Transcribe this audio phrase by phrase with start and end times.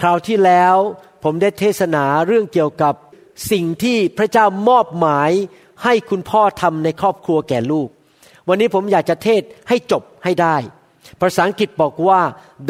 [0.00, 0.76] คราวที่แล้ว
[1.24, 2.94] ผมได้เทศนาเรื่องเกี่ยวกับ
[3.52, 5.30] สิ่งที่พระเจ้ามอบหมาย
[5.84, 7.88] ให้คุณพ่อทำในครอบครัวแก่ลูก
[8.48, 10.56] วันนี้ผมอยากจะเทศให้จบให้ได้
[11.20, 12.20] ภาษาอังกฤษบอกว่า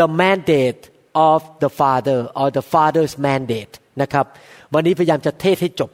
[0.01, 0.83] the mandate
[1.30, 4.27] of the father or the father's mandate นะครับ
[4.74, 5.91] วันนี้พยายามจะเทศให้จบ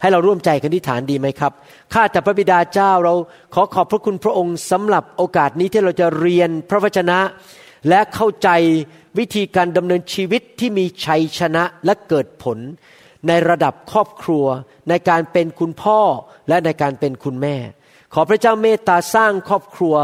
[0.00, 1.52] ให้เราร่วมใจกันที่ฐานดีไหมครับ
[1.92, 3.14] ข้าแต่พระบิดาเจ้าเรา
[3.54, 7.18] ขอขอบพระคุณพระองค์สำหรับโอกาสนี้ที่เราจะเรียนพระวจนะ
[7.88, 8.48] และเข้าใจ
[9.18, 12.58] วิธีการดำเนินชีวิตที่มีชัยชนะและเกิดผล
[13.28, 14.46] ในระดับครอบครัว
[14.88, 16.00] ในการเป็นคุณพ่อ
[16.48, 17.56] และในการเป็นคุณแม่
[18.14, 19.94] ขอพระเจ้าเมตตาสร้างครอบครัว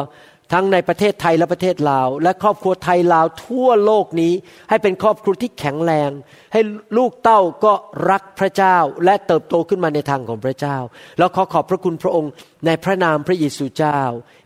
[0.52, 4.32] ทั้งในประเทศไทยและประเทศลาว และครอบครัวไทยลาวทั่วโลกนี้
[4.68, 6.10] ให้เป็นครอบครัวที่แข็งแรง
[6.52, 6.60] ให้
[6.96, 7.72] ลูกเต้าก็
[8.10, 10.76] รักพระเจ้าและเติบโตขึ้นมาในทางของพระเจ้า
[11.18, 12.32] แล้วขอขอบพระคุณพระองค์
[12.66, 14.00] ในพระนามพระเยซูเจ้า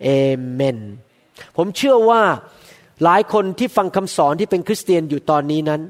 [0.05, 0.09] เอ
[0.53, 0.79] เมน
[1.57, 2.23] ผมเชื่อว่า
[3.05, 5.81] หลายคนที่ฟังคำสอนที่เป็นคริสเตียนอยู่ตอนนี้นั้น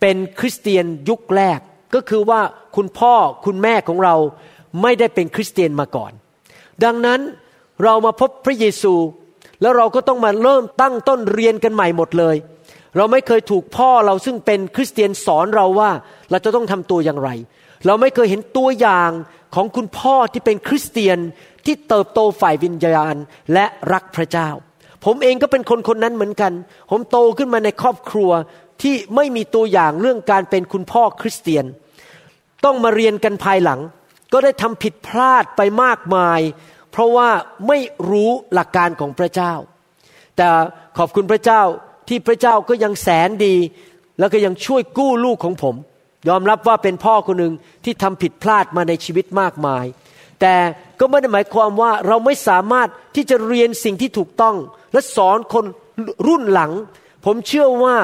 [0.00, 1.58] เป็นคริสเตียนยุคแรก
[1.94, 2.40] ก็คือว่า
[2.76, 3.14] คุณพ่อ
[3.46, 4.14] คุณแม่ของเรา
[4.82, 6.12] ไม่ได้เป็นคริสเตียนมาก่อน
[6.84, 7.20] ดังนั้น
[7.84, 8.94] เรามาพบพระเยซู
[9.60, 12.36] แล้วเราก็ต้องมาเริ่มตั้งต้นเรียนกันใหม่หมดเลย
[12.96, 15.90] เราไม่เคยถูกพ่อเราซึ่งเป็นคริสเตียนสอนเราว่า
[16.30, 17.30] เราจะต้องทำตัวอย่างไร
[17.86, 19.10] เราไม่เคยเห็นตัวอย่าง
[19.54, 21.18] ของคุณพ่อที่เป็นคริสเตียน
[21.66, 23.16] ที่เติบโตฝ่ายวิญญาณ
[23.52, 24.48] และรักพระเจ้า
[25.04, 26.52] ผมเองก็เป็นคนคนนั้นเหมือนกัน
[26.90, 28.30] ผมโตขึ้นมาในครอบครัว
[28.82, 31.64] ที่ไม่มีตัวอย่างเรื่องการเป็นคุณพ่อคริสเตียน
[32.64, 33.80] ต้องมาเรียนกันภายหลัง
[34.32, 36.40] ก็ได้ทำผิดพลาดไปมากมาย
[36.90, 37.28] เพราะว่า
[37.68, 37.78] ไม่
[38.10, 39.52] รู้หลักการของพระเจ้า
[40.36, 40.48] แต่
[40.98, 41.62] ขอบคุณพระเจ้า
[42.08, 43.56] ที่พระเจ้าก็ยังแสนดี
[44.18, 45.74] แล้วก็ยังช่วยกู้ลูกของผม
[46.28, 47.54] ยอมรับว่าเป็นพ่อคนหนึ่ง
[47.84, 49.84] ที่ทำผิดพลาดมาในชีวิตมากมาย
[50.40, 50.56] แต่
[51.00, 54.56] ก็ไม่ได้หมายความว่าเราไม่สามารถที่จะเรียนสิ่งที่ถูกต้อง
[54.92, 55.64] และสอนคน
[56.26, 56.72] รุ่นหลัง
[57.24, 57.96] ผมเชื่อว่า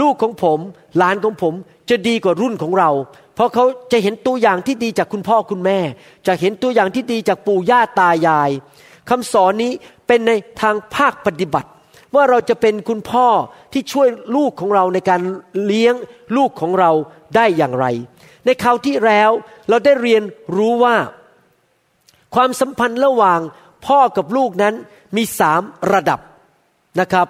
[0.00, 0.58] ลูกของผม
[0.96, 1.54] หลานของผม
[1.90, 2.90] จะดีกว่ารุ่นของเรา
[3.34, 5.78] เพราะเขาจะเห็นตัวอย่างที่ดีจากคุณพ่อคุณแม่
[6.26, 8.50] จะเห็นตัวอย่างที่ดีจากปู่ย่าตายาย
[9.08, 9.72] คำสอนนี้
[10.06, 11.70] เป็นในทางภาคปฏิบัติ
[12.14, 13.26] ว่าเราจะเป็นคุณพ่อ
[13.72, 15.20] ที่ช่วยลูกของเราในการ
[15.64, 15.94] เลี้ยง
[16.36, 16.90] ลูกของเรา
[17.36, 17.86] ได้อย่างไร
[18.44, 19.30] ในคราวที่แล้ว
[19.68, 20.22] เราได้เรียน
[20.56, 20.96] รู้ว่า
[22.34, 23.40] ความสัมพันธ์ระหว่าง
[23.86, 24.74] พ่อกับลูกนั้น
[25.16, 25.62] มีสาม
[25.92, 26.20] ระดับ
[27.00, 27.26] นะครับ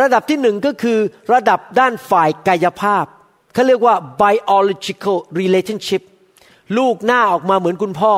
[0.00, 0.98] ระดับที่หนึ่งก็คือ
[1.32, 3.04] ระดับด้านฝ่ายกายภาพ
[3.52, 6.02] เขาเรียกว่า biological relationship
[6.78, 8.14] ลูกหน้าออกมาเหมือนคุณพ่อ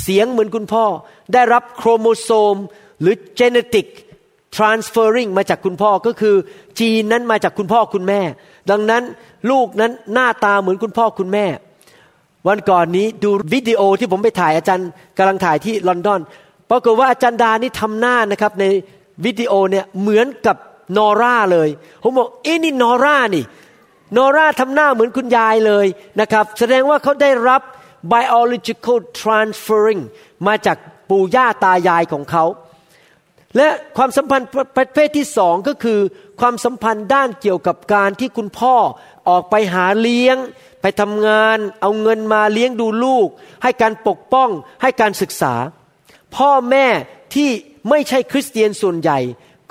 [0.00, 0.84] เสียงเหมือนคุณพ่อ
[1.32, 2.56] ได้รับโครโมโซม
[3.00, 3.86] หรือ genetic
[4.56, 6.36] transferring มาจากคุณพ่อก็คือ
[6.80, 8.20] จีนนั้นมาจากคุณพ่อคุณแม่
[8.70, 9.02] ดังนั้น
[9.50, 11.46] ลูกนั้นหน้าตาเหมือนคุณพ่อคุณแม่
[12.46, 16.20] วันก่อนนี้ดูวิดีโอที่ผมไปถ่ายอาจารย์กำลังถ่ายที่ลอนดอน
[16.70, 18.64] ปรากฏว่าอาจารย์ดานี่ทำหน้านะครับใน
[19.24, 20.56] วิดีโอเนี่ยเหมือนกับ
[20.96, 21.68] นอร่าเลย
[22.02, 23.44] ผมบอกเอ้นี่นอร่านี่
[24.16, 25.86] นอร่าทำหน้าเหมือนคุณยายเลย
[26.20, 27.62] นะครับ แสดงว่าเขาได้รับ
[28.12, 30.02] biological transferring
[30.46, 30.76] มาจาก
[31.10, 32.44] ปู่ย่าตายายของเขา
[33.56, 35.98] และความสัมพันธ์ประเภทที่สองก็คือ
[36.40, 38.76] ความสัมพันธ์ด้านเกี่ยวกับการที่คุณพ่อ
[39.28, 40.36] ออกไปหาเลี้ยง
[40.86, 43.28] ไปทำงานเอาเงินมาเลี้ยงดูลูก
[43.62, 44.50] ให้การปกป้อง
[44.82, 45.54] ให้การศึกษา
[46.36, 46.86] พ่อแม่
[47.34, 47.50] ที่
[47.88, 49.18] ไม่ใช่คริสเตียนส่วนใหญ่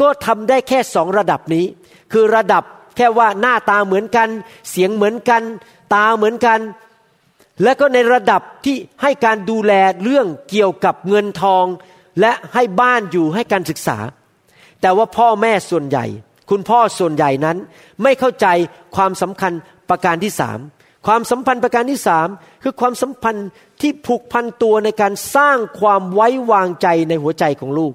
[0.01, 1.65] ก็ทำได้แค่สองระดับนี้
[2.11, 2.63] คือระดับ
[2.95, 4.29] แค่ว่าหน้าตาเหมือนกัน
[4.69, 5.41] เสียงเหมือนกัน
[5.93, 6.59] ตาเหมือนกัน
[7.63, 9.73] และก็ในระดับที่ให้การดูแล
[10.03, 11.65] เรื่องเกี่ยวกับเงินทอง
[12.21, 13.97] และให้บ้านอยู่ให้การศึกษา
[14.81, 16.05] แต่ว่าพ่อแม่ส่วนใหญ่
[16.49, 17.57] คุณพ่อส่วนใหญ่นั้น
[18.03, 18.47] ไม่เข้าใจ
[18.95, 19.53] ความสำคัญ
[19.90, 20.59] ประการที่สาม
[21.05, 22.28] ความสัมพันธ์ประการที่สาม
[22.63, 23.47] คือความสัมพันธ์
[23.81, 27.93] ที่ผูกพันตัวในการสร้างความไว้วางใจในหัวใจของลูก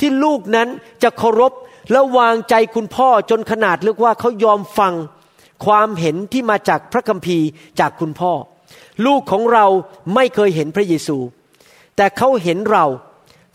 [0.00, 0.68] ที่ลูกนั้น
[1.02, 1.52] จะเคารพ
[1.92, 4.94] และวางใจคุณพ่อจนขนาดเรียกว่าเขายอมฟัง
[5.66, 7.46] ความเห็นที่มาจากพระคัมภีร์
[7.80, 8.32] จากคุณพ่อ
[9.06, 9.66] ลูกของเรา
[10.14, 11.16] ไม่เคยเห็นพระเยซู
[11.96, 12.86] แต่เขาเห็นเรา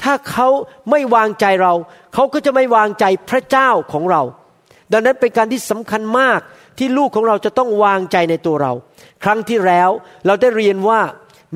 [0.03, 0.47] ถ้าเขา
[0.91, 1.73] ไม่วางใจเรา
[2.13, 4.21] เขาก็จะไม่วางใจพระเจ้าของเรา
[4.91, 6.39] ดังนั้นเป็นการที่สำคัญมาก
[6.77, 8.73] ที่ลูกของเราจะต้องวางใจในตัวเรา
[9.23, 9.89] ครั้งที่แล้ว
[10.25, 10.99] เราได้เรียนว่า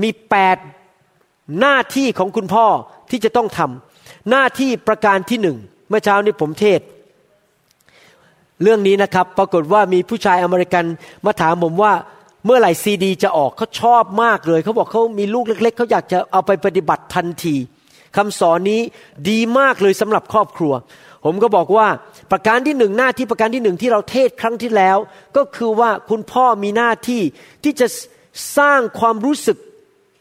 [0.02, 0.58] มีแปด
[1.60, 2.68] หน้าที่ของคุณพ่อ
[3.10, 5.58] ที่จะต้องทำหน้าที่ประการที่หนึ่ง
[5.90, 6.82] เมื่อเช้านี้ผมเทศ
[8.64, 10.86] เรื่องนี้นะครับปรากฏว่ามีผู้ชายอเมริกัน
[11.26, 11.94] มาถามผมว่า
[12.46, 17.56] เมื่อไหร่ซีดี จะออกเขาชอบมากเลย เขาบอกเขามีลูกเล็ก ๆเขาอยากจะเอาไปปฏิบัติทันที
[18.18, 18.82] คำสอนนี้
[19.30, 20.74] ดีมากเลยสำหรับครอบครัว
[21.26, 21.88] ผมก็บอกว่า
[22.32, 24.98] ประการที่หนึ่งหน้าที่ประการที่หนึ่งที่เราเทศครั้งที่แล้ว
[25.38, 27.22] ก็คือว่าคุณพ่อมีหน้าที่
[27.64, 27.88] ที่จะ
[28.58, 29.58] สร้างความรู้สึก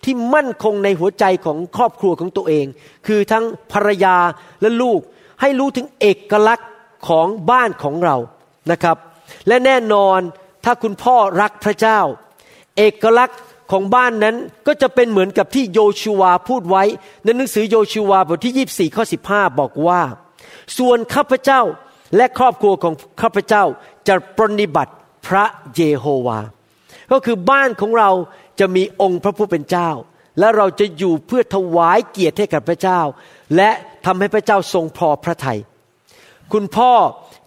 [0.04, 2.66] ที่มั่นคงในหัวใจของครอบครัวของตัวเอง
[3.06, 4.16] คือทั้งภรรยา
[4.60, 5.00] และลูก
[5.40, 6.68] ให้รู้ถึงเอกลักษณ์
[7.08, 8.16] ของบ้านของเรา
[8.70, 8.96] นะครับ
[9.48, 10.20] และแน่นอน
[10.64, 12.00] ถ้าคุณพ่อรักพระเจ้า
[12.78, 13.40] เอกลักษณ์
[13.72, 14.36] ของบ้านนั้น
[14.66, 16.84] ก็จะเป็นเหมือนกับที่โยชูวาพูดไว้
[17.24, 20.00] ในหนังสือโยชูวาบทที่ 24 ข้อ 15 บอกว่า
[20.78, 21.62] ส่วนข้าพเจ้า
[22.16, 23.64] และครอบครัวของข้าพเจ้า
[24.08, 24.92] จะปรนิบัติ
[25.26, 25.44] พระ
[25.76, 26.38] เยโฮวา
[27.12, 28.10] ก็คือบ้านของเรา
[28.60, 29.90] จะมีองค์พระผู้เป็นเจ้า
[30.38, 33.00] และเราจะอยู่เพื่อถวายเกียรติให้กับพระเจ้า
[33.56, 33.70] และ
[34.06, 35.58] ทำให้พระเจ้าทรงพอพระทยัย
[36.52, 36.92] คุณพ่อ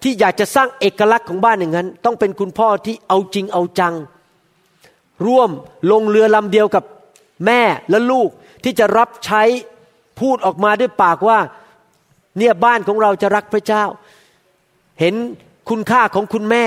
[0.04, 3.94] ที่อยากจะสร้างเอกลักษณ์ของบ้านอย่างนั้น ต้องเป็นคุณพ่อที่เอาจริงเอาจัง
[5.28, 5.50] ร่วม
[5.92, 6.84] ลงเรือลำเดียวกับ
[7.46, 8.30] แม่และลูก
[8.64, 9.42] ที่จะรับใช้
[10.20, 11.40] พูดออกมาด้วยปากว่า
[12.38, 13.84] เนี่ยบ้านของเราจะรักพระเจ้า
[15.00, 15.16] เห็น
[15.70, 16.66] คุณค่าของคุณแม่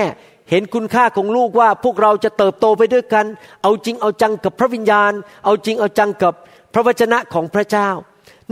[0.49, 3.25] เห็นคุณค่าของลูกว่าพวกเราจะเติบโตไปด้วยกัน
[3.61, 5.11] เอาจริงเอาจังกับพระวิญญาณ
[5.45, 6.33] เอาจริงเอาจังกับ
[6.73, 7.89] พระวจนะของพระเจ้า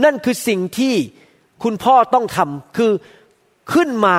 [0.04, 0.94] นั่นคือสิ่งที่
[1.62, 2.92] คุณพ่อต้องทำคือ
[3.72, 4.16] ขึ้นมา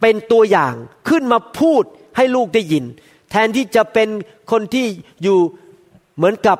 [0.00, 0.74] เป็นตัวอย่าง
[1.08, 1.82] ขึ้นมาพูด
[2.16, 2.84] ให้ลูกได้ยิน
[3.30, 4.08] แทนที่จะเป็น
[4.50, 4.86] คนที่
[5.22, 5.38] อยู่
[6.16, 6.58] เหมือนกับ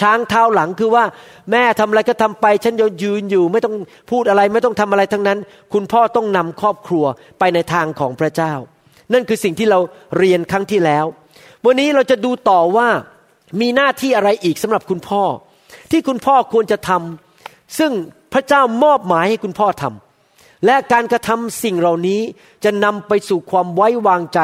[0.00, 1.04] ช้างเท้าหลังคือว่า
[1.50, 3.74] แม่ทำอะไรก็ทำไป ฉันยืนอยู่ ไม่ต้อง
[4.10, 5.38] พูดอะไรไม่ต้องทำอะไรทั้งนั้น
[5.72, 7.04] คุณพ่อต้องนำครอบครัว
[7.38, 8.52] ไปในทางของพระเจ้า
[9.12, 9.78] นั่นคือสิ่งที่เรา
[10.18, 11.04] เรียนครั้งที่แล้ว
[11.64, 12.88] วันนี้เราจะดูต่อว่า
[13.60, 15.22] มีหน้าที่อะไรอีกสำหรับคุณพ่อ
[15.90, 17.92] ที่คุณพ่อควรจะทำซึ่ง
[18.32, 22.20] พระเจ้ามอบหมายให้คุณพ่อทำและการกระทำสิ่งเหล่านี้
[22.64, 24.40] จะนำไปสู่ความไว้วางใจ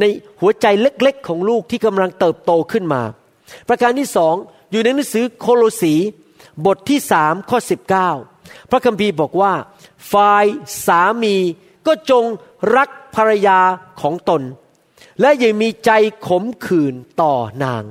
[0.00, 0.04] ใน
[0.40, 3.02] หัวใจเล็กๆ ของลูกที่กำลังเติบโตขึ้นมา
[3.68, 4.34] ประการที่สอง
[4.70, 5.94] อยู่ในหนังสือโคโลสี
[6.66, 8.10] บทที่สามข้อสิบเก้า
[8.70, 9.52] พระคัมภีร์บอกว่า
[10.12, 10.44] ฝ่าย
[10.86, 11.36] สามี
[11.86, 12.24] ก็จง
[12.76, 13.58] รักภรรยา
[14.00, 14.42] ของตน
[15.20, 15.90] และอย่ามีใจ
[16.26, 17.34] ขมขื่นต่อ
[17.64, 17.84] นาง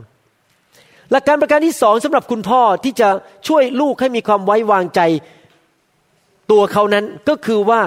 [1.12, 3.10] หลักการประการที่สองสำหรับคุณพ่อที่จะ
[3.48, 5.02] ช่วยลูกให้มีความไว้วางใจ
[6.52, 7.82] ตัวเขานั้นก็คือว่า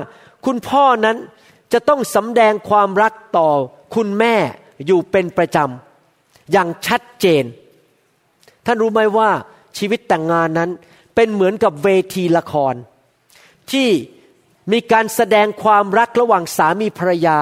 [0.47, 1.17] คุณพ่อนั้น
[1.73, 3.49] จะต้องสำแดงความรักต่อ
[3.95, 4.35] คุณแม่
[4.87, 7.45] อยู่เป็นประจำอย่างชัดเจน
[8.67, 9.31] ท่านรู้ไหมว่า
[9.79, 10.71] ชีวิตแต่งงานนั้น
[11.15, 12.75] เป็นเหมือนกับเวทีละคร
[13.71, 13.89] ที่
[14.73, 17.39] มีการแสดงความรักระหว่างสามีภรรยา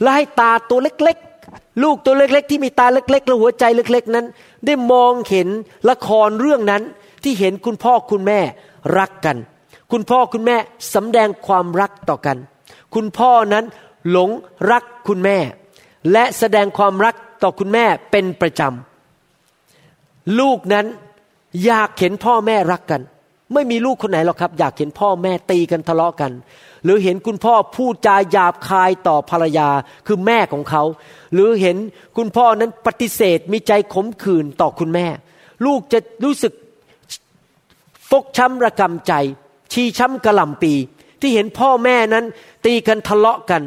[0.00, 4.26] และให้ตาตัวเล็กๆ ลูกตัวเล็กๆ ที่มีตาเล็กๆและหัวใจเล็กๆนั้น
[4.66, 5.48] ได้มองเห็น
[5.90, 6.82] ละครเรื่องนั้น
[7.22, 8.40] ที่เห็นคุณพ่อคุณแม่
[8.98, 9.36] รักกัน
[9.92, 10.56] คุณพ่อคุณแม่
[10.94, 12.36] สำแดงความรักต่อกัน
[12.94, 13.64] คุณพ่อนั้น
[14.10, 14.30] หลง
[14.70, 15.38] รักคุณแม่
[16.12, 18.87] และแสดงความรักต่อคุณแม่เป็นประจำ
[20.40, 20.86] ลูกนั้น
[21.64, 23.02] อยากเห็นพ่อแม่รักกัน
[23.54, 26.32] ไม่มีลูกคนไหนหรอกครับ อยากเห็นพ่อแม่ตีกันทะเลาะกัน
[26.84, 29.68] หรือเห็นคุณพ่อพูดจาหยาบคายต่อภรรยา
[30.06, 30.82] คือแม่ของเขา
[31.34, 31.76] หรือเห็น
[32.16, 35.06] คุณพ่อนั้นปฏิเสธมีใจขมขื่นต่อคุณแม่
[35.66, 36.52] ลูกจะรู้สึก
[38.10, 39.12] ฟกช้ำระกำใจ
[39.72, 40.74] ชีช้ำกระหล่ำปี
[41.20, 42.24] ที่เห็นพ่อแม่นั้น
[42.64, 43.62] ตีกันทะเลาะกัน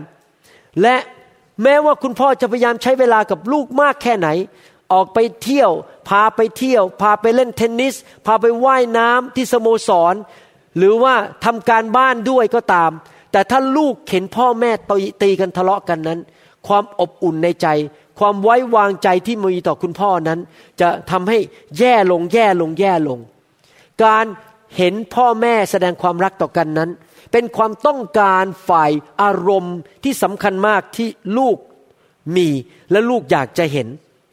[0.82, 0.96] และ
[1.64, 4.28] แม้ว่าคุณพ่อจะพยายามใช้เวลากับลูกมากแค่ไหน
[4.92, 5.72] ออกไปเที่ยว
[6.10, 7.96] พาไปเที่ยว พาไปเล่นเทนนิส
[8.26, 10.16] พาไปไว่ายน้ำที่สโมสร
[10.78, 11.14] หรือว่า
[11.46, 12.92] ทำการบ้านด้วยก็ตาม
[13.32, 16.20] แต่ถ้าลูกเห็นพ่อแม่ตีตีกันทะเลาะกันนั้น
[16.68, 17.68] ความอบอุ่นในใจ
[18.20, 20.40] ความไว้วางใจที่มีต่อคุณพ่อนั้น
[20.82, 21.38] จะทำให้
[21.78, 23.20] แย่ลงแย่ลงแย่ลง
[24.04, 24.26] การ
[24.78, 26.90] เห็นพ่อแม่แสดงความรักต่อกันนั้น
[27.32, 31.08] เป็นความต้องการฝ่ายอารมณ์ที่สำคัญมากที่
[31.38, 31.58] ลูก
[32.36, 32.48] มี
[32.92, 33.88] และลูกอยากจะเห็น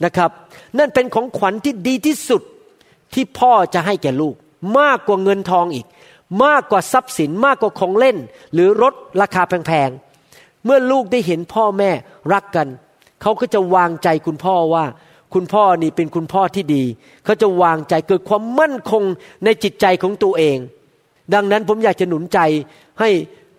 [0.04, 0.30] นะครับ
[0.78, 2.42] นั่นเป็นของขวัญที่ดีที่สุด
[3.14, 4.34] ที่พ่อจะให้แก่ลูก
[4.78, 5.86] มากกว่าเงินทองอีก
[6.44, 8.16] มากกว่าทรัพย์สินมากกว่าของเล่น
[8.54, 11.90] หรือรถราคาแพงๆ เมื่อลูกได้เห็นพ่อแม่
[12.32, 12.68] รักกัน
[13.22, 14.84] เขาก็จะวางใจคุณพ่อว่า
[15.34, 16.84] คุณพ่อนี่เป็นคุณพ่อที่ดี
[17.24, 19.02] เขาจะวางใจเกิดความมั่นคง
[19.44, 20.58] ในจิตใจของตัวเอง
[21.34, 22.38] ดังนั้นผมอยากจะหนุนใจ
[23.00, 23.10] ให้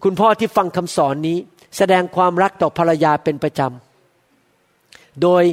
[0.03, 1.37] คุณพ่อที่ฟังคำสอนนี้
[1.77, 5.43] แสดงความรักต่อภรรยาเป็นประจำโดย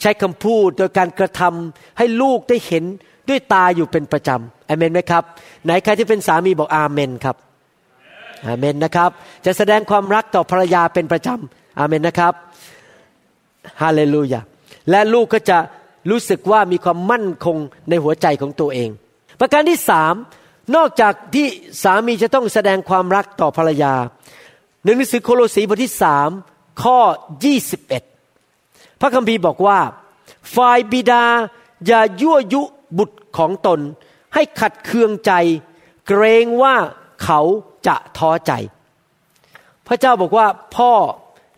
[0.00, 2.84] ใช้คำพูดโดยการกระทำให้ลูกได้เห็น
[3.28, 5.22] ด้วยตาอยู่เป็นประจำอเมนไหมครับ
[5.64, 7.36] ไหนใครที่เป็นสามีบอกอาเมนครับ
[8.46, 9.10] อาเมนนะครับ
[9.44, 12.34] จะแสดงความรักต่อภรรยาเป็นประจำอาเมนนะครับ
[13.82, 14.40] ฮาเลลูยา
[14.90, 15.58] และลูกก็จะ
[16.10, 17.56] รู้สึกว่ามีความมั่นคง
[17.88, 18.90] ในหัวใจของตัวเอง
[19.40, 20.14] ประการที่สาม
[20.76, 21.46] นอกจากที่
[21.82, 23.94] สามีจะต้องแสดงความรักต่อภรรยา
[24.82, 26.28] ในหนังสือโคโลสีบทที่สาม
[26.82, 26.98] ข้อ
[27.60, 28.15] 21
[29.00, 29.78] พระคัมภีร์บอกว่า
[30.54, 31.24] ฝ่ายบิดา
[31.86, 32.62] อย่ายั่วยุ
[32.98, 33.80] บุตรของตน
[34.34, 35.32] ให้ขัดเคืองใจ
[36.06, 36.74] เกรงว่า
[37.22, 37.40] เขา
[37.86, 38.52] จะท้อใจ
[39.86, 40.92] พระเจ้าบอกว่าพ่อ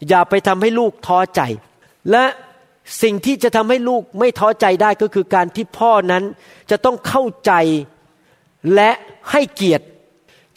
[0.09, 1.41] อย่าไปทำให้ลูกท้อใจ
[2.11, 2.25] และ
[3.03, 6.25] สิ่งที่จะทำให้ลูกไม่ท้อใจได้ก็คือการที่พ่อนั้น
[6.71, 7.53] จะต้องเข้าใจ
[8.75, 8.91] และ
[9.31, 9.87] ให้เกียรติ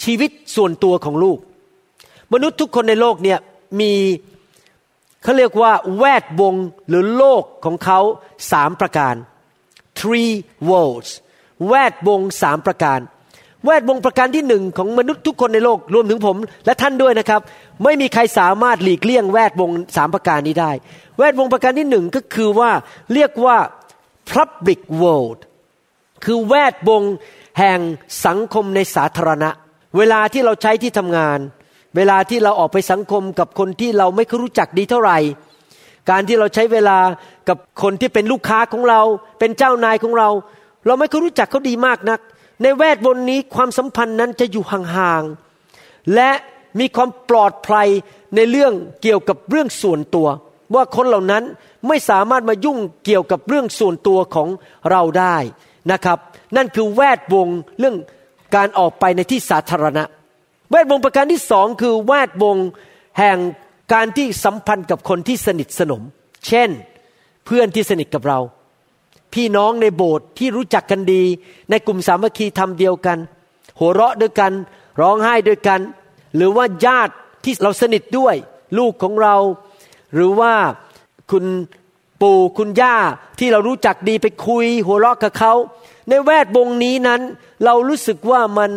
[0.04, 1.38] ชีวิตส่วนตัวของลูก
[2.34, 3.40] มนุษย์ทุกคนในโลกเนี่ย
[3.80, 3.94] มี
[5.24, 6.56] เขาเรียกว่าแวดวง
[6.90, 8.00] หรือโลกของเขา
[8.52, 9.16] สามประการ
[10.00, 10.34] three
[10.70, 11.10] worlds
[11.68, 13.00] แวดวงสามประการ
[13.66, 17.42] แวดวงประการที่หนึ่งของมนุษย์ทุกคนในโลกรวมถึงผม และท่านด้วยนะครับ
[17.84, 20.72] ไม่มีใครสามารถหลีกเลี่ยงแวดวงสามประการนี้ได้
[21.18, 22.72] แวดวงประการที่หนึ่งก็คือว่า
[23.14, 23.58] เรียกว่า
[24.32, 25.40] public world
[26.26, 27.04] คือแวดวง
[27.60, 27.80] แห่ง
[28.26, 29.50] สังคมในสาธารณะ
[29.98, 31.40] เวลาที่เราใช้ที่ทำงาน
[31.96, 35.18] เวลาที่เราออกไปสังคมกับคนที่เราไม่รู้จักดีเท่าไหร่
[36.10, 36.98] การที่เราใช้เวลา
[37.50, 39.02] กับคนที่เป็นลูกค้าของเรา
[39.40, 40.30] เป็นเจ้านายของเรา
[40.86, 42.20] เราไม่รู้จักเขาดีมากนัก
[42.62, 46.30] ในแวดวงนี้ความสัมพันธ์นั้นจะอยู่ห่างๆและ
[46.80, 47.88] มีความปลอดภัย
[48.36, 50.28] ในเรื่องเกี่ยวกับเรื่องส่วนตัว
[50.76, 51.44] ว่าคนเหล่านั้น
[51.88, 54.50] ไม่สามารถมายุ่งเกี่ยวกับเรื่องส่วนตัวของ
[54.92, 55.38] เราได้
[55.92, 56.18] นะครับ
[56.56, 57.48] นั่นคือแวดวง
[57.80, 57.96] เรื่อง
[58.56, 60.04] การออกไปในที่สาธารณะ
[60.72, 62.58] แวดวงประการที่สองคือแวดวง
[63.20, 63.38] แห่ง
[63.94, 66.02] การที่สัมพันธ์กับคนที่สนิทสนม
[66.48, 66.70] เช่น
[67.46, 68.40] เพื่อนที่สนิทกับเรา
[69.34, 71.24] พี่น้องในโบสถ์ที่รู้จักกันดี
[71.70, 73.18] ในกลุ่มสามัคคีทำเดียวกัน
[73.80, 74.52] หัวเราะด้วยกัน
[75.02, 75.80] ร้องไห้ด้วยกัน
[76.36, 77.14] หรือว่าญาติ
[77.44, 78.36] ที่เราสนิทด้วย
[78.78, 79.36] ลูกของเรา
[80.14, 80.54] หรือว่า
[81.32, 81.46] คุณ
[82.22, 82.96] ปู่คุณย่า
[83.40, 85.54] ที่เรารู้จักดีไปคุย หัวเราะกับเขา
[86.10, 87.22] ในแวดวงนี้นั้น
[87.66, 88.72] เรารู้สึกว่ามัน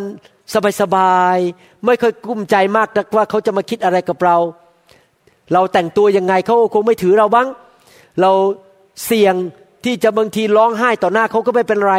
[0.81, 4.37] สบายๆ ไม่เคยกุ้มใจมากนักว่าเขาจะมาคิดอะไรกับเรา
[5.53, 7.47] เราแต่งตัวยังไงเขาคงไม่ถือเราบ้าง
[8.21, 8.31] เรา
[9.05, 9.35] เสี่ยง
[9.85, 11.95] ที่จะบางทีร้องไห้ต่อหน้าเขาก็ไม่เป็นไร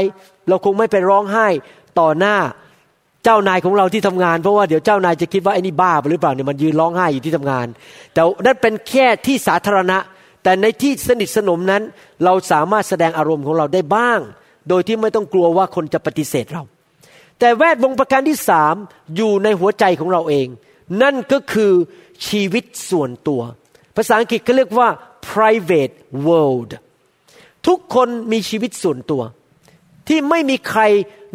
[0.48, 1.46] เราคงไม่ไปร้องไห้
[2.00, 2.36] ต่อหน้า
[3.24, 7.66] เจ้านายของเราที่ทำงาน เพราะว่าเดี๋ยวเจ้านายจะคิดว่าไอ้นี่บ้าหรือเปล่าเนี่ยมันยืนร้องไห้อยู่ที่ทำงาน
[8.14, 9.98] แต่นั่นเป็นแค่ที่สาธารณะ
[10.42, 11.82] แต่ในที่สนิทสนมนั้น
[12.24, 14.18] เราสามารถแสดงอารมณ์ของเราได้บ้าง
[14.68, 16.62] โดยที่ไม่ต้องกลัวว่าคนจะปฏิเสธเรา
[17.38, 18.74] แต่แวดวงประการที่สาม
[19.16, 20.48] อยู่ในหัวใจของเราเอง
[21.02, 21.72] นั่นก็คือ
[22.26, 23.42] ชีวิตส่วนตัว
[23.96, 24.88] ภาษาอังกฤษเขาเรียกว่า
[25.28, 25.94] private
[26.26, 26.70] world
[27.66, 29.22] ทุกคนมีชีวิตส่วนตัว
[30.08, 30.82] ที่ไม่มีใคร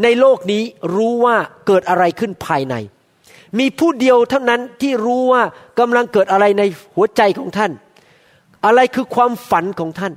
[0.04, 0.64] ในโลกนี้
[0.96, 1.36] รู้ว่า
[1.68, 2.76] เกิดอะไรขึ้นภายใน
[3.60, 5.44] มีผู้เดียวเท่านั้นที่รู้ว่า
[5.80, 6.64] กำลังเกิดอะไรใน
[6.96, 7.72] หัวใจของท่าน
[8.66, 10.14] อะไรคือความฝันของท่าน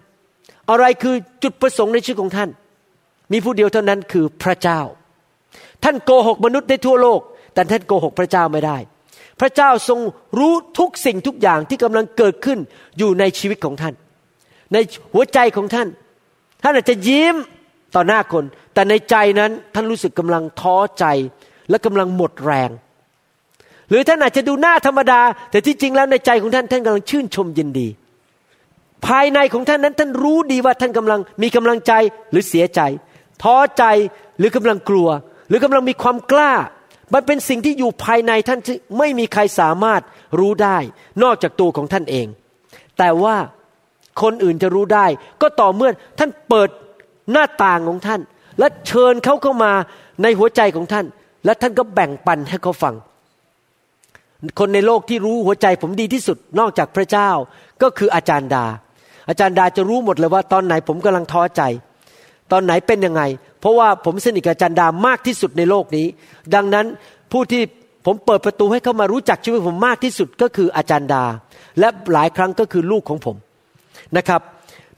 [0.70, 2.50] อะไรคือจุดประสงค์ในชีวิตของท่าน
[3.32, 4.80] มีผู้เดียวเท่านั้นคือพระเจ้า
[5.84, 7.20] ท่านโกหกมนุษย์ได้ทั่วโลก
[7.54, 8.76] แต่ท่านโกหกพระเจ้าไม่ได้
[9.40, 10.00] พระเจ้าทรง
[10.38, 12.58] รู้ทุกสิ่งทุกอย่างที่กำลังเกิดขึ้น
[12.98, 13.94] อยู่ในชีวิตของท่าน
[14.72, 14.76] ใน
[15.14, 15.88] หัวใจของท่าน
[16.62, 17.36] ท่านอาจจะยิ้ม
[17.94, 21.04] ต่อหน้าคน แต่ในใจนั้นท่านรู้สึกกำลังท้อใจ
[21.70, 22.70] และกำลังหมดแรง
[23.90, 27.88] หรือท่านอาจจะดูหน้าธรรมดา แต่ที่จริงแล้วในใจของท่านท่านกำลังชื่นชมยินดี
[29.06, 31.92] ภายในของท่านนั้นท่านรู้ดีว่าท่านกำลังมีกำลังใจ
[32.30, 32.80] หรือเสียใจ
[33.42, 33.84] ท้อใจ
[34.38, 35.08] หรือกำลังกลัว
[35.48, 36.52] หรือกำลังมีความกล้า
[37.14, 40.02] มันเป็นสิ่งที่อยู่ภายในท่านที่ไม่มีใครสามารถ
[40.38, 40.78] รู้ได้
[41.22, 42.26] นอกจากตัวของท่านเอง
[42.98, 43.36] แต่ว่า
[44.22, 45.06] คนอื่นจะรู้ได้
[45.42, 46.68] ก็ต่อเมื่อท่านเปิด
[47.32, 48.20] หน้าต่างของท่าน
[48.58, 49.72] และเชิญเขาเข้ามา
[50.22, 51.06] ในหัวใจของท่าน
[51.44, 52.94] และท่านก็แบ่งปันให้เขาฟัง
[54.58, 57.30] คนในโลกที่รู้หัวใจผมดีที่สุดนอกจากพระเจ้า
[57.82, 58.64] ก็คืออาจารย์ดา
[59.28, 61.62] อาจารย์ดาจะรู้หมดเลยว่าตอนไหนผมกำลังท้อใจ
[62.52, 63.22] ตอนไหนเป็นยังไง
[63.60, 66.06] เพราะว่าผมสนิทกับจันดามากที่สุดในโลกนี้
[66.54, 66.86] ดังนั้น
[67.32, 67.62] ผู้ที่
[68.06, 71.24] ผมเปิดประตูให้เขามารู้จักชีวิตผมมากที่สุดก็คืออาจารย์ดา
[71.78, 73.36] และหลายครั้งก็คือลูกของผม
[74.16, 74.40] นะครับ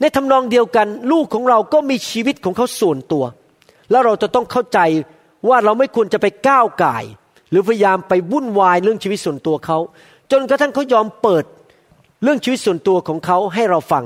[0.00, 3.24] ในทำนองเดียวกันลูกของเราก็มีชีวิตของเขาส่วนตัว
[3.90, 4.78] แล้วเราจะต้องเข้าใจ
[5.48, 6.96] ว่าเราไม่ควรจะไปก้าวไก่
[7.50, 9.78] หรือพยายามไปวุ่นวายเรื่องชีวิตส่วนตัวเขา
[10.32, 11.44] จนกระทั่งเขายอมเปิด
[12.22, 14.04] เรื่องชีวิตส่วนตัวของเขาให้เราฟัง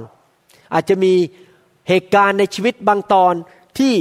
[0.75, 1.13] อาจจะมี
[1.91, 3.35] เหตุการณ์ในชีวิตบางตอน
[3.79, 3.95] ที่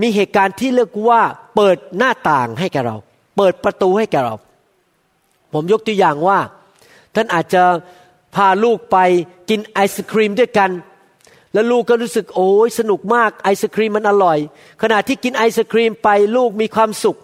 [0.00, 1.22] มีเหตุการณ์ที่เรียกว่า
[1.56, 2.96] เปิดหน้าต่างให้แกเรา
[3.36, 4.34] เปิดประตูให้แกเรา
[5.52, 6.38] ผมยกตัวอย่างว่า
[7.14, 7.62] ท่านอาจจะ
[8.34, 8.98] พาลูกไป
[9.48, 10.70] กินไอศครีมด้วยกัน
[11.52, 14.38] แล้วลูกก็รู้สึกโอ้ยสนุกมากไอศครีมมันอร่อย
[14.82, 17.16] ขณะที่กินไอศครีมไปลูกมีความสุข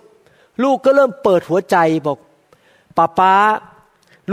[0.63, 1.77] ลูกก็เริ่มเปิดหัวใจ
[2.07, 2.19] บอก
[2.97, 3.33] ป้าป้า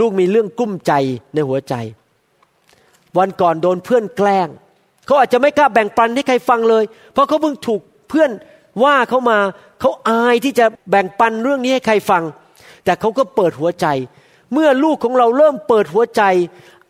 [0.04, 0.92] ูกมีเรื่องกุ้มใจ
[1.34, 1.74] ในหัวใจ
[3.16, 4.48] วันก่อนโดนเพื่อนแกล้ง
[5.10, 8.30] เขาอาจจะไม่กล้าแบ่งปันให้ใครฟังเลย เพราะเขาเพิ่งถูกเพื่อน
[8.84, 9.38] ว่าเขามา
[9.80, 12.22] เขาอายที่จะแบ่งปันเรื่องนี้ให้ใครฟัง
[12.84, 13.86] แต่เขาก็เปิดหัวใจ
[14.52, 16.22] เมื่อลูกของเราเริ่มเปิดหัวใจ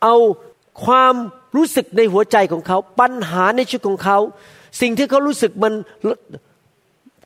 [0.02, 0.16] เอา
[0.84, 1.14] ความ
[1.56, 4.18] รู้สึกในหัวใจของเขา ปัญหาในชีวิตของเขา
[4.80, 5.74] สิ่งที่เขารู้สึกมัน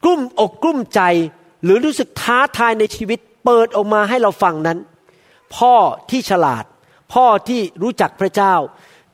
[0.05, 1.03] กลุ้มอกกลุ้มใจ
[1.65, 4.79] หรือรู้สึกท้าทายในชีวิต เปิดออกมาให้เราฟังนั้น
[5.57, 5.75] พ่อ
[6.11, 6.65] ที่ฉลาด
[7.15, 8.55] พ่อที่รู้จักพระเจ้า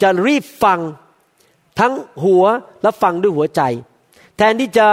[0.03, 0.81] จะรีบฟัง
[1.79, 1.93] ทั้ง
[2.25, 2.45] หัว
[2.83, 3.62] และฟังด้วยหัวใจ
[4.37, 4.87] แทนที่จะ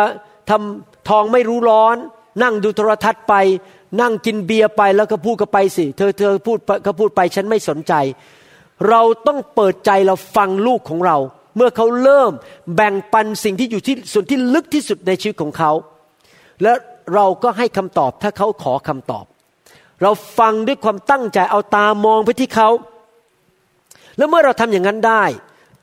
[0.49, 1.95] ทำทองไม่รู้ร้อน
[2.43, 3.33] นั่งดูโทรทัศน์ไป
[4.01, 7.93] นั่งกินเบียร์ไปแล้วก็พูดก็ไปสิ เธอเธอพูดก็พูดไปฉันไม่สนใจ
[8.89, 11.17] เราต้องเปิดใจเราฟังลูกของเรา
[11.55, 12.31] เมื่อเขาเริ่ม
[12.75, 15.71] แบ่งปันสิ่งที่อยู่ที่ส่วนที่ลึกที่สุดในชีวิตของเขา
[16.63, 16.73] และ
[17.13, 19.25] เราก็ให้คำตอบถ้าเขาขอคำตอบ
[20.01, 22.69] เราฟังด้วยความตั้งใจเอาตามองไปที่เขา
[24.17, 25.23] แล้วเมื่อเราทำอย่างนั้นได้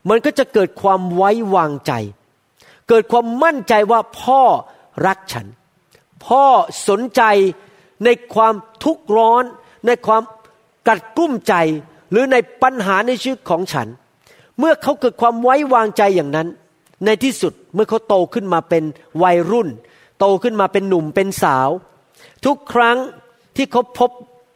[0.08, 1.92] มันก็จะเกิดความไว้วางใจ
[2.88, 4.42] เกิดความมั่นใจว่าพ่อ
[5.06, 5.46] รักฉัน
[6.26, 6.44] พ่อ
[6.88, 7.22] สนใจ
[8.04, 9.44] ในความทุกข์ร้อน
[9.86, 10.22] ในความ
[10.88, 11.54] กัดกุ้มใจ
[12.10, 13.88] หรือในปัญหาในชีวิตของฉัน
[14.58, 16.48] เมื่อเขาเกิดความไว้วางใจอย่างนั้น
[17.04, 18.84] ในที่สุดเมื่อเขาโตขึ้นมาเป็น
[19.22, 19.68] วัยรุ่น
[20.18, 21.68] โตขึ้นมาเป็นหนุ่มเป็นสาว
[22.44, 22.96] ทุกครั้ง
[23.56, 24.10] ที่เขาพบ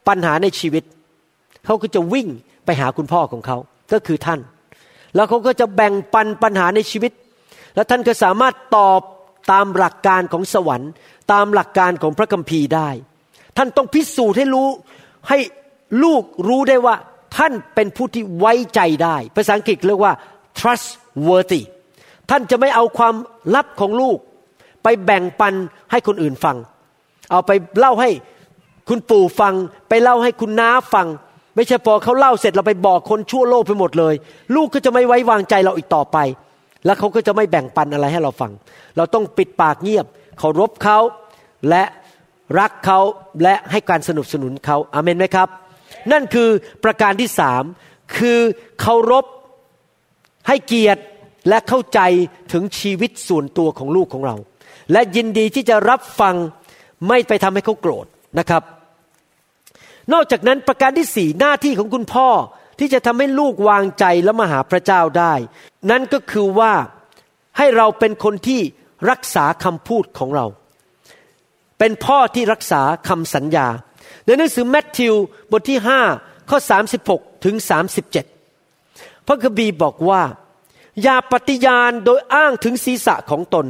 [0.09, 0.85] ปัญหาในชีวิต
[1.65, 2.29] เขาก็จะวิ่ง
[2.65, 3.57] ไปหาคุณพ่อของเขา
[3.93, 4.41] ก็คือท่าน
[5.15, 7.13] แล้วเขาก็จะแบ่งปันปัญหาในชีวิต
[7.75, 9.01] แล้วท่านก็สามารถตอบ
[9.53, 10.91] ตามหลักการของสวรรค์
[11.33, 12.89] ตามหลักการของพระคัมภีร์ได้
[13.57, 14.69] ท่านต้องพิสูจน์ให้รู้
[15.29, 15.39] ให้
[16.03, 16.95] ลูกรู้ได้ว่า
[17.37, 20.15] ท่านเป็นผู้ที่ไว้ใจได้ ภาษาอังกฤษเรียกว่า
[20.59, 21.63] trustworthy
[22.31, 23.15] ท่านจะไม่เอาความ
[23.55, 24.19] ลับของลูก
[24.83, 25.55] ไปแบ่งปัน
[25.91, 26.57] ให้คนอื่นฟัง
[27.31, 28.11] เอาไปเล่าให้
[28.89, 29.55] คุณปู่ฟัง
[29.89, 31.07] ไปเล่าให้คุณน้าฟัง
[31.59, 34.15] ไม่ใช่พอเขาเล่าเสร็จเราไปบอกคนชั่วโลกไปหมดเลย
[34.55, 36.19] ลูกก็จะไม่ไว้วางใจเราอีกต่อไป
[36.85, 38.53] แล้วเขาก็จะไม่แบ่งปันอะไรให้เราฟัง
[38.97, 40.07] เราต้องปิดปากเงียบ
[40.39, 40.99] เคารพเขา
[41.69, 41.85] และ
[42.59, 43.01] รักเขา
[43.43, 45.49] และให้การสนับสนุนเขาอาเมนไหมครับ
[46.13, 46.49] นั่นคือ
[46.85, 47.63] ประการที่สาม
[48.17, 48.41] คือ
[48.81, 49.25] เคารพ
[50.49, 51.03] ให้เกียรติ
[51.49, 52.01] และเข้าใจ
[52.53, 54.37] ถึงชีวิตส่วนตัวของลูกของเรา
[54.93, 56.35] และยินดีที่จะรับฟัง
[57.09, 58.07] ไม่ไปทำให้เขาโกรธ
[58.39, 58.63] นะครับ
[60.13, 62.29] นอกจากนั้นประการที่สี่หน้าที่ของคุณพ่อ
[62.79, 65.35] ที่จะทำให้ลูกวางใจและมาหาพระเจ้าได้
[65.91, 66.73] นั่นก็คือว่า
[67.59, 68.61] ให้เราเป็นคนที่
[69.11, 70.47] รักษาคำพูดของเรา
[71.79, 73.67] เป็นพ่อที่รักษาคำสัญญา
[74.25, 75.15] ในหนังสือแมทธิว
[75.51, 75.79] บทที่
[76.15, 76.59] 5 ข้อ
[77.01, 77.57] 36 ถึง
[78.43, 80.23] 37 พระคัมภีร์บอกว่า
[81.03, 83.67] อย่าปฏิญาณโดยอ้างถึงศีรษะของตน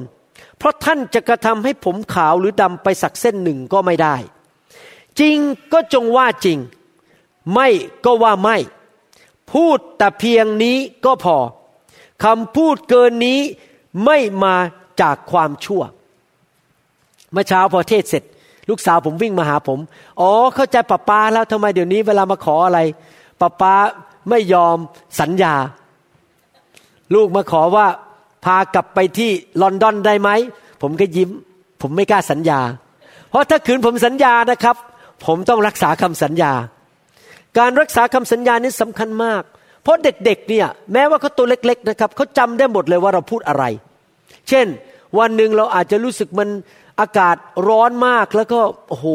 [0.59, 4.17] เพราะท่านจะกระทำให้ผมขาวหรือดำไปสักเส้นหนึ่งก็ไม่ได้
[5.21, 5.39] จริง
[5.73, 6.59] ก็จงว่าจริง
[7.55, 7.69] ไม่
[8.05, 8.57] ก็ว่าไม่
[9.53, 11.37] พูดแต่เพียงนี้ก็พอ
[12.25, 13.41] คำพูดเกินนี้
[14.05, 14.55] ไม่มา
[15.01, 15.83] จากความชั่ว
[17.33, 18.23] เมื่อเช้าพอเทศเสร็จ
[18.69, 19.79] ลูกสาวผมวิ่งมาหาผม
[20.21, 22.81] อ๋อเข้าใจป้าป้าแล้วทำไมเดี๋ยวนี้เวลามาขออะไร
[23.41, 23.75] ป้าป้า
[24.29, 24.77] ไม่ยอม
[25.21, 25.55] สัญญา
[27.15, 27.87] ลูกมาขอว่า
[28.45, 30.31] พากลับไปที่ลอนดอนได้ไหม
[30.83, 31.31] ผมก็ยิ้ม
[31.81, 32.61] ผมไม่กล้าสัญญา
[33.31, 34.77] เพราะถ้าคืนผมสัญญานะครับ
[35.27, 36.53] ผมต้องรักษาคำสัญญา
[37.59, 39.43] การรักษาคำสัญญานี้สำคัญมาก
[39.83, 43.65] เพราะเด็กๆเนี่ยแม้ว่าเขาตัวเล็ก ๆนะครับเขาจำได้หมดเลยว่าเราพูดอะไร
[44.49, 44.67] เช่น
[45.19, 46.49] วันหนึ่งเราอาจจะรู้สึกมัน
[47.01, 47.37] อากาศ
[47.69, 49.07] ร้อนมากแล้วก็โอ้โห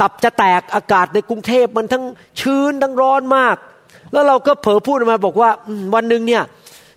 [0.00, 2.04] ตับจะแตกอากาศในกรุงเทพมันทั้ง
[2.40, 3.56] ชื้นทั้งร้อนมาก
[4.12, 5.50] แล้วเราก็เผลอพูดมาบอกว่า
[5.94, 6.42] วันหนึ่งเนี่ย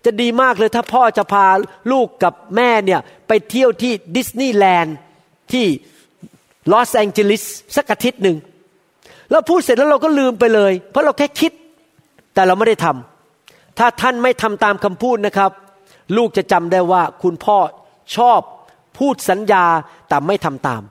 [0.06, 1.46] จะดีมากเลยถ้าพ่อจะพา
[1.92, 4.96] ลูกกับแม่เนี่ยไปเที่ยวที่ดิสนีย์แลนด์
[5.52, 5.66] ที่
[6.72, 7.44] ลอสแองเจลิส
[7.76, 8.38] สักอาทิตย์หนึ่ง
[9.32, 11.52] แล้วพูดเสร็จแล้วเราก็ลืมไปเลย เพราะเราแค่คิด
[12.34, 15.52] แต่เราไม่ได้ทำถ้าท่านไม่ทำตามคำพูดนะครับ
[16.18, 17.58] ลูกจะจำได้ว่าคุณพ่อ
[18.16, 18.40] ชอบ
[18.98, 19.66] พูดสัญญา
[20.08, 20.82] แต่ไม่ทำตาม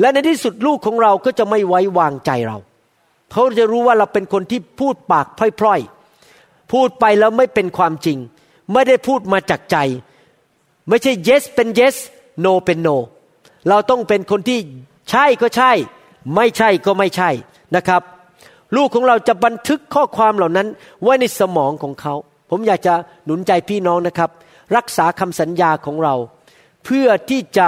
[0.00, 2.58] และในที่สุดลูกของเราก็จะไม่ไว้วางใจเรา
[3.32, 5.26] เขาจะรู้ว่าเราเป็นคนที่พูดปาก
[5.60, 8.18] พร่อยๆ พูดไปแล้วไม่เป็นความจริง
[8.72, 9.76] ไม่ได้พูดมาจากใจ
[10.88, 11.96] ไม่ใช่ yes เป็น yes
[12.44, 12.96] no เป็น no
[13.68, 14.58] เราต้องเป็นคนที่
[15.10, 15.72] ใช่ก็ใช่
[16.34, 17.30] ไม่ใช่ก็ไม่ใช่
[17.76, 18.02] นะครับ
[18.76, 20.68] ลูกของเราจะบันทึกข้อความเหล่านั้น
[21.02, 22.14] ไว้ในสมองของเขา
[22.50, 24.30] ผมอยากจะหนุนใจพี่น้องนะครับ
[24.76, 26.14] รักษาคำสัญญาของเรา
[26.84, 27.66] เพื่อที่จะ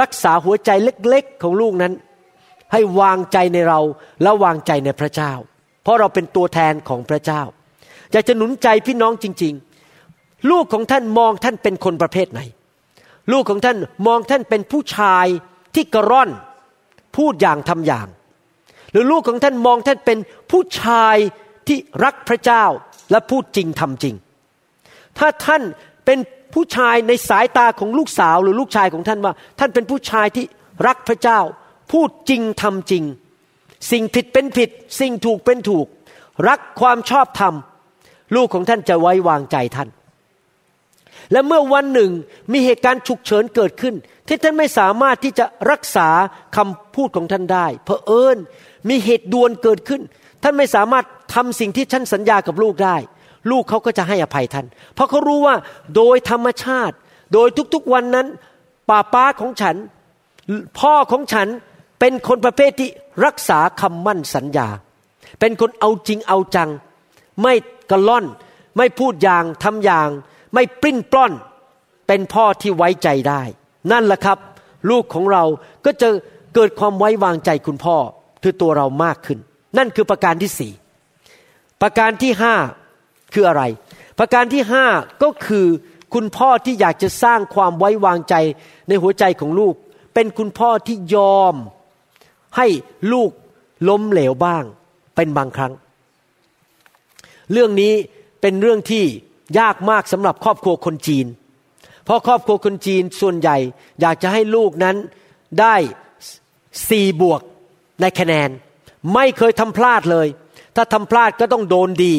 [0.00, 1.92] รักษาหัวใจเล็กๆของลูกนั้น
[2.72, 3.80] ให้วางใจในเรา
[4.22, 5.32] และวางใจในพระเจ้า
[5.82, 7.42] เพราะเราเป็นตัวแทนของพระเจ้า
[8.12, 9.54] อยากจะหนุนใจพี่น้องจริง
[10.02, 12.40] ๆ ลูกของท่านมองท่านเป็นคนประเภทไหน
[13.32, 15.26] ลูกของท่านมองท่านเป็นผู้ชาย
[15.74, 16.30] ที่กระร่อน
[17.16, 18.08] พูดอย่างทำอย่าง
[18.92, 20.18] หรือลูกของท่านมองท่านเป็น
[20.50, 21.16] ผู้ชาย
[21.68, 22.64] ที่รักพระเจ้า
[23.10, 24.14] และพูดจริงทำจริง
[25.18, 25.62] ถ้าท่าน
[26.04, 26.18] เป็น
[26.54, 30.44] ผู้ชายในสายตาของลูกสาวหรือลูกชายของท่านว่า ท่านเป็นผู้ชายที่
[30.86, 31.40] รักพระเจ้า
[31.92, 33.04] พูดจริงทำจริง
[33.90, 34.70] สิ่งผิดเป็นผิด
[35.00, 35.86] สิ่งถูกเป็นถูก
[36.48, 37.54] รักความชอบธรรม
[38.34, 39.88] ลูกของท่านจะไว้วางใจท่าน
[41.32, 42.10] และเมื่อวันหนึ่ง
[42.52, 43.94] มีเหตุการณ์ฉุกเฉินเกิดขึ้น
[44.26, 46.08] ที่ท่านไม่สามารถที่จะรักษา
[46.56, 48.38] คำพูดของท่านได้เพอเอิญ
[48.88, 50.02] มีเหตุด่วนเกิดขึ้น
[50.42, 51.04] ท่านไม่สามารถ
[51.34, 52.96] ทำสิ่งที่ท่านสัญญากับลูกได้
[53.50, 55.56] ลูกเขาก็จะให้อภัยท่าน เพราะเขารู้ว่า
[55.96, 56.96] โดยธรรมชาติ
[57.32, 58.26] โดยทุกๆวันนั้น
[58.88, 59.76] ป้าป้าของฉัน
[60.78, 61.48] พ่อของฉัน
[62.00, 62.90] เป็นคนประเภทที่
[63.24, 64.68] รักษาคำมั่นสัญญา
[65.40, 66.70] เป็นคนเอาจริงเอาจัง
[67.42, 67.54] ไม่
[67.90, 68.24] กระล่อน
[68.76, 70.08] ไม่พูดอย่างทำอย่าง
[70.54, 71.32] ไม่ปริ้นปล้อน
[72.06, 73.42] เป็นพ่อที่ไว้ใจได้
[73.90, 74.38] นั่นแหละครับ
[74.90, 75.44] ลูกของเรา
[75.84, 76.08] ก็จะ
[76.54, 77.96] เกิดความไว้วางใจคุณพ่อ
[78.42, 79.38] คือตัวเรามากขึ้น
[79.78, 80.72] นั่นคือประการที่สี่
[81.82, 82.54] ประการที่ห้า
[83.32, 83.62] คืออะไร
[84.18, 84.84] ประการที่ห้า
[85.22, 85.66] ก็คือ
[86.14, 88.34] คุณพ่อที่อยากจะสร้างความไว้วางใจ
[88.88, 89.74] ในหัวใจของลูก
[90.14, 91.54] เป็นคุณพ่อที่ยอม
[92.56, 92.66] ให้
[93.12, 93.30] ลูก
[93.88, 94.64] ล้มเหลวบ้าง
[95.16, 95.72] เป็นบางครั้ง
[97.52, 97.94] เรื่องนี้
[98.40, 99.04] เป็นเรื่องที่
[99.58, 101.26] ยากมากสำหรับครอบครัวคนจีน
[102.04, 103.56] เพราะครอบครัวคนจีนส่วนใหญ่
[104.00, 104.96] อยากจะให้ลูกนั้น
[105.60, 105.74] ได้
[106.90, 107.40] สี่บวก
[108.00, 108.48] ในคะแนน
[109.14, 110.26] ไม่เคยทำพลาดเลย
[110.76, 112.14] ถ้าทำพลาดก็ต้องโดนดี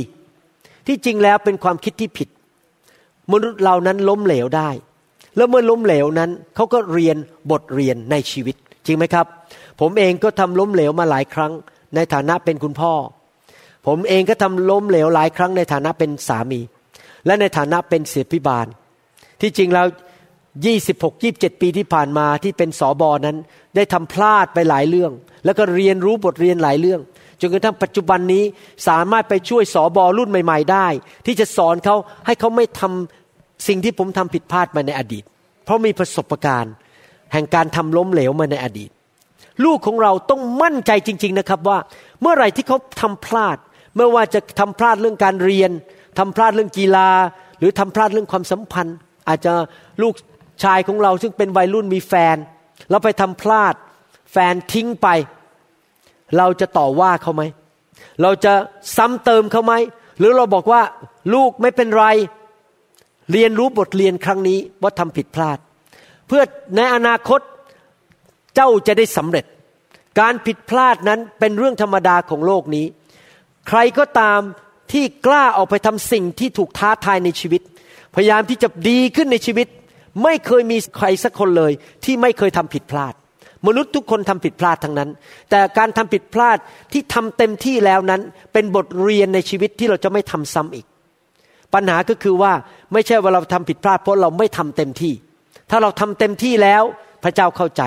[0.87, 2.29] ที่จริงแล้วเป็นความคิดที่ผิด
[3.31, 4.69] มนุษย์เรานั้นล้มเหลวได้
[5.35, 7.17] แล้วเมื่อล้มเหลวนั้นเขาก็เรียน
[7.51, 9.25] บทเรียนในชีวิต จริงไหมครับ
[9.81, 11.51] ผมเองก็ทำล้มเหลวมาหลายครั้ง
[11.95, 12.93] ในฐานะเป็นคุณพ่อ
[13.87, 16.59] ผมเองก็ทำล้มเหลวหลายครั้งในฐานะเป็นสามี
[17.25, 18.67] และในฐานะเป็นเสียพิบาล
[19.41, 19.87] ที่จริงแล้ว
[20.53, 23.37] 26 27 ปีที่ผ่านมาที่เป็นสอบอนั้น
[23.75, 25.11] ได้ทำพลาดไปหลายเรื่อง
[25.45, 27.01] แล้วก็เรียนรู้บทเรียนหลายเรื่อง
[27.41, 28.43] จนกระทั่งปัจจุบันนี้
[28.87, 30.87] สามารถไปช่วยสอบอรุ่นใหม่ ๆ ได้
[31.25, 35.23] ที่จะสอนเขาให้เขาไม่ทำสิ่งที่ผมทำผิดพลาดมาในอดีต
[35.65, 36.73] เพราะมีประสบการณ์
[37.33, 38.89] แห่งการทำล้มเหลวมาในอดีต
[39.65, 41.77] ลูกของเราต้องมั่นใจจริง ๆนะครับว่า
[42.21, 43.57] เมื่อไหร่ที่เขาทำพลาด
[43.97, 45.71] ไม่ว่าจะทำพลาดเรื่องการเรียน
[46.19, 47.09] ทำพลาดเรื่องกีฬา
[47.59, 49.53] หรือทำพลาดเรื่องความสัมพันธ์ อาจจะ
[50.01, 50.13] ลูก
[50.63, 52.37] ชายของเราซึ่งเป็นวัยรุ่นมีแฟน
[52.89, 53.73] เราไปทำพลาด
[54.31, 55.07] แฟนทิ้งไป
[56.37, 57.43] เราจะต่อว่าเขาไหม
[58.21, 58.53] เราจะ
[58.97, 59.73] ซ้ำเติมเขาไหม
[60.19, 60.81] หรือเราบอกว่า
[61.33, 62.05] ลูกไม่เป็นไร
[63.31, 65.57] เรียนรู้บทเรียนครั้งนี้ว่าทำผิดพลาด
[66.27, 66.43] เพื่อ
[66.75, 67.41] ในอนาคต
[68.55, 69.45] เจ้าจะได้สำเร็จ
[70.19, 72.85] การผิดพลาดนั้นเป็นเรื่องธรรมดาของโลกนี้
[73.67, 74.39] ใครก็ตาม
[74.91, 77.61] ที่กล้าออกไปทำสิ่งที่ถูกท้าทายในชีวิต
[78.15, 79.67] พยายามที่จะดีขึ้นในชีวิต
[80.23, 81.71] ไม่เคยมีใครสักคนเลย
[82.05, 83.13] ที่ไม่เคยทำผิดพลาด
[83.67, 85.09] มนุษย์ทุกคนทำผิดพลาดทั้งนั้น
[85.49, 86.57] แต่การทำผิดพลาด
[86.91, 88.21] ที่ทำเต็มที่แล้วนั้น
[88.53, 90.85] เป็นบทเรียนในชีวิตที่เราจะไม่ทำซ้ำอีก
[91.73, 92.53] ปัญหาก็คือว่า
[92.93, 95.13] ไม่ใช่ว่าเราทำผิดพลาด เพราะเราไม่ทำเต็มที่
[95.69, 96.83] ถ้าเราทำเต็มที่แล้ว
[97.23, 97.83] พระเจ้าเข้าใจ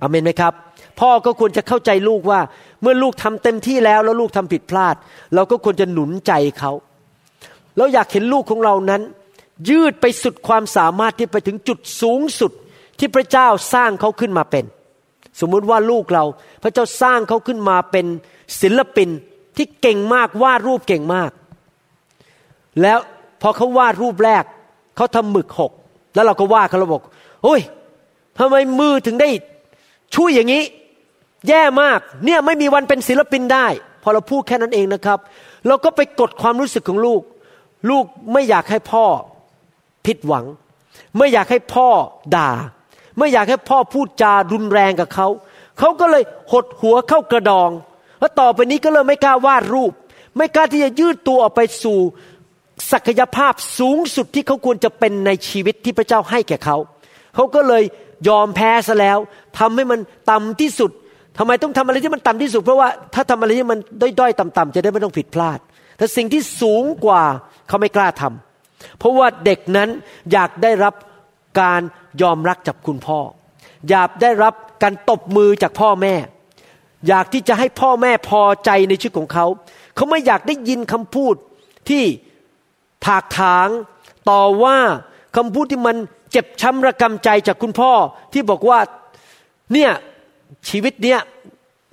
[0.00, 0.52] อเมนไหมครับ
[1.00, 2.40] พ่อก็ควรจะเข้าใจลูกว่า
[2.82, 4.94] เมื่อลูกทำเต็มที่แล้วแล้วลูกทำผิดพลาด
[5.34, 6.72] เราก็ควรจะหนุนใจเขา
[7.76, 9.02] เราอยากเห็นลูกของเรานั้น
[9.68, 12.52] ยืดไปสุดความสามารถที่ไปถึงจุดสูงสุด
[12.98, 14.64] ที่พระเจ้าสร้างเขาขึ้นมาเป็น
[15.40, 16.24] สมมุติว่าลูกเรา
[16.62, 18.06] พระเจ้าสร้างเขาขึ้นมาเป็น
[18.60, 19.08] ศิลปิน
[19.56, 21.30] ที่เก่งมากวาดรูปเก่งมาก
[22.82, 22.98] แล้ว
[23.42, 24.44] พอเขาวาดรูปแรก
[24.96, 25.72] เขาทำหมึกหก
[26.14, 27.02] แล้วเราก็ว่าเขาเราบอก
[27.44, 27.60] โอ้ย
[28.38, 29.30] ทำไมมือถึงได้
[30.14, 30.64] ช่วยอย่างนี้
[31.48, 33.66] แย่มากเนี่ยไม่มีวันเป็นศิลปินได้
[34.02, 35.18] พอเราพูดแค่นั้นเองนะครับ
[35.66, 37.22] เราก็ไปกดความรู้สึกของลูก
[37.90, 39.04] ลูกไม่อยากให้พ่อ
[40.06, 40.46] ผิดหวัง
[41.16, 41.88] ไม่อยากให้พ่อ
[42.36, 42.50] ด่า
[43.18, 45.28] ไม่อยากให้พ่อพูดจารุนแรงกับเขา
[45.78, 47.70] เขาก็เลยหดหัวเข้ากระดอง
[48.20, 49.92] แล้วต่อไปนี้ก็เลยไม่กล้าวาดรูป
[50.36, 51.98] ไม่กล้าที่จะยืดตัวออกไปสู่
[52.92, 56.76] ศักยภาพสูงสุดที่เขาควรจะเป็นในชีวิตที่พระเจ้าให้แก่เขา
[57.34, 57.82] เขาก็เลย
[58.28, 59.18] ยอมแพ้ซะแล้ว
[59.58, 60.90] ทำให้มันต่ำที่สุด
[61.38, 63.78] ทำไมต้องทำอะไรที่มันต่ำที่สุด เพราะว่าถ้าทำอะไรที่มัน
[64.20, 65.58] ด้อยๆ ต่ำๆจะได้ไม่ต้องผิดพลาด
[65.98, 67.22] แต่สิ่งที่สูงกว่า
[67.68, 68.51] เขาไม่กล้าทำ
[68.98, 69.88] เพราะว่าเด็กนั้น
[70.32, 70.94] อยากได้รับ
[71.60, 71.80] การ
[72.22, 73.20] ยอมรักจากคุณพ่อ
[73.90, 76.14] อยากได้รับการตบมือจากพ่อแม่
[77.08, 79.46] อยากที่จะให้พ่อแม่พอใจในชีวิตของเขา
[79.94, 81.34] เขาไม่อยากได้ยินคำพูด
[81.88, 82.04] ที่
[83.06, 83.68] ถากถาง
[84.30, 84.76] ต่อว่า
[85.36, 85.96] คำพูดที่มัน
[86.30, 87.92] เจ็บช้ำระกำใจจากคุณพ่อ
[88.32, 88.78] ที่บอกว่า
[89.72, 89.90] เนี่ย
[90.68, 91.20] ชีวิตเนี้ย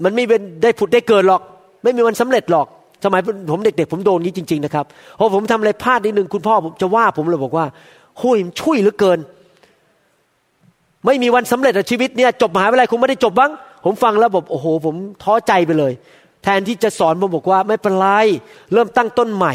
[0.03, 1.41] มันไม่เป็นได้ผุดได้เกิดหรอก
[1.83, 2.67] ไม่มีวันสำเร็จหรอก
[3.03, 4.85] สมัยผมเด็กๆผมโดนนี้จริง ๆนะครับ
[5.19, 7.65] พอผมทำอะไรพลาดนิดนึงคุณพ่อผมจะว่าผมเลยบอกว่า
[8.21, 9.19] หุยช่วยเหลือเกิน
[11.05, 13.51] ไม่มีวันสำเร็จในชีวิตเนี่ยจบมหาวิทยาลัยคงไม่ได้จบบ้าง
[13.85, 15.93] ผมฟังแล้วบอกโอ้โห ผมท้อใจไปเลย
[16.43, 18.07] แทนที่จะสอนผมบอกว่าไม่เป็นไร
[18.73, 19.53] เริ่มตั้งต้นใหม่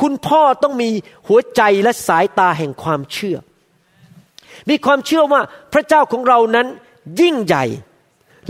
[0.00, 0.88] คุณพ่อต้องมี
[1.28, 3.36] หัวใจและสายตาแห่งความเชื่อ
[4.68, 5.40] มีความเชื่อว่า
[5.72, 6.66] พระเจ้าของเรานั้น
[7.20, 7.64] ยิ่งใหญ่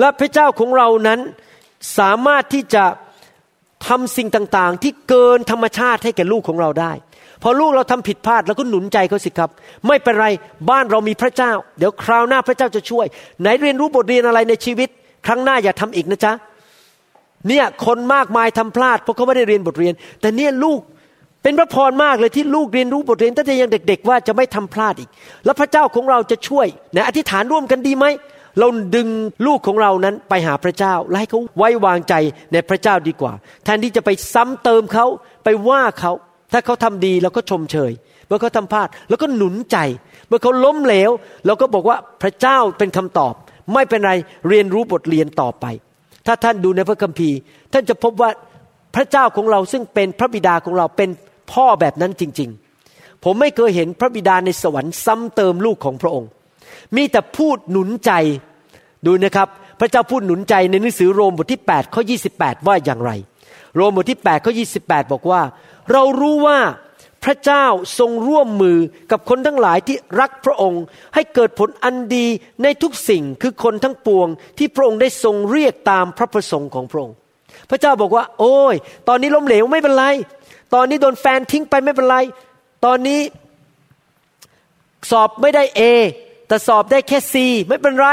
[0.01, 1.21] และพระเจ้าของเรานั้น
[1.99, 2.85] สามารถที่จะ
[3.87, 6.93] ทำสิ่งต่างๆ ที่เกินธรรมชาติให้แก่ลูกของเราได้
[7.43, 9.51] พอลูกเราทำผิดพลาดแล้วก็หนุนใจเขาสิครับ
[9.87, 10.27] ไม่เป็นไร
[10.71, 13.07] บ้านเรามีพระเจ้า เดี๋ยวคราวหน้าพระเจ้าจะช่วย
[13.41, 14.89] ไหนเรียนรู้บทเรียนอะไรในชีวิต
[15.27, 16.33] ครั้งหน้าอย่าทำอีกนะจ๊ะ
[17.49, 20.81] เนี่ยคนมากมายทำพลาดเพราะเขาไม่ได้เรียนบทเรียน แต่เนี่ยลูก
[21.43, 25.11] เป็นพระพรมากเลยที่ลูกเรียนรู้บทเรียนตั้งแต่ยังเด็ก ๆ ว่าจะไม่ทำพลาดอีก
[25.45, 28.07] แล้วพระเจ้าของเราจะช่วยในอธิษฐานร่วมกันดีไหม
[28.59, 29.09] เราดึง
[29.47, 32.15] ลูกของเรานั้นไปหาพระเจ้าและให้เขาไว้วางใจ
[32.53, 33.33] ในพระเจ้าดีกว่า
[33.65, 35.07] แทนที่จะไปซ้ำเติมเขา
[35.45, 36.13] ไปว่าเขา
[36.53, 37.93] ถ้าเขาทำดีเราก็ชมเชย
[38.27, 39.79] เมื่อเขาทำพลาดแล้วก็หนุนใจ
[40.29, 41.11] เมื่อเขาล้มเหลว
[41.47, 43.35] เราก็บอกว่าพระเจ้าเป็นคำตอบ
[43.75, 44.13] ไม่เป็นไร
[44.49, 45.65] เรียนรู้บทเรียนต่อไป
[46.27, 47.37] ถ้าท่านดูในพระคัมภีร์
[47.73, 48.31] ท่านจะพบว่า
[48.95, 51.11] พระเจ้าของเราซึ่งเป็นพระบิดาของเราเป็น
[51.53, 52.51] พ่อแบบนั้นจริง
[52.87, 56.31] ๆ ผมไม่เคยเห็นพระบิดาในสวรรค์ซ้ำเติมลูกของพระองค์
[56.97, 58.13] มีแต่พูดหนุนใจ
[59.07, 59.49] ดูนะครับ
[59.81, 62.03] พระเจ้าพูดหนุนใจในหนังสือโรมบทที่8ข้อ
[62.35, 63.11] 28 ว่าอย่างไร
[63.77, 65.43] โรมบทที่8ข้อ28 บอกว่า
[65.93, 66.59] เรารู้ว่า
[67.25, 67.65] พระเจ้า
[67.99, 68.79] ทรงร่วมมือ
[69.11, 70.83] กับคนทั้งหลายที่รักพระองค์
[71.15, 72.27] ให้เกิดผลอันดี
[72.63, 77.17] ในทุกสิ่งคือคนทั้งปวง ที่พระองค์ได้ทรงเรียกตามพระประสงค์ของพระองค์
[77.71, 78.77] พระเจ้าบอกว่า โอ้ย
[79.09, 80.07] ตอนนี้ล้มเหลวไม่เป็นไร
[80.75, 82.17] ตอนนี้โดนแฟนทิ้งไปไม่เป็นไร
[82.85, 83.21] ตอนนี้
[85.11, 85.83] สอบไม่ได้เอ
[86.49, 88.09] แต่สอบได้แค่ซีไม่เป็นไร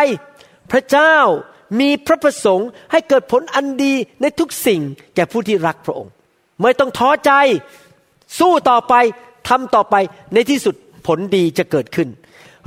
[0.71, 1.15] พระเจ้า
[1.79, 4.81] มีพระประสงค์ให้เกิดผลอันดีในทุกสิ่ง
[5.15, 6.11] แก่ผู้ที่รักพระองค์
[6.61, 7.31] ไม่ต้องท้อใจ
[8.39, 8.93] สู้ต่อไป
[9.49, 9.95] ทำต่อไป
[10.33, 10.75] ในที่สุด
[11.07, 12.09] ผลดีจะเกิดขึ้น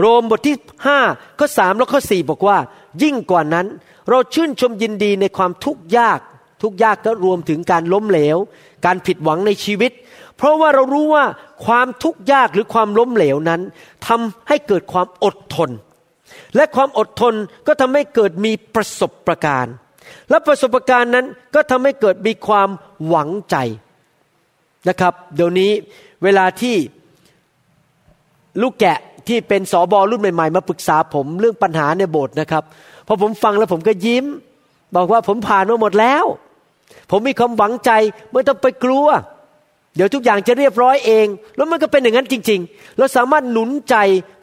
[0.01, 0.57] โรมบทที่
[0.99, 2.59] 5ข้อ3และข้อ4บอกว่า
[3.03, 3.67] ยิ่งกว่านั้น
[4.09, 6.21] เราชื่นชมยินดีในความทุกข์ยาก
[6.63, 8.37] ทุกยากก็รวมถึงการล้มเหลว
[8.87, 9.93] การผิดหวังในชีวิต
[10.37, 11.25] เพราะว่าเรารู้ว่า
[11.67, 13.61] ความทุกข์ยากหรือความล้มเหลวนั้น
[14.07, 15.71] ทำให้เกิดความอดทน
[16.57, 17.35] และความอดทน
[17.67, 19.67] ก็ทำให้เกิดมีประสบประการ
[20.31, 22.69] และประสบการณ์นั้นก็ทำให้เกิดมีความ
[23.07, 23.57] หวังใจ
[24.89, 25.71] นะครับ เดี๋ยวนี้
[26.25, 26.77] เวลาที่
[28.63, 32.63] ลูกแกะที่เป็นสอบอรุ่นใหม่ๆ มาปรึกษาผมเรื่องปัญหาในโบสถ์นะครับ
[33.07, 34.25] พอผมฟังแล้วผมก็ยิ้ม
[34.97, 36.25] บอกว่าผมผ่านมาหมดแล้ว
[37.11, 37.91] ผมมีความหวังใจ
[38.33, 39.07] ไม่ต้องไปกลัว
[39.97, 43.97] เดี๋ยวทุกอย่างจะเรียบร้อยเอง แล้วมันก็เป็นอย่างนั้นจริง ๆ เราสามารถหนุนใจ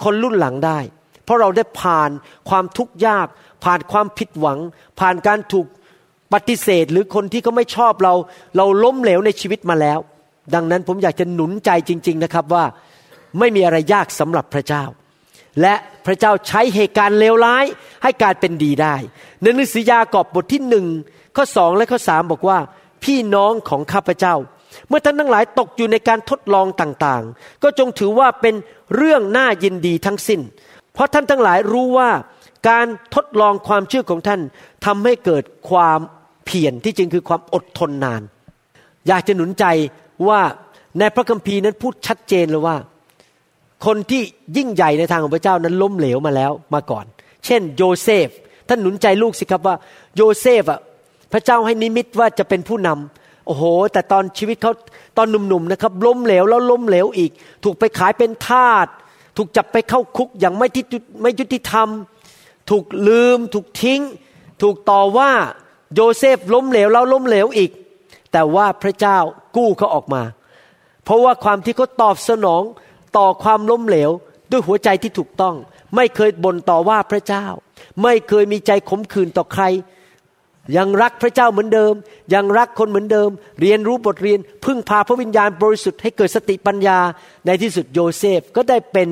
[0.03, 0.79] คนรุ่นหลังได้
[1.25, 2.09] เพราะเราได้ผ่าน
[2.49, 3.27] ความทุกข์ยาก
[3.63, 4.59] ผ่านความผิดหวัง
[4.99, 5.67] ผ่านการถูก
[6.33, 8.13] ปฏิเสธหรือคนที่เขาไม่ชอบเรา
[8.57, 9.99] เราล้มเหลวในชีวิตมาแล้ว
[10.53, 12.65] ดังนั้นผมอยากจะหนุนใจจริง ๆนะครับว่า
[13.39, 14.83] ไม่มีอะไรยากสำหรับพระเจ้า
[15.61, 17.65] และพระเจ้าใช้เหตุการณ์เลวร้าย
[18.03, 18.95] ให้กายเป็นดีได้
[19.41, 20.85] ในหนังสือยากอบบทที่หนึ่ง
[21.35, 22.59] ข้อสองและข้อสามบอกว่า
[23.03, 24.35] พี่น้องของข้าพเจ้า
[24.87, 28.55] เมื่อท่านทั้งหลายตกอยู่ในการทดลองต่างๆ ก็จงถือว่าเป็น
[28.95, 30.41] เรื่องน่ายินดีทั้งสิ้น
[30.95, 32.09] เพราะท่านทั้งหลายรู้ว่า
[32.69, 34.41] การทดลองความเชื่อของท่าน
[34.85, 35.99] ทำให้เกิดความ
[36.45, 38.21] เพียรที่จริงคือความอดทนนาน
[39.07, 39.65] อยากจะหนุนใจ
[40.27, 40.41] ว่า
[40.99, 42.77] ในพระคัมภีร์นั้นพูดชัดเจนเลยว่า
[43.85, 44.21] คนที่
[44.57, 47.05] ยิ่งใหญ่ในทางของพระเจ้านั้นล้มเหลวมาแล้วมาก่อน
[47.45, 48.29] เช่น โยเซฟ
[48.67, 49.75] ท่านหนุนใจลูกสิครับว่า
[50.15, 50.79] โยเซฟอะ
[51.33, 54.71] พระเจ้าให้นิมิตว่าจะเป็นผู้นำโอ้โห แต่ตอนชีวิตเขา
[55.17, 57.31] ตอนหนุ่มๆนะครับล้มเหลวแล้วล้มเหลวอีก
[57.63, 58.87] ถูกไปขายเป็นทาส
[59.37, 60.83] ถูกจับไปเข้าคุกอย่างไม่ที่
[61.21, 61.87] ไม่ยุติธรรม
[62.69, 64.01] ถูกลืม ถูกทิ้ง
[64.61, 65.31] ถูกต่อว่า
[65.93, 67.71] โยเซฟล้มเหลวแล้วล้มเหลวอีก
[68.31, 69.17] แต่ว่าพระเจ้า
[69.55, 70.23] กู้เขาออกมา
[71.03, 72.63] เพราะว่าความที่เขาตอบสนอง
[73.17, 74.11] ต่อความล้มเหลว
[74.51, 75.55] ด้วยหัวใจที่ถูกต้อง
[75.95, 77.45] ไม่เคยบ่นต่อว่าพระเจ้า
[78.03, 79.63] ไม่เคยมีใจขมขื่นต่อใคร
[80.77, 81.93] ยังรักพระเจ้าเหมือนเดิม
[82.33, 83.29] ยังรักคนเหมือนเดิม
[83.61, 86.99] เรียนรู้บทเรียน พึ่งพาพระวิญญาณบริสุทธิ์ให้เกิดสติปัญญา
[87.45, 89.09] ในที่สุดโยเซฟก็ได้เป็น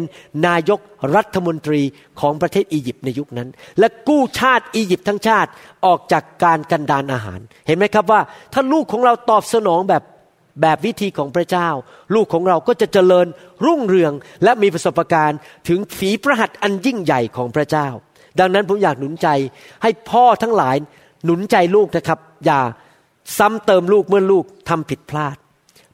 [0.48, 0.80] นายก
[1.16, 1.82] รัฐมนตรี
[2.20, 5.50] ของประเทศอียิปต์ในยุคนั้น และกู้ชาติอียิปต์ทั้งชาติ
[5.86, 8.22] ออกจากการกันดานอาหาร เห็นไหมครับว่า
[8.54, 10.04] ถ้าลูกของเราตอบสนองแบบ
[10.62, 11.70] แบบวิธีของพระเจ้า
[12.16, 13.28] ลูกของเราก็จะเจริญ
[13.66, 14.13] รุ่งเรือง
[14.44, 17.88] และมีประสบการณ์ ถึงฝีพระหัตถ์อันยิ่งใหญ่ของพระเจ้า
[18.39, 19.28] ดังนั้นผมอยากหนุนใจ
[19.84, 20.76] ให้พ่อทั้งหลาย
[21.24, 22.60] หนุนใจลูกนะครับ อย่า
[23.38, 25.36] ซ้ำเติมลูกเมื่อลูกทำผิดพลาด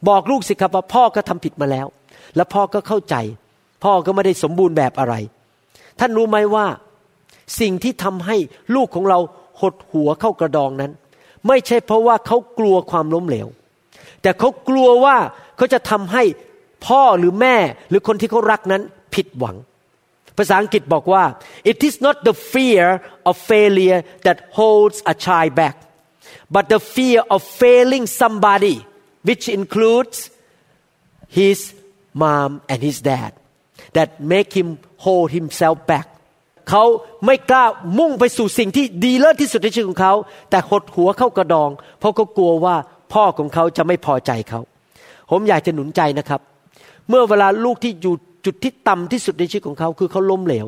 [0.07, 1.87] บอกลูกสิครับว่าพ่อก็ทำผิดมาแล้ว
[2.35, 3.15] และพ่อก็เข้าใจ
[3.83, 5.15] พ่อก็ไม่ได้สมบูรณ์แบบอะไร
[5.99, 6.65] ท่านรู้ไหมว่า
[7.59, 8.35] สิ่งที่ทำให้
[8.75, 9.19] ลูกของเรา
[9.61, 10.91] หดหัวเข้ากระดองนั้น
[11.47, 13.47] ไม่ใช่เพราะว่าเขากลัวความล้มเหลว
[14.21, 15.15] แต่เขากลัวว่า
[15.57, 16.23] เขาจะทำให้
[16.87, 17.55] พ่อหรือแม่
[17.89, 18.81] หรือคนที่เขารักนั้น
[19.15, 19.55] ผิดหวัง
[20.39, 21.23] ภาษาอังกฤษบอกว่า
[21.71, 22.85] it is not the fear
[23.29, 25.75] of failure that holds a child back
[26.55, 28.77] but the fear of failing somebody
[29.27, 30.17] which includes
[31.39, 31.59] his
[32.21, 33.31] mom and his dad
[33.97, 34.69] that make him
[35.05, 36.07] hold himself back
[36.69, 36.85] เขา
[37.25, 37.65] ไม่กล้า
[37.99, 40.13] มุ่งไปสู่สิ่งที่ดีเลิศที่สุดในชีวิตของเขา
[40.49, 42.75] แต่หดหัวเข้ากระดอง เพราะเขากลัวว่า
[43.13, 44.59] พ่อของเขาจะไม่พอใจเขา
[45.29, 46.41] ผมอยากจะหนุนใจนะครับ
[47.09, 50.67] เมื่อเวลาลูกที่อยู่ จุดที่ต่ำที่สุดในชีวิตของเขา คือเขาล้มเหลว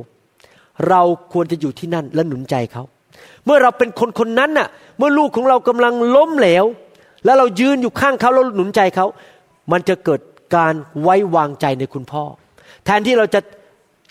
[0.89, 1.01] เรา
[1.33, 2.83] ควรจะอยู่ที่นั่นและหนุนใจเขา
[3.45, 6.65] เมื่อเราเป็นคนคนนั้นน่ะ เมื่อลูกของเรากำลังล้มเหลว
[7.25, 9.05] แล้วเรายืนอยู่ข้างเขาแล้วหนุนใจเขา
[9.71, 10.19] มันจะเกิด
[10.55, 12.23] การไว้วางใจในคุณพ่อ
[12.85, 13.39] แทนที่เราจะ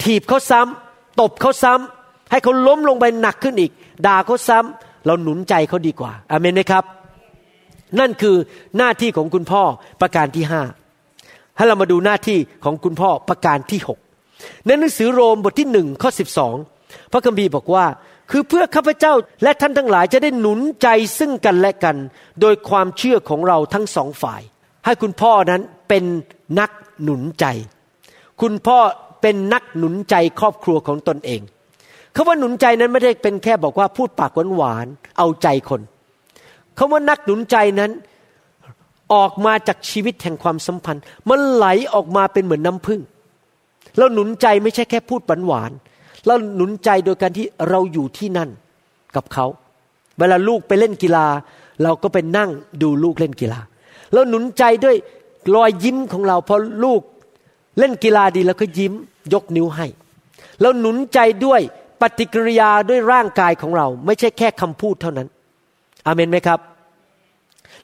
[0.02, 3.72] ถีบเขาซ้ำตบเขาซ้ำให้เขาล้มลงไปหนักขึ้นอีก
[4.06, 6.84] ด่าเขาซ้ำเราหนุนใจเขาดีกว่าอเมนไหมครับ
[8.00, 8.36] นั่นคือ
[8.76, 9.62] หน้าที่ของคุณพ่อ
[10.00, 10.62] ประการที่ห้า
[11.60, 13.98] ให้เรามาดูหน้าที่ของคุณพ่อประการที่หก
[14.66, 16.54] ในหนังสือโรมบทที่หนึ่งข้อสิบสอง
[17.12, 17.86] พระคัมภีร์บอกว่า
[18.30, 21.96] คือเพื่อข้าพเจ้าและท่านทั้งหลายจะได้หนุนใจซึ่งกันและกัน
[22.40, 24.42] โดยความเชื่อของเราทั้งสองฝ่าย
[24.84, 26.04] ให้คุณพ่อนั้นเป็น
[26.60, 26.70] นัก
[27.02, 27.46] หนุนใจ
[28.40, 28.78] คุณพ่อ
[29.22, 31.40] เป็นนักหนุนใจครอบครัวของตนเอง
[32.14, 35.80] คาว่าหนุนใจนั้นไม่ได้เป็นแค่บอกว่าพูดปากหวานๆเอาใจคน
[36.78, 37.90] คาว่านักหนุนใจนั้น
[39.14, 43.00] ออกมาจากชีวิตแห่งความสัมพันธ์ มันไหลออกมาเป็นเหมือนน้ำพึ่ง
[43.98, 48.50] เราหนุนใจไม่ใช่แค่พูดหวานๆเราหนุนใจโดยการที่เราอยู่ที่นั่น
[49.16, 49.46] กับเขา
[50.18, 51.26] เวลาลูกไปเล่นกีฬา
[51.82, 52.50] เราก็ไปนั่ง
[52.82, 53.60] ดูลูกเล่นกีฬา
[54.12, 54.96] เราหนุนใจด้วย
[55.54, 57.02] รอยยิ้มของเราพอลูก
[57.78, 58.92] เล่นกีฬาดีแล้วก็ยิ้ม
[59.32, 59.86] ยกนิ้วให้
[60.60, 61.60] เราหนุนใจด้วย
[62.00, 65.28] ปฏิกิริยาด้วยร่างกายของเรา ไม่ใช่แค่คำพูดเท่านั้น
[66.06, 66.60] อเมนไหมครับ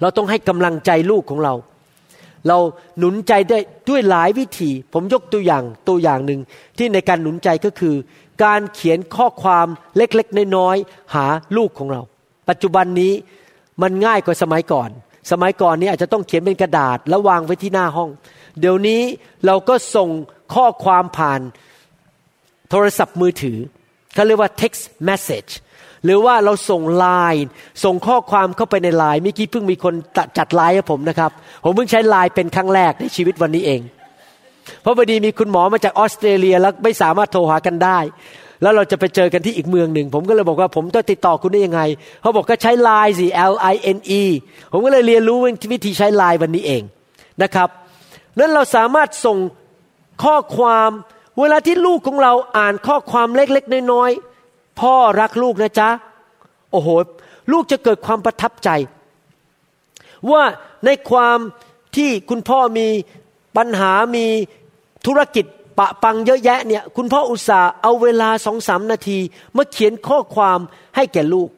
[0.00, 1.54] เราต้องให้กำลังใจลูกของเรา
[2.48, 2.58] เรา
[2.98, 6.40] หนุนใจได้ด้วยหลายวิธี ผมยกตัวอย่างตัวอย่างหนึ่ง
[6.78, 7.94] ที่ในการหนุนใจก็คือ
[8.44, 12.02] การเขียนข้อความเล็กๆน้อยๆหาลูกของเรา
[12.48, 13.12] ปัจจุบันนี้
[13.82, 14.90] มันง่ายกว่าสมัยก่อน
[15.30, 18.10] สมัยก่อนนี้อาจจะต้องเขียนเป็นกระดาษแล้ววางไว้ที่หน้าห้อง
[18.60, 19.00] เดี๋ยวนี้
[19.46, 20.08] เราก็ส่ง
[20.54, 21.40] ข้อความผ่าน
[22.70, 23.58] โทรศัพท์มือถือ
[24.14, 25.50] เขาเรียกว่า text message
[26.04, 27.44] หรือว่าเราส่งไลน์
[27.84, 29.94] ส่งข้อความเข้าไปในไลน์เมื่อกี้เพิ่งมีคน
[30.38, 31.30] จัดไลน์ให้ผมนะครับ
[31.64, 33.80] ผมเพิ่งใช้ไลน์เป็นครั้งแรกในชีวิตวันนี้เอง
[34.82, 37.98] เพราะพอดีมีคุณหมอมาจากออสเตรเลียแล้วไม่สามารถโทรหากันได้
[38.62, 41.80] แล้วเราจะไปเจอกันที่อีกเมืองหนึ่ง ผมก็เลยบอกว่าผมต้องติดต่อคุณได้ยังไง
[42.20, 44.22] เขาบอกก็ใช้ไลน์สิ L I N E
[44.72, 45.38] ผมก็เลยเรียนรู้
[45.72, 46.82] วิธีใช้ไลน์วันนี้เอง
[47.42, 47.68] นะครับ
[48.38, 49.38] นั้นเราสามารถส่ง
[50.24, 50.90] ข้อความ
[51.40, 54.35] เวลาที่ลูกของเราอ่านข้อความเล็กๆน้อยๆ
[54.80, 55.88] พ่อรักลูกนะจ๊ะ
[56.72, 56.88] โอ้โห
[57.52, 58.70] ลูกจะเกิดความประทับใจ
[60.30, 60.42] ว่า
[60.84, 61.38] ในความ
[61.96, 62.88] ที่คุณพ่อมี
[63.56, 64.26] ปัญหามี
[65.06, 65.44] ธุรกิจ
[65.78, 69.18] ปะปังเยอะแยะเนี่ย คุณพ่ออุตส่าห์เอาเวลาสองสามนาที
[69.56, 70.58] มาเขียนข้อความ
[70.96, 71.48] ให้แก่ลูก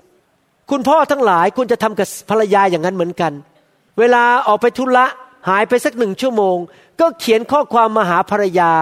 [0.71, 3.33] คุณพ่อทั้งหลายควรจะทำกับภรรยาอย่างนั้นเหมือนกัน
[3.99, 5.07] เวลาออกไปธุระ
[5.49, 6.57] หายไปสักหนึ่งชั่วโมง
[7.01, 8.73] ก็เขียนข้อความมาหาภรรยา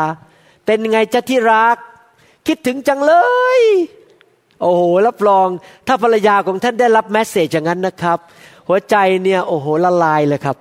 [0.67, 1.77] เป็นไงจะที่รัก
[2.47, 3.13] คิดถึงจังเล
[3.59, 3.61] ย
[4.61, 5.49] โอ้โหรับรอง
[5.87, 8.19] ถ้าภรรยาของท่านได้รับแมสเซจอย่างนั้นนะครับ
[8.69, 10.57] หัวใจเนี่ยโอ้โหละลายเลยครับ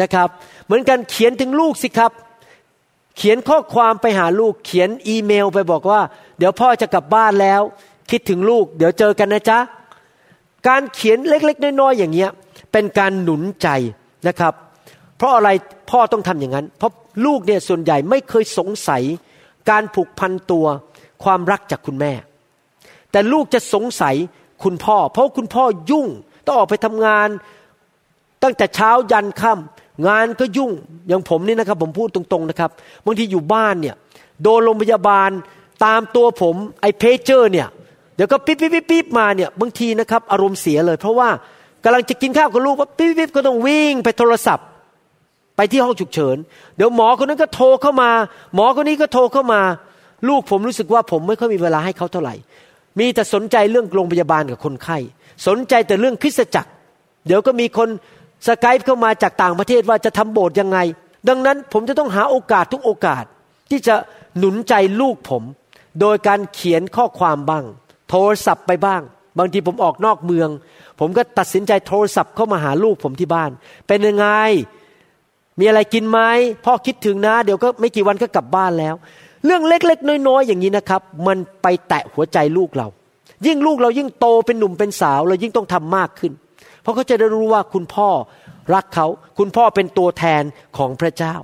[0.00, 0.28] นะครับ
[0.64, 2.12] เหมือนกันเขียนถึงลูกสิครับ
[3.16, 6.00] เขียนข้อความไปหาลูกเขียนอีเมลไปบอกว่า
[6.38, 7.60] เดี๋ยวพ่อจะกลับบ้านแล้ว
[8.10, 9.58] คิดถึงลูก เดี๋ยวเจอกันนะจ๊ะ
[10.68, 12.30] การเขียนเล็ก ๆ น้อยๆอย่างเงี้ย
[12.72, 13.68] เป็นการหนุนใจ
[14.28, 14.54] นะครับ
[15.16, 15.48] เพราะอะไร
[15.90, 16.92] พ่อต้องทำอย่างนั้น เพราะ
[17.26, 19.02] ลูกเนี่ยส่วนใหญ่ไม่เคยสงสัย
[19.70, 20.66] การผูกพันตัว
[21.24, 22.12] ความรักจากคุณแม่
[23.12, 24.14] แต่ลูกจะสงสัย
[24.64, 26.06] คุณพ่อ เพราะคุณพ่อยุ่ง
[26.46, 27.28] ต้องออกไปทำงาน
[28.42, 30.72] ตั้งแต่เช้ายันค่ำงานก็ยุ่ง
[31.08, 32.70] อย่างผมนี่นะครับ ผมพูดตรงๆนะครับ
[33.04, 33.94] บางทีอยู่บ้านเนี่ย
[34.42, 35.30] โดนโรงพยาบาล
[35.84, 37.68] ตามตัวผมไอ้เพเจอร์เนี่ย
[38.16, 41.28] เดี๋ยวก็ปิ๊บปิ๊บปิ๊บมาเนี่ยบางทีนะครับ อารมณ์เสียเลย เพราะว่า
[41.84, 44.66] กำลังจะกินข้าวกับลูกว่าปิ๊บปิ๊บก็ต้องวิ่งไปโทรศัพท์
[45.56, 46.36] ไปที่ห้องฉุกเฉิน
[46.76, 48.10] เดี๋ยวหมอคนนั้นก็โทรเข้ามา
[48.54, 49.60] หมอคนนี้ก็โทรเข้ามา
[50.28, 52.34] ลูกผมรู้สึกว่าผมไม่ค่อยมีเวลาให้เขาเท่าไหร่
[52.98, 54.98] มีแต่สนใจเรื่องโรงพยาบาลกับคนไข้
[55.46, 56.70] สนใจแต่เรื่องคริสตจักร
[57.26, 57.88] เดี๋ยวก็มีคน
[58.46, 60.78] สกายเข้ามาจากต่างประเทศว่าจะทำโบสถ์ยังไง
[61.28, 63.24] ดังนั้นผมจะต้องหาโอกาสทุกโอกาส
[63.70, 63.94] ที่จะ
[64.38, 65.42] หนุนใจลูกผม
[66.00, 67.64] โดยการเขียนข้อความบ้าง
[68.10, 69.02] โทรศัพท์ไปบ้าง
[69.38, 70.48] บางทีผมออกนอกเมือง
[71.00, 73.50] ผมก็ตัดสินใจโทรศัพท์เข้ามาหาลูกผมที่บ้าน
[73.86, 74.26] เป็นยังไง
[75.58, 76.20] มีอะไรกินไหม
[76.64, 78.94] พ่อคิดถึงนะ เดี๋ยวก็ไม่กี่วันก็กลับบ้านแล้ว
[79.46, 82.88] เรื่องเล็กๆ น้อยๆ อย่างนี้นะครับ มันไปแตะหัวใจลูกเรา
[83.46, 86.32] ยิ่งลูกเรายิ่งโตเป็นหนุ่มเป็นสาว เรายิ่งต้องทำมากขึ้น
[86.82, 88.08] เพราะเขาจะได้รู้ว่าคุณพ่อ
[88.74, 89.06] รักเขา
[89.38, 90.42] คุณพ่อเป็นตัวแทน
[90.76, 91.34] ของพระเจ้า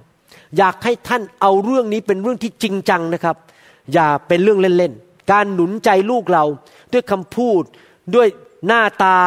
[0.59, 3.37] อยากให้ท่านเอาเรื่องนี้เป็นเรื่องที่จริงจังนะครับ
[3.93, 6.45] อย่าเป็นเรื่องเล่นๆ การหนุนใจลูกเรา
[6.93, 7.63] ด้วยคำพูด
[8.15, 8.29] ด้วย
[8.67, 9.19] หน้าตา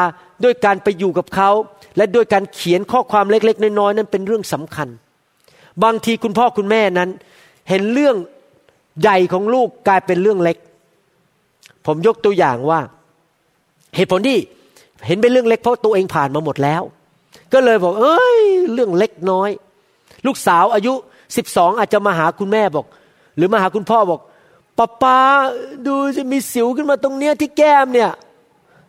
[0.44, 1.50] ด้วยการไปอยู่กับเขา
[1.98, 4.88] และโดยการเขียนข้อความเล็กๆ น้อยๆ นั้นเป็นเรื่องสำคัญ
[5.84, 7.10] บางทีคุณพ่อคุณแม่นั้น
[7.70, 8.16] เห็นเรื่อง
[9.02, 10.58] ใหญ่ของลูกกลายเป็นเรื่องเล็ก
[11.86, 12.80] ผมยกตัวอย่างว่า
[13.96, 14.38] เหตุผลที่
[15.08, 16.82] เห็นเป็นเรื่องเล็กเพราะตัวเองผ่านมาหมดแล้ว
[17.54, 18.40] ก็เลยบอก เอ้ย
[18.74, 19.50] เรื่องเล็กน้อย
[20.26, 20.94] ลูกสาวอายุ
[21.38, 22.86] สิบสองอาจจะมาหาคุณแม่บอก
[23.38, 24.22] หรือมาหาคุณพ่อบอก
[24.78, 25.18] ป้าป้า
[25.88, 28.12] ดูจะมีสิวขึ้นมาตรงเนี้ยที่แก้มเนี่ย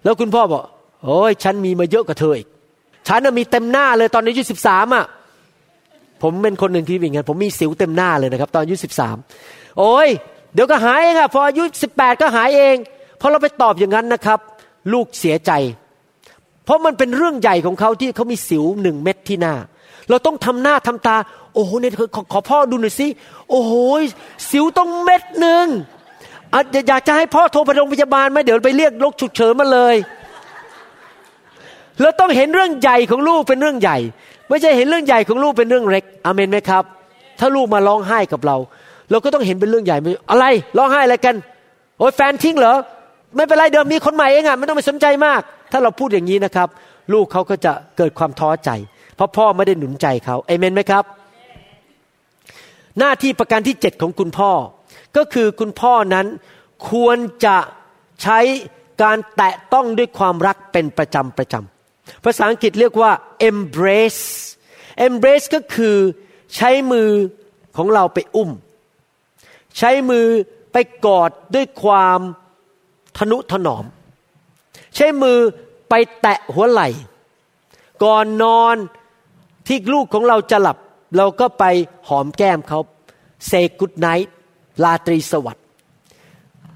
[0.05, 0.63] แล้วคุณพ่อบอก
[1.05, 2.49] โอ้ยฉันมีมาเยอะกว่าเธออีก
[3.09, 5.05] ฉันมีเต็มหน้าเลยตอนอายุสิบสามอะ
[6.23, 9.17] ผมเป็นคนหนึ่งที่เป็นงั้นผมมีสิวเต็มหน้าเลยนะครับ ตอนอายุสิบสาม
[9.79, 10.09] โอ้ย
[10.55, 12.77] เดี๋ยวก็หายเองอะพออายุสิบแปดก็หายเอง
[13.21, 14.39] พอเราไปตอบอย่างนั้นนะครับ
[14.93, 15.53] ลูกเสียใจ
[16.65, 19.55] เพราะมันเป็นเรื่องใหญ่ของเขาที่เขามีสิวหนึ่งเม็ดที่หน้า
[20.09, 21.17] เราต้องทำหน้าทำตา
[21.55, 23.07] โอ้โหเนี่ยขอขอพ่อดูหน่อยสิ
[23.51, 23.73] โอ้โห
[24.51, 25.67] สิวต้องเม็ดหนึ่ง
[26.89, 29.97] อยากจะให้พ่อโทรไปโรงพยาบาลไหมเดี๋ยวไปเรียกรถฉุกเฉินมาเลย
[32.01, 33.99] เราต้องเห็นเรื่องใหญ่ของลูกเป็นเรื่องใหญ่
[34.49, 36.85] ไม่ใช่เห็นเรื่องใหญ่ของลูกเป็นเรื่องเล็กอเมนไหมครับ
[37.39, 38.57] ถ้าลูกมาร้องไห้กับเรา
[39.11, 39.97] เราก็ต้องเห็นเป็นเรื่องใหญ่
[40.31, 40.45] อะไร
[40.77, 41.35] ร้องไห้อะไรกัน
[41.99, 42.77] โอ้ยแฟนทิ้งเหรอ
[43.37, 45.41] ไม่เป็นไรเดิมมีคนใหม่เองอะไม่ต้องไปสนใจมาก
[45.73, 46.69] ถ้าเราพูดอย่างนี้นะครับ
[47.13, 48.71] ลูกเขาก็จะเกิดความท้อใจ
[49.17, 51.05] เพราะพ่อไม่ได้หนุนใจเขาเอเมนไหมครับ
[52.99, 54.51] หน้าที่ประการที่เจ็ดของคุณพ่อ
[55.17, 56.27] ก็คือคุณพ่อนั้น
[56.91, 57.59] ควรจะ
[58.23, 58.39] ใช้
[59.03, 63.13] การแตะต้องด้วยความรักเป็นประจำประจำภาษาอังกฤษเรียกว่า
[63.51, 64.25] embrace
[65.07, 65.97] embrace ก็คือ
[66.57, 67.11] ใช้มือ
[67.77, 68.51] ของเราไปอุ้ม
[69.79, 70.27] ใช้มือ
[70.73, 72.21] ไปกอดด้วยความ
[73.19, 73.85] ทนุถนอม
[74.95, 75.39] ใช้มือ
[75.89, 76.89] ไปแตะหัวไหล่
[78.05, 78.77] ก่อนนอน
[79.67, 80.77] ที่ลูกของเราจะหลับ
[81.17, 81.65] เราก็ไป
[82.09, 82.79] หอมแก้มเขา
[83.47, 84.31] เซกุดไนท์
[84.83, 85.65] ลาตรีสวัสดิ์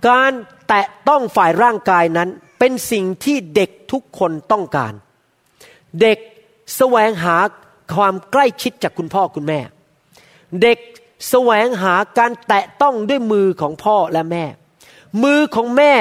[0.07, 0.32] การ
[0.68, 2.28] แตะต้องฝ่ายร่างกายนั้น
[2.59, 4.92] เป็นสิ่งที่เด็กทุกคนต้องการ
[6.01, 6.18] เด็ก
[6.76, 7.36] แสวงหา
[7.94, 9.61] ความใกล้ชิดจากคุณพ่อคุณแม่
[10.62, 10.78] เด็ก
[11.29, 14.45] แสวงหาการแตะต้องด้วยมือของพ่อและแม่
[15.23, 15.93] มือของแม่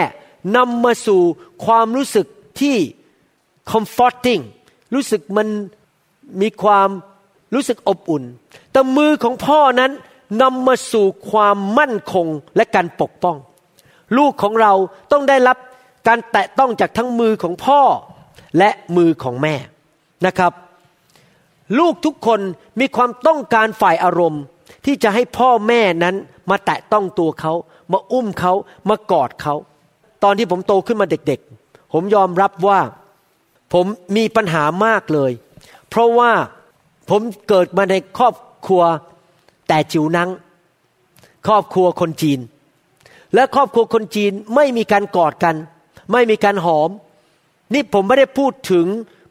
[0.57, 1.21] นำมาสู่
[1.65, 2.27] ความรู้สึก
[2.61, 2.75] ที่
[3.71, 4.43] comforting
[4.93, 5.47] รู้สึกมัน
[6.41, 6.89] มีความ
[7.53, 8.23] รู้สึกอบอุ่น
[8.71, 9.91] แต่มือของพ่อนั้น
[10.41, 13.37] นำมาสู่ความมั่นคงและการปกป้อง
[14.17, 14.73] ลูกของเรา
[15.11, 15.57] ต้องได้รับ
[16.07, 17.81] การแตะต้องจากทั้งมือของพ่อ
[18.57, 19.55] และมือของแม่
[20.25, 20.53] นะครับ
[21.79, 22.39] ลูกทุกคน
[22.79, 24.43] มีความต้องการฝ่ายอารมณ์
[24.85, 26.15] ที่จะให้พ่อแม่นั้น
[26.49, 27.53] มาแตะต้องตัวเขา
[27.91, 28.53] มาอุ้มเขา
[28.89, 29.55] มากอดเขา
[30.23, 32.79] ตอนที่ผมโตขึ้นมาเด็กๆ ผมยอมรับว่า
[33.73, 35.31] ผมมีปัญหามากเลย
[35.89, 36.31] เพราะว่า
[37.09, 38.33] ผมเกิดมาในครอบ
[38.65, 38.83] ครัว
[39.67, 40.29] แต่จิ๋วนัง
[41.47, 42.39] ครอบครัวคนจีน
[43.35, 45.55] และครอบครัวคนจีนไม่มีการกอดกัน
[46.11, 46.89] ไม่มีการหอม
[47.73, 48.85] นี่ผมไม่ได้พูดถึง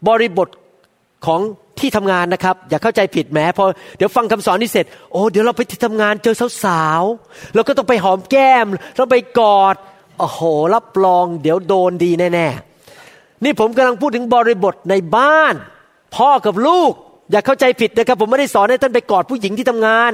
[0.09, 0.49] บริบท
[1.27, 1.41] ของ
[1.81, 3.65] ที่ทำงานนะครับ อย่าเข้าใจผิดแม้พอ
[3.97, 8.67] เดี๋ยวฟังคำสอนนี้เสร็จโอ้เดี๋ยวเราไปที่ทำงานเจอสาวๆเราก็ต้องไปหอมแก้ม
[8.97, 9.77] เราไปกอด
[10.19, 10.41] โอ้โห
[10.75, 15.55] รับรอง เดี๋ยวโดนดีแน่ๆนี่ผมกำลังพูดถึงบริบทในบ้าน
[16.17, 16.93] พ่อกับลูก
[17.31, 20.13] อย่าเข้าใจผิดนะครับ ผมไม่ได้สอนให้ท่านไปกอดผู้หญิงที่ทำงาน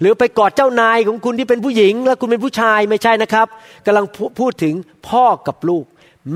[0.00, 3.46] หรือไปกอดเจ้านายของคุณที่เป็นผู้หญิง แล้วคุณเป็นผู้ชายไม่ใช่นะครับ
[3.86, 4.06] กำลัง
[4.38, 4.74] พูดถึง
[5.08, 5.84] พ่อกับลูก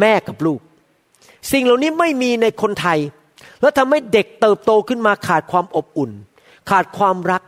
[0.01, 0.61] แม่กับลูก
[1.53, 2.99] สิ่งเหล่านี้ไม่มีในคนไทย
[3.65, 6.11] แล้วทำให้เด็กเติบโตขึ้นมาขาดความอบอุ่น
[6.71, 7.43] ขาดความรัก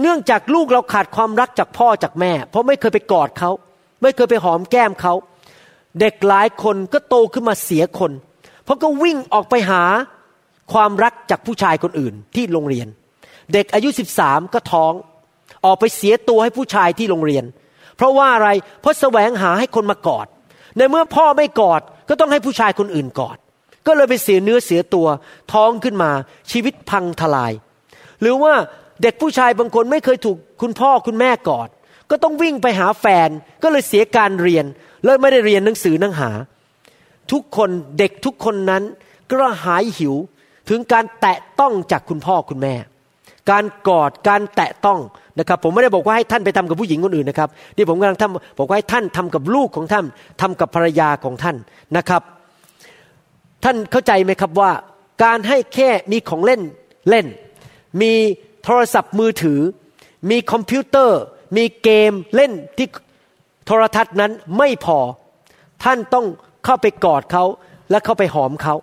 [0.00, 3.50] เนื่องจากลูกเราขาดความรักจากพ่อจากแม่ เพราะไม่เคยไปกอดเขา
[4.02, 5.14] ไม่เคยไปหอมแก้มเขา
[6.00, 8.12] เด็กหลายคนก็โตขึ้นมาเสียคน
[8.64, 9.82] เพราะก็วิ่งออกไปหา
[10.72, 12.88] ความรักจากผู้ชายคนอื่นที่โรงเรียน
[13.52, 13.88] เด็กอายุ
[14.20, 14.92] 13 ก็ท้อง
[15.64, 17.44] ออกไปเสียตัวให้ผู้ชายที่โรงเรียน
[17.96, 18.48] เพราะว่าอะไร
[18.80, 20.26] เพราะแสวงหาให้คนมากอด
[20.76, 23.38] ในเมื่อพ่อไม่กอดก็ต้องให้ผู้ชายคนอื่นกอด
[23.86, 25.06] ก็เลยไปเสียเนื้อเสียตัว
[25.52, 26.10] ท้องขึ้นมา
[26.50, 27.52] ชีวิตพังทลาย
[28.20, 28.54] หรือว่า
[29.02, 31.68] เด็กผู้ชายบางคนไม่เคยถูกคุณพ่อคุณแม่กอด
[32.10, 33.28] ก็ต้องวิ่งไปหาแฟน
[33.62, 34.64] ก็เลยเสียการเรียน
[35.04, 36.30] เลยไม่ได้เรียนหนังสือนังหา
[37.32, 38.82] ทุกคนเด็กทุกคนนั้น
[39.30, 40.14] กระหายหิว
[40.68, 42.74] ถึงการแตะต้องจากคุณพ่อคุณแม่
[43.50, 45.00] การกอดการแตะต้อง
[45.38, 50.04] นะครับผมไม่ได้บอกว่าให้ท่านไปทำกับผู้หญิงคนอื่นนะครับที่ผมกำลังทำบอกว่าให้ท่านทำกับลูกของท่าน
[50.40, 51.56] ทำกับภรรยาของท่าน
[51.96, 52.22] นะครับ
[53.64, 54.72] ท่านเข้าใจไหมครับว่า
[55.24, 56.62] การให้แค่มีของเล่น
[57.08, 57.26] เล่น
[58.00, 58.12] มี
[58.64, 59.60] โทรศัพท์มือถือ
[60.30, 61.20] มีคอมพิวเตอร์
[61.56, 62.88] มีเกมเล่นที่
[63.66, 64.98] โทรทัศน์นั้นไม่พอ
[65.84, 66.26] ท่านต้อง
[66.64, 67.44] เข้าไปกอดเขา
[67.90, 68.74] และเข้าไปหอมเขา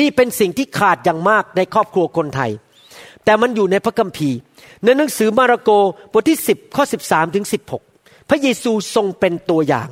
[0.00, 2.50] นี่เป็นสิ่งที่ขาดอย่างมากในครอบครัวคนไทย
[3.24, 4.38] แต่มันอยู่ในพระคัมภีร์
[4.84, 5.70] ในหนังสือมาระโก
[6.12, 7.46] บทที่ 10 ข้อ 13 ถึง
[7.86, 9.88] 16 พระเยซูทรงเป็นตัวอย่าง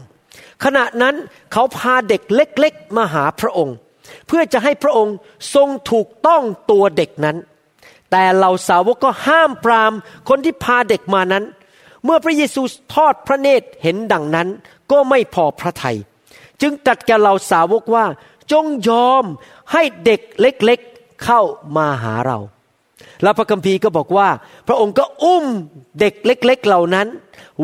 [0.65, 1.15] ขณะนั้น
[1.53, 3.77] เขาพาเด็กเล็กๆมาหาพระองค์
[4.27, 5.17] เพื่อจะให้พระองค์
[5.55, 7.37] ทรงถูกต้องตัวเด็กนั้น
[8.11, 9.93] แต่เหล่าสาวกก็ห้ามปราม
[10.29, 11.45] คนที่พาเด็กมานั้น
[12.05, 12.63] เมื่อพระเยซู
[12.95, 14.49] ทอดพระเนตรเห็นดังนั้น
[14.91, 15.97] ก็ไม่พอพระทยัย
[16.61, 18.05] จึงตัดแก่เหล่าสาวกว่า
[18.53, 19.25] จงยอม
[19.73, 21.41] ให้เด็กเล็กๆเข้า
[21.77, 22.39] มาหาเรา
[23.23, 24.29] แล้วพระคัมภีร์ก็บอกว่า
[24.69, 25.45] พระองค์ก็อุ้ม
[26.01, 27.07] เด็กเล็ก ๆเหล่านั้น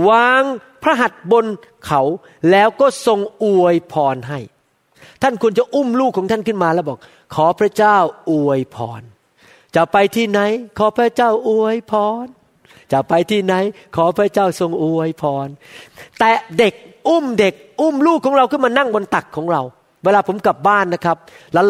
[0.08, 0.42] วาง
[0.82, 1.46] พระหัตถ์บน
[1.86, 2.02] เขา
[2.50, 4.40] แล้วก็ทรงอวยพรให้
[5.22, 6.98] ท่านควรจะอุ้มลูกของท่านขึ้นมาแล้วบอก
[7.34, 7.96] ขอพระเจ้า
[8.30, 9.02] อวยพร
[9.76, 10.40] จะไปที่ไหน
[10.78, 11.92] ขอพระเจ้าอวยพ
[12.24, 12.26] ร
[12.92, 13.54] จะไปที่ไหน
[13.96, 15.46] ขอพระเจ้าทรงอวยพร
[16.18, 16.74] แต่เด็ก
[17.08, 19.62] อุ้มเด็ก อุ้มลูกของเราขึ้นมานั่งบนตักของเรา
[20.04, 21.16] เวลาผมกลับบ้านนะครับ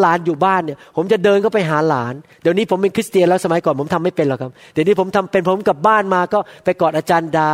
[0.00, 7.52] หลานๆอยู่บ้านเนี่ย ผมจะเดินก็ไปหาหลาน เดี๋ยวนี้ผมเป็นคริสเตียนแล้วสมัยก่อนผมทำไม่เป็นหรอกครับ เดี๋ยวนี้ผมทำเป็นผมกลับบ้านมาก็ไปกอดอาจารย์ดา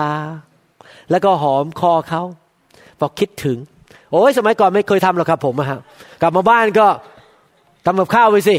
[1.11, 2.23] แล้วก็หอมคอเขา
[3.01, 3.59] บอกคิดถึง
[4.11, 5.81] โอ้ยสมัยก่อนไม่เคยทำหรอกครับ ผมอะฮะ
[6.21, 6.87] กลับมาบ้านก็
[7.87, 8.57] ทำกับข้าวไปสิ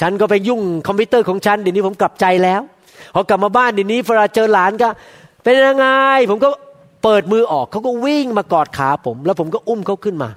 [0.00, 2.60] ฉันก็ไปยุ่งคอมพิวเตอร์ของฉันเดี๋ยวนี้ผมกลับใจแล้ว
[3.14, 4.88] พอกลับมาบ้านเดี๋ยวนี้เวลาเจอหลานก็
[5.42, 5.86] เป็นยังไง
[6.30, 6.48] ผมก็
[7.02, 10.30] เปิดมือออกเขาก็วิ่งมากอดขาผม แล้วผมก็อุ้มเขาขึ้นมา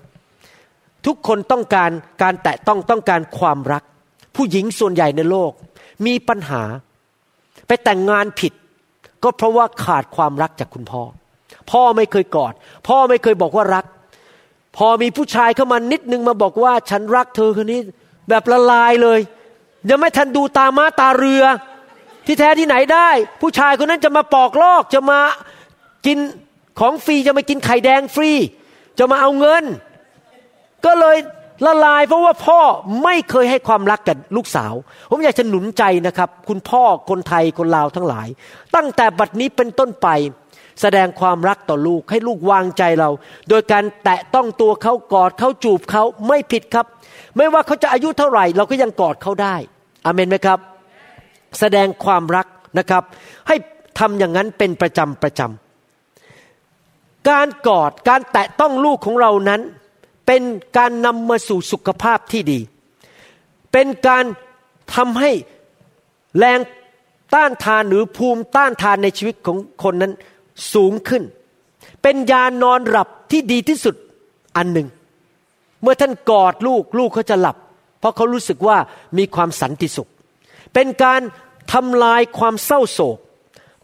[1.06, 1.92] ทุกคนต้องการ
[2.24, 3.84] การแตะต้องต้องการความรัก
[4.36, 5.52] ผู้หญิงส่วนใหญ่ในโลก
[6.06, 6.64] มีปัญหา
[7.68, 8.54] ไปแต่งงานผิด
[9.24, 11.04] ก็เพราะว่าขาดความรักจากคุณพ่อ
[11.72, 12.54] พ่อไม่เคยกอด
[12.88, 13.86] พ่อไม่เคยบอกว่ารัก
[14.78, 17.80] พอมีผู้ชายเข้ามานิดนึงมาบอกว่าฉันรักเธอคนนี้
[18.30, 19.20] แบบละลายเลย
[19.90, 21.44] ยังไม่ทันดูตาม้าตาเรือ
[22.26, 23.10] ที่แท้ที่ไหนได้
[23.42, 25.20] ผู้ชายคนนั้นจะมาปอกลอกจะมา
[26.06, 26.18] กิน
[26.80, 28.32] ของฟรีจะมากินไข่แดงฟรี
[29.00, 29.64] จะมาเอาเงิน
[30.86, 31.18] ก็เลย
[31.66, 32.60] ละลายเพราะว่าพ่อ
[33.04, 34.74] ไม่เคยให้ความรักกับลูกสาว
[35.10, 38.28] ผมอยากจะหนุนใจนะครับ คุณพ่อคนไทยคนลาวทั้งหลาย
[38.76, 40.08] ตั้งแต่บัดนี้เป็นต้นไป
[40.82, 43.10] แสดงความรักต่อลูกให้ลูกวางใจเรา
[43.50, 46.86] โดยการแตะต้องตัวเขากอดเขาจูบเขาไม่ผิดครับ
[47.36, 49.56] ไม่ว่าเขาจะอายุเท่าไหร่ เราก็ยังกอดเขาได้
[50.06, 50.60] อเมนไหมครับ
[51.60, 52.48] แสดงความรัก
[52.80, 53.04] นะครับ
[53.48, 53.56] ให้
[54.00, 59.62] ทำอย่างนั้นเป็นประจำประจำการกอดการแตะต้องลูกของเรานั้น
[60.26, 60.42] เป็น
[60.78, 62.60] การนำมาสู่สุขภาพที่ดี
[63.72, 64.26] เป็นการ
[64.96, 65.32] ทำให้
[66.38, 66.60] แรง
[67.36, 70.14] ต้านทานหรือภูมิต้านทานในชีวิตของคนนั้น
[70.74, 71.24] สูงขึ้น
[72.02, 73.96] เป็นยานอนหลับที่ดีที่สุด
[74.58, 74.88] อันหนึ่ง
[75.82, 77.58] เมื่อท่านกอดลูกลูกเขาจะหลับ
[78.00, 78.78] เพราะเขารู้สึกว่า
[79.18, 80.10] มีความสันติสุข
[80.74, 81.22] เป็นการ
[81.74, 83.18] ทำลายความเศร้าโศก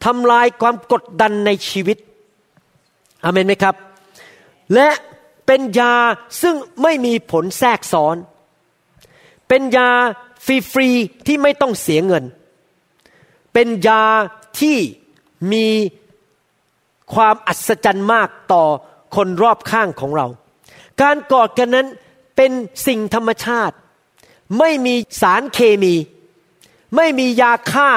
[0.05, 1.97] ทำลายความกดดันในชีวิต
[3.23, 3.75] อเมนไหมครับ
[4.73, 4.87] และ
[5.45, 5.95] เป็นยา
[6.41, 8.15] ซึ่งไม่มีผลแทรกซ้อน
[9.47, 9.89] เป็นยา
[10.45, 12.23] ฟรีๆที่ไม่ต้องเสียเงิน
[13.53, 14.03] เป็นยา
[14.59, 14.77] ที่
[15.53, 15.67] มี
[17.13, 18.63] ความอัศจรรย์มากต่อ
[19.15, 20.27] คนรอบข้างของเรา
[21.01, 21.87] การกอดกันนั้น
[22.35, 22.51] เป็น
[22.87, 23.75] สิ่งธรรมชาติ
[24.59, 25.95] ไม่มีสารเคมี
[26.95, 27.89] ไม่มียาฆ่า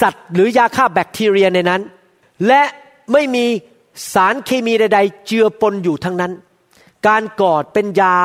[0.00, 1.82] สัตว์ หรือยาฆ่าแบคทีเรียในนั้น
[2.46, 2.62] และ
[3.12, 3.44] ไม่มี
[4.12, 6.32] สารเคมีใดๆ เจือปนอยู่ทั้งนั้น
[7.08, 8.16] การกอดเป็นยา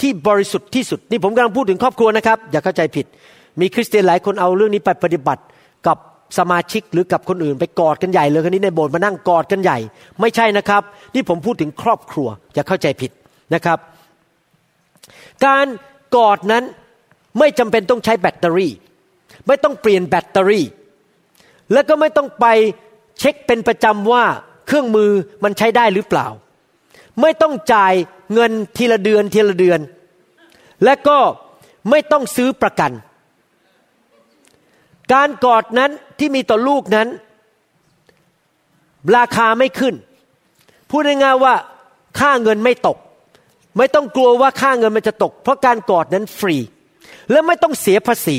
[0.00, 3.06] ที่บริสุทธิ์ที่สุด นี่ผมกำลังพูดถึงครอบครัวนะครับ อย่าเข้าใจผิด
[3.60, 5.42] มีคริสเตียนหลายคนเอาเรื่องนี้ไปปฏิบัติ
[5.86, 5.98] กับ
[6.38, 9.78] สมาชิกหรือกับคนอื่น ไปกอดกันใหญ่เลยคนนี้ในโบสถ์มานั่งกอดกันใหญ่
[10.20, 10.82] ไม่ใช่นะครับ
[11.14, 13.10] นี่ผมพูดถึงครอบครัว อย่าเข้าใจผิด
[13.54, 13.78] นะครับ
[15.46, 15.66] การ
[16.16, 16.64] กอดนั้น
[17.38, 18.72] ไม่จำเป็นต้องใช้แบตเตอรี่
[19.46, 20.66] ไม่ต้องเปลี่ยนแบตเตอรี่
[21.72, 22.46] แล้วก็ไม่ต้องไป
[23.18, 24.24] เช็คเป็นประจำว่า
[24.66, 25.10] เครื่องมือ
[25.44, 26.26] มันใช้ได้หรือเปล่า
[27.20, 27.94] ไม่ต้องจ่าย
[28.34, 29.80] เงินทีละเดือนทีละเดือน
[30.84, 31.18] และก็
[31.90, 32.92] ไม่ต้องซื้อประกัน
[35.12, 37.08] การกอดนั้นที่มีต่อลูกนั้น
[39.16, 39.94] ราคาไม่ขึ้น
[40.90, 41.54] พูดง่ายๆว่า
[42.18, 42.98] ค่าเงินไม่ตก
[43.78, 46.56] ไม่ต้องกลัวว่าค่าเงินมันจะตก เพราะการกอดนั้นฟรี
[47.30, 48.38] และไม่ต้องเสียภาษี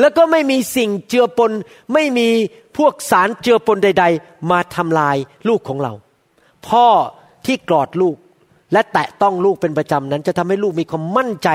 [0.00, 1.50] แล้วก็ไม่มีสิ่งเจือปน
[1.94, 2.28] ไม่มี
[2.76, 5.16] พวกสารเจือปนใด ๆ มาทำลาย
[5.48, 5.92] ลูกของเรา
[6.68, 6.86] พ่อ
[7.46, 8.16] ที่กอดลูก
[8.72, 11.48] และแตะต้องลูกเป็นประจำนั้น จะทำให้ลูกมีความมั่นใจ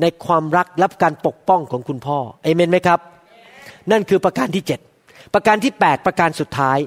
[0.00, 3.00] ในความรักและการปกป้องของคุณพ่อเอเมนไหมครับ
[3.90, 4.80] นั่นคือประการที่เจ็ด
[5.34, 6.78] ประการที่แปดประการสุดท้าย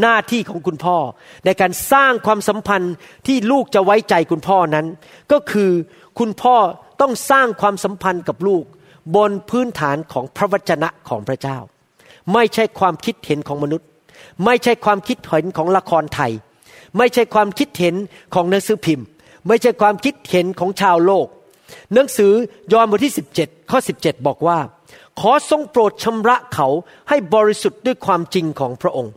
[0.00, 0.96] หน้าที่ของคุณพ่อ
[1.44, 2.94] ในการสร้างความสัมพันธ์
[3.26, 4.86] ที่ลูกจะไว้ใจคุณพ่อนั้น
[5.32, 5.70] ก็คือ
[6.18, 6.56] คุณพ่อ
[7.00, 8.64] ต้องสร้างความสัมพันธ์กับลูก
[9.16, 11.58] บนพื้นฐานของพระวจนะของพระเจ้า
[12.32, 13.86] ไม่ใช่ความคิดเห็นของมนุษย์
[14.44, 16.32] ไม่ใช่ความคิดเห็นของละครไทย
[16.98, 17.94] ไม่ใช่ความคิดเห็น
[18.34, 19.06] ของหนังสือพิมพ์
[19.48, 21.26] ไม่ใช่ความคิดเห็นของชาวโลก
[21.94, 22.32] หนังสือ
[22.72, 24.58] ยอห์นบทที่ 17 ข้อ 17 บอกว่า
[25.20, 26.68] ขอทรงโปรดชำระเขา
[27.08, 29.12] ให้บริสุทธิ์ด้วยความจริงของพระองค์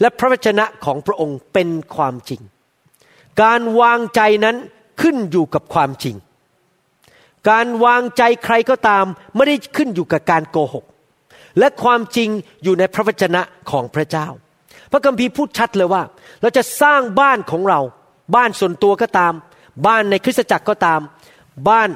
[0.00, 2.40] และพระวจนะของพระองค์เป็นความจริง
[3.42, 4.56] การวางใจนั้น
[5.02, 6.16] ขึ้นอยู่กับความจริง
[7.50, 9.04] การวางใจใครก็ตาม
[9.34, 10.84] ไม่ได้ขึ้นอยู่กับการโกหก
[11.58, 12.28] และความจริง
[12.62, 14.26] อยู่ในพระวจนะของพระเจ้า
[14.90, 16.02] พระคัมภีร์พูดชัดเลยว่า
[16.42, 17.80] เราจะสร้างบ้านของเรา
[18.34, 19.32] บ้านส่วนตัวก็ตาม
[19.86, 21.00] บ้านในคริสตจักรก็ตาม
[21.68, 21.88] บ้าน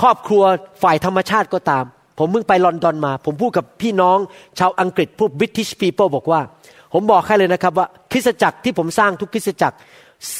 [0.00, 0.42] ครอบครัว
[0.82, 1.84] ฝ่ายธรรมชาติก็ตาม
[2.18, 4.18] ผมเพิ่งไปลอนดอนมา ผมพูดกับพี่น้อง
[4.58, 6.40] ชาวอังกฤษพวก British people บอกว่า
[6.92, 9.76] ผมบอกให้เลยนะครับว่าคริสตจักรที่ผมสร้างทุกคริสตจักร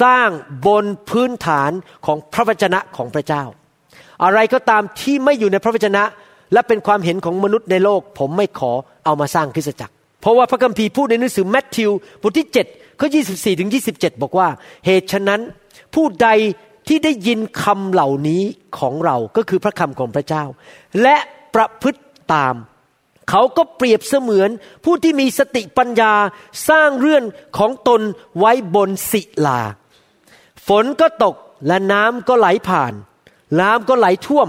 [0.03, 0.29] สร้าง
[0.67, 1.71] บนพื้นฐาน
[2.07, 3.43] ของพระวจนะของพระเจ้า
[4.25, 6.03] อะไรก็ตามที่ไม่อยู่ในพระวจนะ
[6.53, 8.73] และเป็นความเห็นของมนุษย์ในโลก ผมไม่ขอ
[9.05, 11.91] เอามาสร้างคริสตจักร เพราะว่าพระคัมภีร์พูดในหนังสือแมทธิว
[12.23, 14.49] บทที่7ข้อ24ถึง27 บอกว่า
[14.87, 15.41] เหตุฉะนั้น
[15.95, 16.29] ผู้ใด
[16.89, 18.43] ที่ได้ยินคำเหล่านี้
[18.79, 20.45] ของเราก็คือพระคำของพระเจ้า
[21.03, 21.17] และ
[21.55, 22.01] ประพฤติ
[22.35, 22.55] ตาม
[23.31, 24.51] เขาก็เปรียบเสมือน
[24.85, 26.13] ผู้ที่มีสติปัญญา
[26.69, 27.25] สร้างเรือน
[27.59, 28.01] ของตน
[28.39, 29.61] ไว้บนศิลา
[30.67, 31.35] ฝนก็ตก
[31.67, 32.93] และน้ำก็ไหลผ่าน
[33.61, 34.49] น้ำก็ไหลท่วม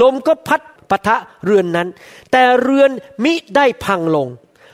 [0.00, 0.60] ลมก็พัด
[0.90, 1.88] ปะทะเรือนนั้น
[2.32, 2.90] แต่เรือน
[3.24, 4.28] มิได้พังลง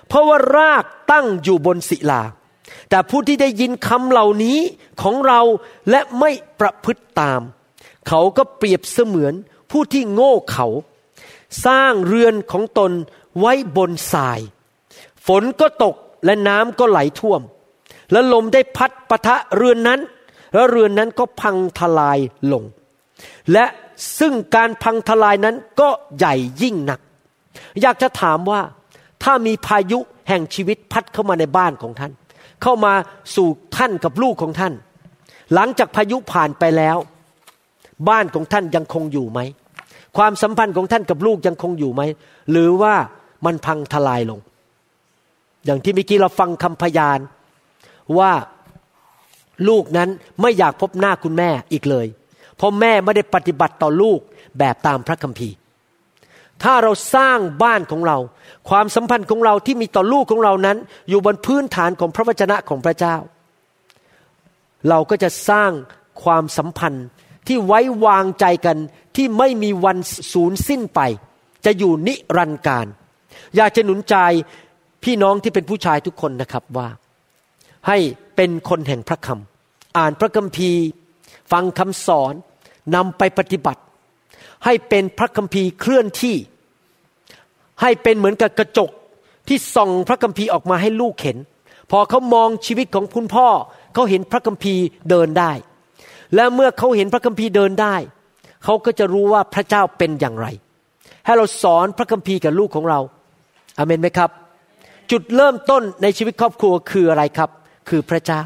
[0.08, 2.22] เพราะว่ารากตั้งอยู่บนศิลา
[2.90, 4.58] แต่ผู้ที่ได้ยินคำเหล่านี้
[5.02, 5.40] ของเรา
[5.90, 6.30] และไม่
[6.60, 7.40] ประพฤติตาม
[8.08, 9.34] เขาก็เปรียบเสมือน
[9.70, 10.66] ผู้ที่โง่เขา
[11.66, 12.92] สร้างเรือนของตน
[13.38, 14.40] ไว้บนทราย
[15.26, 17.42] ฝนก็ตกและน้ำก็ไหลท่วม
[18.12, 20.00] และลมได้พัดปะทะเรือนนั้น
[20.54, 22.18] แล้วเรือนนั้นก็พังทลาย
[22.52, 22.64] ลง
[23.52, 23.64] และ
[24.18, 25.88] ซึ่งการพังทลายนั้นก็
[26.18, 27.00] ใหญ่ยิ่งนัก
[27.80, 28.60] อยากจะถามว่า
[29.24, 29.98] ถ้ามีพายุ
[30.28, 32.12] แห่งชีวิตพัดเข้ามาในบ้านของท่าน
[32.62, 32.92] เข้ามา
[33.34, 34.72] สู่ท่านกับลูกของท่าน
[35.54, 36.96] หลังจากพายุผ่านไปแล้ว
[38.08, 39.40] บ้านของท่านยังคงอยู่ไหม
[40.16, 42.02] ความสัมพันธ์ของท่านกับลูกยังคงอยู่ไหม
[42.50, 42.94] หรือว่า
[43.44, 44.40] มันพังทลายลง
[45.64, 47.18] อย่างที่เมื่อกี้เราฟังคำพยาน
[48.18, 48.32] ว่า
[49.68, 50.08] ลูกนั้น
[50.40, 52.06] ไม่อยากพบหน้าคุณแม่อีกเลย
[52.56, 54.20] เพราะแม่ไม่ได้ปฏิบัติต่อลูก
[54.58, 55.54] แบบตามพระคัมภีร์
[56.62, 58.18] ถ้าเราสร้างบ้านของเรา
[58.68, 60.76] ความสัมพันธ์ของเราที่มีต่อลูกของเรานั้น
[61.08, 63.16] อยู่บนพื้นฐานของพระวจนะของพระเจ้า
[64.88, 65.70] เราก็จะสร้าง
[66.22, 67.06] ความสัมพันธ์
[67.46, 68.78] ที่ไว้วางใจกัน
[69.16, 69.98] ที่ไม่มีวัน
[70.32, 71.00] สูญสิ้นไป
[71.64, 72.86] จะอยู่นิรันดร์การ
[73.56, 74.16] อยากจะหนุนใจ
[75.04, 76.88] พี่น้องที่เป็นผู้ชายทุกคนนะครับว่า
[77.88, 77.98] ให้
[78.36, 80.82] เป็นคนแห่งพระคำอ่านพระคัมภีร์
[81.52, 82.34] ฟังคำสอน
[82.94, 83.80] นำไปปฏิบัติ
[84.64, 86.36] ให้เป็นพระคัมภีร์เคลื่อนที่
[87.82, 88.90] ให้เป็นเหมือนกับกระจก
[89.48, 91.38] ที่ส่องพระคัมภีร์ออกมาให้ลูกเห็น
[91.90, 93.48] พอเขามองชีวิตของคุณพ่อ
[93.94, 95.52] เขาเห็นพระคัมภีร์เดินได้
[96.34, 97.96] และเมื่อเขาเห็นพระคัมภีร์เดินได้
[98.64, 100.46] เขาก็จะรู้ว่าพระเจ้าเป็นอย่างไร
[101.24, 103.00] ให้เราสอนพระคัมภีร์กับลูกของเรา
[103.78, 104.30] อเมนไหมครับ
[105.10, 107.50] จุดเริ่มต้นในชีวิตครอบครัวคืออะไรครับ
[107.88, 108.42] คือพระเจ้า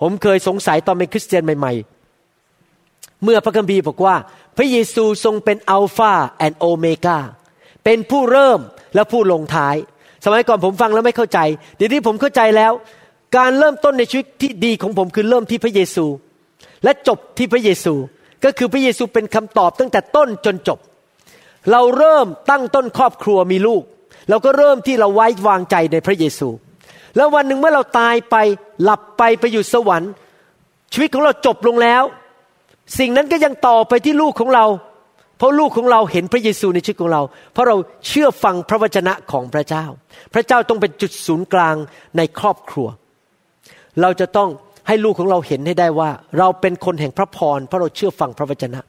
[0.00, 1.72] ผมเคยสงสัยตอนเป็นคริสเตียนใหม่
[2.48, 4.14] ๆ เมื่อพระคัมภีร์บอกว่า
[4.56, 7.18] พระเยซูทรงเป็นอัลฟาแอนโอเมกา
[7.84, 8.60] เป็นผู้เริ่ม
[8.94, 9.76] และผู้ลงท้าย
[10.24, 11.38] สมัยก่อนผมฟังแล้วไม่เข้าใจ
[11.76, 12.72] เดี๋ยวนี้ผมเข้าใจแล้ว
[13.36, 16.06] การเริ่มต้นในชีวิตที่ดีของผมคือเริ่มที่พระเยซู
[16.84, 17.94] และจบที่พระเยซู
[18.44, 20.78] ก็คือพระเยซูเป็นคำตอบตั้งแต่ต้นจนจบ
[21.70, 23.82] เราเริ่มตั้งต้นครอบครัวมีลูก
[24.28, 26.48] เราก็เริ่มที่เราไว้วางใจในพระเยซู
[27.16, 28.36] แล้ววันหนึ่งเมื่อเราตายไป
[28.82, 30.12] หลับไปไปอยู่สวรรค์
[30.92, 32.02] ชีวิตของเราจบลงแล้ว
[32.98, 34.66] สิ่งนั้นก็ยังต่อไปที่ลูกของเรา
[35.38, 37.22] เพราะลูกของเราเห็นพระเยซูในชีวิตของเรา
[37.52, 37.76] เพราะเรา
[38.06, 39.84] เชื่อฟังพระวจนะของพระเจ้า
[40.34, 41.76] พระเจ้าต้องเป็นจุดศูนย์กลาง
[42.16, 42.88] ในครอบครัว
[44.02, 44.48] เราจะต้อง
[44.88, 48.80] ให้ลูกของเราเห็นให้ได้ว่า เราเป็นคนแห่งพระพรเพราะเราเชื่อฟังพระวจนะ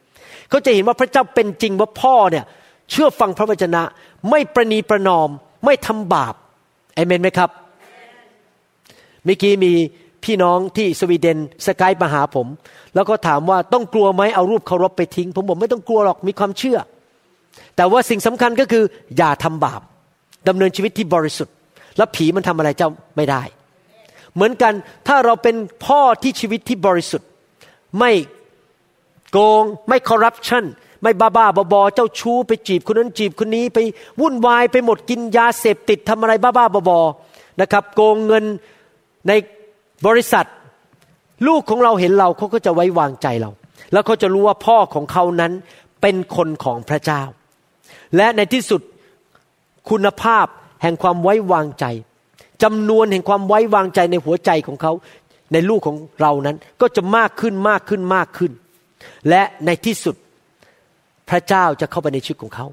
[0.50, 2.46] เขาจะเห็นว่าพระเจ้าเป็นจริงว่าพ่อเนี่ย
[2.91, 3.82] เชื่อฟังพระวจนะ
[4.30, 5.30] ไม่ประนีประนอม
[5.66, 6.34] ไม่ทำบาป
[6.96, 7.50] เอเมนไหมครับ
[9.26, 9.74] เมื่อกี้มี
[10.26, 12.47] พี่น้องที่สวีเดนสกายมาหาผม
[12.95, 16.78] แล้วก็ถามว่าต้องกลัวไหมเอารูปเคารพไปทิ้ง ผมบอกไม่ต้องกลัวหรอกมีความเชื่อ
[17.76, 18.84] แต่ว่าสิ่งสำคัญก็คือ
[19.17, 19.82] อย่าทำบาป
[20.47, 21.55] ดำเนินชีวิตที่บริสุทธิ์
[21.97, 23.41] แล้วผีมันทำอะไรเจ้าไม่ได้
[24.34, 24.73] เหมือนกัน
[25.07, 25.55] ถ้าเราเป็น
[25.86, 27.28] พ่อที่ชีวิตที่บริสุทธิ์
[27.99, 28.11] ไม่
[29.32, 30.63] โกงไม่คอร์รัปชัน
[31.01, 33.80] ไม่บ้าบ้าบอเจ้าชู้ไปจีบคนนั้นจีบคนนี้ไป
[34.21, 36.99] วุ่นวายไปหมดกินยาเสพติดทำอะไรบ้าบ้าบอ
[37.61, 38.45] นะครับ โกงเงิน
[39.28, 39.32] ใน
[40.08, 40.46] บริษัท
[41.48, 43.52] ลูกของเราเห็นเราเขาก็จะไว้วางใจเรา
[43.91, 45.52] แล้วเขาจะรู้ว่าพ่อของเขานั้น
[46.02, 47.22] เป็นคนของพระเจ้า
[48.16, 48.82] และในที่สุด
[49.89, 50.46] คุณภาพ
[50.82, 51.86] แห่งความไว้วางใจ
[52.64, 54.93] จำนวนแห่งความไว้วางใจในหัวใจของเขา
[55.54, 58.52] ในลูกของเรานั้นก็จะมากขึ้นมากขึ้นมากขึ้น
[59.30, 60.16] และในที่สุด
[61.30, 62.68] พระเจ้าจะเข้าไปในชีวิตของเขา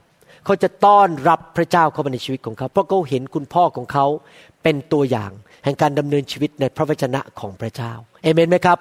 [0.44, 4.06] เขาจะต้อนรับพระเจ้าเข้าไปในชีวิตของเขา เพราะเขาเห็นคุณพ่อของเขา
[4.62, 5.30] เป็นตัวอย่าง
[5.64, 7.92] แห่งการดำเนินชีวิตในพระวจนะของพระเจ้า
[8.22, 8.78] เอเมนไหมครับ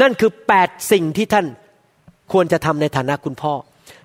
[0.00, 1.46] นั่นคือแปดสิ่งที่ท่าน
[2.32, 3.52] ควรจะทำในฐานะคุณพ่อ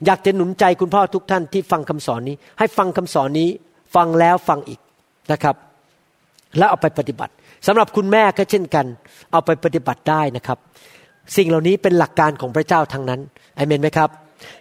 [0.06, 3.50] อยากจะหนุนใจคุณพ่อทุกท่านที่ฟังคำสอนนี้ ให้ฟังคำสอนนี้
[3.96, 4.80] ฟังแล้วฟังอีก
[5.32, 5.56] นะครับ
[6.58, 7.34] แล้วเอาไปปฏิบัติ
[7.68, 8.86] สำหรับคุณแม่ก็เช่นกัน
[9.32, 10.58] เอาไปปฏิบัติได้นะครับ
[11.38, 13.22] สิ่งเหล่านี้เป็นหลักการของพระเจ้าทั้งนั้น
[13.56, 14.10] เอเมนไหมครับ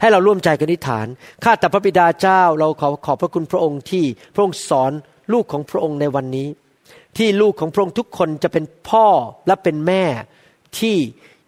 [0.00, 1.06] ให้เราร่วมใจกันอธิษฐาน
[1.44, 4.04] ข้าแต่พระบิดาเจ้า เราขอขอบพระคุณพระองค์ที่
[4.34, 4.92] พระองค์สอน
[5.32, 6.48] ลูกของพระองค์ในวันนี้
[7.18, 9.06] ที่ลูกของพระองค์ทุกคนจะเป็นพ่อ
[9.46, 10.04] และเป็นแม่
[10.78, 10.96] ที่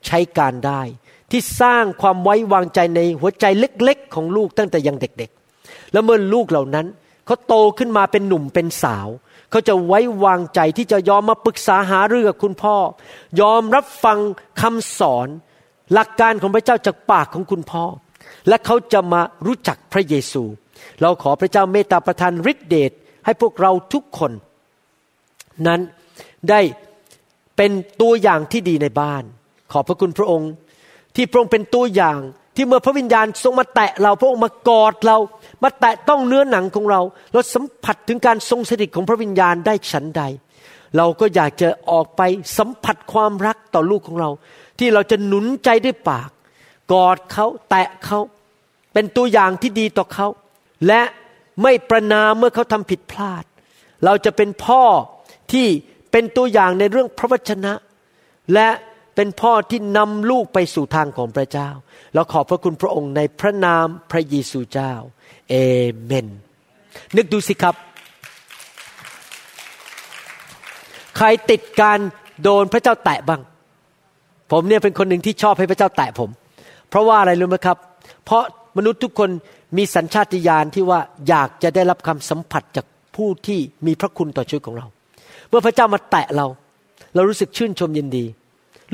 [0.06, 0.82] ใช้การได้
[1.30, 6.86] ที่สร้างความไว้วางใจในหัวใจเล็กๆ ของลูกตั้งแต่ยังเด็กๆ แล้วเมื่อลูกเหล่านั้น
[7.26, 9.08] เขาโตขึ้นมาเป็นหนุ่มเป็นสาว
[9.50, 12.76] เขาจะไว้วางใจที่จะยอมมาปรึกษาหาเรื่องกับคุณพ่อ
[13.40, 14.18] ยอมรับฟัง
[14.60, 15.28] คำสอน
[15.92, 17.84] หลักการของพระเจ้าจากปากของคุณพ่อ
[18.48, 20.42] และเขาจะมารู้จักพระเยซู
[21.00, 22.92] เราขอพระเจ้าเมตตาประทานฤทธิเดช
[23.24, 24.32] ให้พวกเราทุกคน
[25.66, 25.80] นั้น
[26.50, 26.60] ได้
[27.56, 29.22] เป็นตัวอย่างที่ดีในบ้าน
[29.72, 30.50] ขอบพระคุณพระองค์
[31.14, 32.18] ที่พระองค์เป็นตัวอย่าง
[32.56, 35.18] ที่เมื่อพระวิญญาณทรงมาแตะเราพระองค์มากอดเรา
[35.62, 37.00] มาแตะต้องเนื้อหนังของเรา
[37.32, 40.22] เราสัมผัสถึงการทรงสถิตของพระวิญญาณได้ฉันใด
[40.96, 42.22] เราก็อยากจะออกไป
[42.58, 44.30] สัมผัสความรักต่อลูกของเรา
[44.78, 46.30] ที่เราจะหนุนใจด้วยปาก
[46.92, 48.20] กอดเขาแตะเขา
[48.92, 50.26] เป็นตัวอย่างที่ดีต่อเขา
[50.86, 51.02] และ
[51.62, 53.44] ไม่ประนามเมื่อเขาทำผิดพลาด
[54.04, 54.82] เราจะเป็นพ่อ
[55.52, 55.66] ที่
[56.10, 57.72] เป็นตัวอย่างในเรื่องพระวจนะ
[58.54, 58.68] และ
[59.14, 61.68] เป็นพ่อที่นำลูกไปสู่ทางของพระเจ้า
[62.14, 64.92] เราขอบพระคุณพระองค์ในพระนามพระเยซูเจ้า
[65.50, 65.54] เอ
[66.04, 66.26] เมน
[67.16, 67.74] นึกดูสิครับ
[71.16, 71.98] ใครติดการ
[72.42, 73.42] โดนพระเจ้าแตะบ้าง
[74.52, 76.30] ผมเนี่ยเป็นคนหนึ่งที่ชอบให้พระเจ้าแตะผม
[76.88, 77.78] เพราะว่าอะไรรู้ไหมครับ
[78.24, 78.42] เพราะ
[78.76, 79.30] มนุษย์ทุกคน
[79.76, 82.86] มีสัญชาติญาณที่ว่าอยากจะได้รับคำสัมผัสจาก
[83.16, 84.86] ผู้ที่มีพระคุณต่อชีวิตของเรา
[85.48, 86.46] เมื่อพระเจ้ามาแตะเรา
[87.14, 88.24] เรารู้สึกชื่นชมยินดี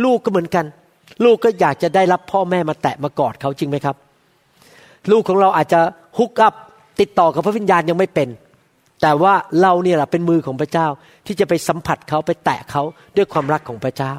[0.05, 0.65] ลูกก็เหมือนกัน
[1.25, 3.97] ลูกก็อยากจะได้รับพ่อแม่มาแตะมากอดเขาจริงไหมครับ
[5.11, 5.81] ลูกของเราอาจจะ
[6.19, 6.55] ฮุกอัพ
[7.01, 8.29] ติดต่อกับพระวิญญาณยังไม่เป็น
[9.03, 10.87] แต่ว่าเราเนี่ยแหละเป็นมือของพระเจ้า
[11.27, 12.83] ที่จะไปสัมผัสเขาไปแตะเขา
[13.17, 14.15] ด้วยความรักของพระเจ้า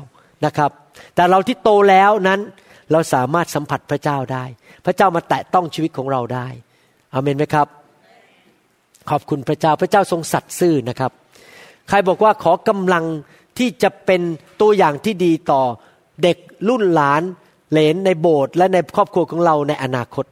[0.45, 0.71] นะครับ
[1.15, 2.39] แต่เราที่โตแล้วนั้น
[2.91, 4.45] เราสามารถสัมผัสพระเจ้าได้
[4.85, 6.47] พระเจ้ามาแตะต้องชีวิตของเราได้
[7.13, 7.67] อเมนไหมครับ
[9.09, 11.11] ขอบคุณพระเจ้าพระเจ้าทรงสัตย์ซื่อนะครับ
[11.89, 13.05] ใครบอกว่าขอกำลัง
[13.57, 14.21] ที่จะเป็น
[14.61, 15.61] ตัวอย่างที่ดีต่อ
[16.23, 16.37] เด็ก
[16.69, 17.21] รุ่นหลาน
[17.71, 20.25] เหลนในโบสถ์และในครอบครัวของเราในอนาคต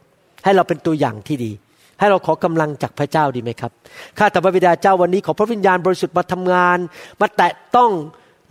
[0.44, 1.52] ให้เราเป็นตัวอย่างที่ดี
[1.98, 3.72] ให้เราขอกำลังจากพระเจ้าดีไหมครับ
[4.18, 6.78] ข้าแต่พระบิดาเจ้าวันนี้ขอพระวิญญาณบริสุทธิ์มาทำงาน
[7.20, 7.90] มาแตะต้อง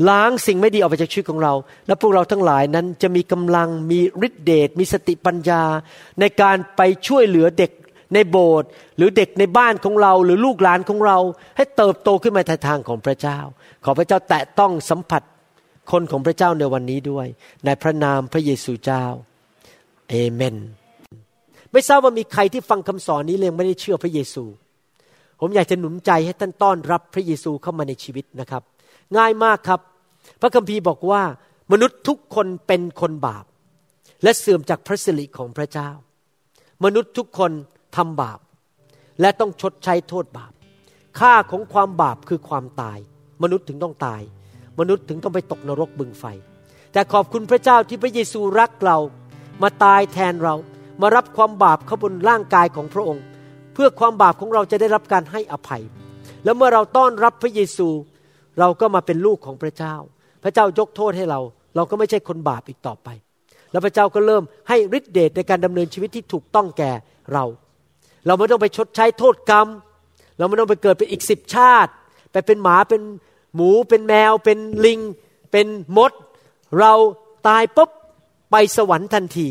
[0.10, 1.54] ล้างสิ่งไม่ดีออกไปจากชีวิตของเรา
[1.88, 5.64] และพวกเราทั้งหลายนั้นจะมีกำลังมีฤทธิเดชมีสติปัญญา
[6.20, 7.72] ในการไปช่วยเหลือเด็ก
[8.14, 11.18] ในโบสถ์หรือเด็กในบ้านของเรา หรือลูกหลานของเรา
[11.57, 13.39] ให้เติบโตขึ้นมาในทางของพระเจ้า
[13.86, 15.24] ขอพระเจ้าแตะต้องสัมผัส
[15.91, 17.28] คนของพระเจ้าในวันนี้ด้วย
[17.66, 19.05] ในพระนามพระเยซูเจ้า
[20.09, 20.55] เอเมน
[21.72, 24.43] ไม่ทราบว่ามีใครที่ฟังคำสอนนี้เลยไม่ได้เชื่อพระเยซู
[25.39, 28.64] ผมอยากจะหนุนใจให้ท่านต้อนรับพระเยซูเข้ามาในชีวิตนะครับ
[29.18, 29.80] ง่ายมากครับ
[30.41, 31.24] พระคัมภีร์บอกว่า
[31.72, 33.45] มนุษย์ทุกคนเป็นคนบาป
[34.24, 35.89] และเสื่อมจากพระสิริของพระเจ้า
[36.84, 37.51] มนุษย์ทุกคน
[37.96, 38.39] ทำบาป
[39.22, 40.52] และต้องชดใช้โทษบาป
[41.20, 43.00] ค่าของความบาปคือความตาย
[43.44, 44.22] มนุษย์ถึงต้องตาย
[44.80, 46.26] มนุษย์ถึงต้องไปตกนรกบึงไฟ
[46.94, 48.98] แต่ขอบคุณพระเจ้าที่พระเยซูรักเรา
[49.64, 50.56] มาตายแทนเรา
[51.02, 53.24] มารับความบาปเข้าบนร่างกายของพระองค์
[53.74, 55.84] เพื่อความบาปของเราจะได้รับการให้อภัย
[56.44, 57.89] แล้วเมื่อเราต้อนรับพระเยซู
[58.60, 59.96] เราก็มาเป็นลูกของพระเจ้า
[60.44, 61.39] พระเจ้ายกโทษให้เรา
[61.76, 63.10] เราก็ไม่ใช่คนบาปอีกต่อไป
[63.72, 66.92] แล้วพระเจ้าก็เริ่มให้ฤทธิเดชในการดำเนินชีวิตที่ถูกต้องแก่
[67.34, 67.44] เรา
[68.26, 69.67] เราไม่ต้องไปชดใช้โทษกรรม
[70.38, 71.91] เราไม่ต้องไปเกิดเป็นอีกสิบชาติ
[72.32, 73.01] ไปเป็นหมาเป็น
[73.55, 74.99] หมูเป็นแมว เป็นลิง
[75.51, 75.67] เป็น
[75.97, 76.11] มด
[76.80, 76.93] เรา
[77.47, 77.89] ตายปุ๊บ
[78.51, 79.47] ไปสวรรค์ทันที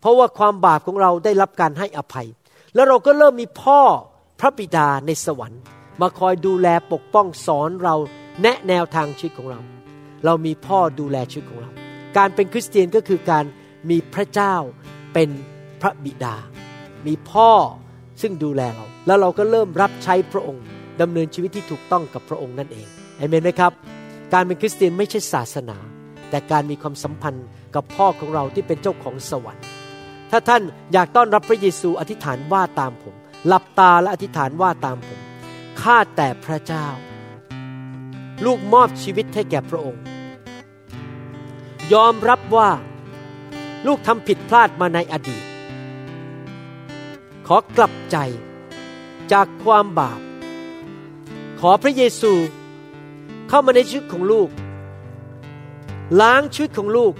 [0.00, 2.28] เพราะว่าความบาปของเราได้รับการให้อภัย
[2.74, 3.80] แล้วเราก็เริ่มมีพ่อ
[4.40, 5.60] พระบิดาในสวรรค์
[6.00, 7.94] มาคอยดูแลปกป้องสอนเรา
[8.42, 9.60] แนะแนวทางชีวิตของเรา
[10.24, 11.70] เรามีพ่อดูแลชีวิตของเรา
[12.16, 13.44] การเป็นคริสเตียนก็คือการ
[13.90, 14.54] มีพระเจ้า
[15.14, 15.28] เป็น
[15.80, 16.36] พระบิดา
[17.06, 17.50] มีพ่อ
[18.20, 20.64] ซึ่งดูแลเรา แล้วเราก็เริ่มรับใช้พระองค์
[21.00, 22.86] ดำเนินชีวิตที่ถูกต้องกับพระองค์นั่นเอง
[23.18, 23.72] เอเมนไหมครับ
[24.32, 25.76] การเป็นคริสเตียนไม่ใช่ศาสนา
[26.30, 29.64] แต่การมีความสัมพันธ์กับพ่อของเราที่เป็นเจ้าของสวรรค์
[30.30, 30.62] ถ้าท่าน
[30.92, 33.14] อยากต้อนรับพระเยซูอธิษฐานว่าตามผม
[33.46, 35.20] หลับตาและอธิษฐานว่าตามผม
[35.80, 36.86] ข้าแต่พระเจ้า
[38.44, 40.02] ลูกมอบชีวิตให้แก่พระองค์
[41.92, 42.70] ยอมรับว่า
[43.86, 45.44] ลูกทำผิดพลาดมาในอดีต
[47.46, 48.16] ขอกลับใจ
[49.32, 50.20] จากความบาป
[51.60, 52.32] ขอพระเยซู
[53.48, 54.48] เข้ามาในชีวิตของลูก
[56.20, 57.14] ล้างชีวิตของลูก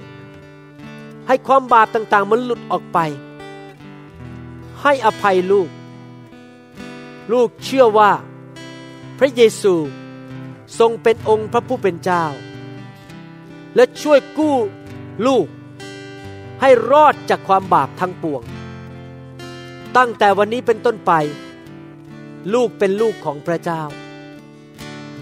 [1.27, 2.99] ให้ความบาปต่างๆ มันหลุดออกไป
[4.81, 5.69] ให้อภัยลูก
[7.33, 8.11] ลูกเชื่อว่า
[9.19, 9.75] พระเยซู
[10.79, 12.25] ทรงเป็นองค์พระผู้เป็นเจ้า
[13.75, 14.57] และช่วยกู้
[15.27, 15.47] ลูก
[16.61, 18.43] ให้รอดจากความบาปทั้งปวง
[19.97, 21.13] ตั้งแต่วันนี้เป็นต้นไป
[22.55, 23.83] ลูกเป็นลูกของพระเจ้า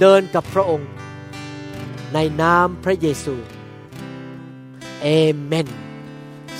[0.01, 0.91] เดินกับพระองค์
[2.15, 3.35] ในนามพระเยซู
[5.03, 5.09] เอ
[5.45, 5.69] เมน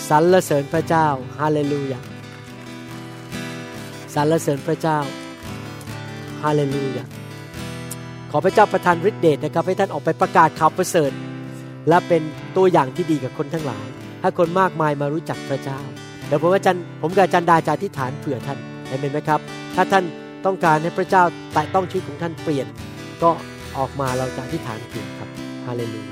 [0.09, 1.07] สรรเสริญพระเจ้า
[1.39, 2.01] ฮาเลลูยา
[4.15, 4.99] สรรเสริญพระเจ้า
[6.43, 7.05] ฮาเลลูยา
[8.31, 11.13] ขอพระเจ้าประทานฤทธิเดชนะครับให้ท่านออกไปประกาศข่าวประเสริฐ
[11.89, 12.23] และเป็น
[12.57, 13.87] ตัวอย่างที่ดีกับคนทั้งหลาย
[14.21, 15.81] ให้คนมากมายมารู้จักพระเจ้า
[16.33, 18.59] ดี๋ยวผมอาจารย์ผมกับอาจารย์ดาจะอธิษฐานเผื่อท่าน
[18.89, 19.41] เห็นไหมครับ
[19.75, 20.05] ถ้าท่าน
[20.47, 21.23] ต้องการให้พระเจ้า
[21.53, 22.67] แตะต้องชีวิตของท่านเปลี่ยน
[23.23, 23.31] ก็
[23.79, 25.29] ออกมาเราจะอธิษฐานเผื่อครับ
[25.67, 26.11] ฮาเลลูย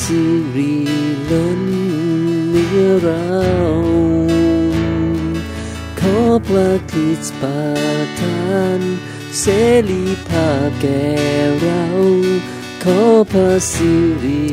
[0.00, 0.22] สิ
[0.56, 0.76] ริ
[1.30, 1.62] ล้น
[2.50, 3.30] เนือเรา
[6.00, 7.66] ขอพระคริสต์ประ
[8.20, 8.80] ทาน
[9.40, 9.44] เส
[9.90, 11.06] รีภาพแก่
[11.60, 11.84] เรา
[12.84, 13.00] ขอ
[13.32, 13.92] พระสิ
[14.24, 14.44] ริ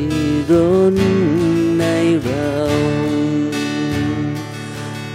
[0.51, 0.95] ล้น
[1.79, 1.85] ใน
[2.23, 2.53] เรา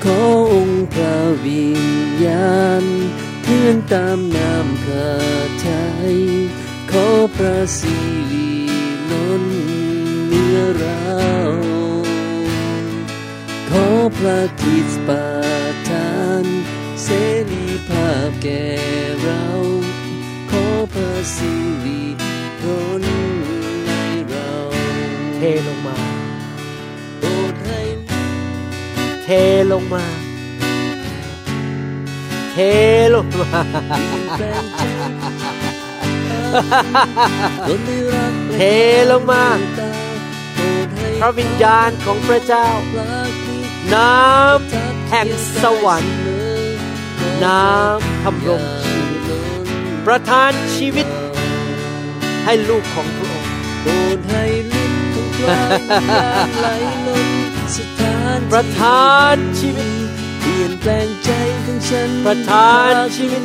[0.04, 0.20] ขอ
[0.52, 1.82] องค์พระวิญ
[2.24, 2.84] ญาณ
[3.42, 5.12] เคลื่อนตามน้ำพระ
[5.66, 6.14] ทัย
[6.90, 7.06] ขอ
[7.36, 7.96] พระสิ
[8.30, 8.37] ริ
[10.78, 11.40] เหนือเรา
[13.70, 13.86] ขอ
[14.18, 15.28] พระคริสต์ประ
[15.90, 16.10] ทา
[16.42, 16.44] น
[17.02, 17.08] เส
[17.50, 18.66] รีภาพแก่
[19.22, 19.44] เรา
[20.50, 21.52] ขอพระสิ
[21.84, 22.02] ริ
[22.62, 23.04] ล้น
[23.86, 23.90] ใน
[24.28, 24.50] เรา
[25.36, 25.98] เทลงมา
[27.18, 27.80] โปรดให้
[29.24, 29.28] เท
[29.72, 30.06] ลงมา
[32.52, 32.56] เท
[33.14, 33.50] ลงมา
[34.38, 34.82] แปลงใจ
[37.68, 38.58] จนได้รักเท
[39.10, 39.44] ลงมา
[41.18, 42.68] พระวิญญาณของพระเจ้า
[43.94, 45.28] น้ำแห่ง
[45.62, 46.16] สวรรค์
[47.44, 49.22] น้ำทำรงชีวิต
[50.06, 51.06] ประทานชีวิต
[52.44, 53.52] ให้ลูกของพระองค์
[53.82, 56.66] โปรดให้ลิ้นของพระวิญญาณไหล
[57.06, 57.28] ล้น
[57.76, 59.90] สถานประทานชีวิต
[60.40, 61.30] เปลี่ยนแปลงใจ
[61.64, 63.42] ของฉันประทานชีวิต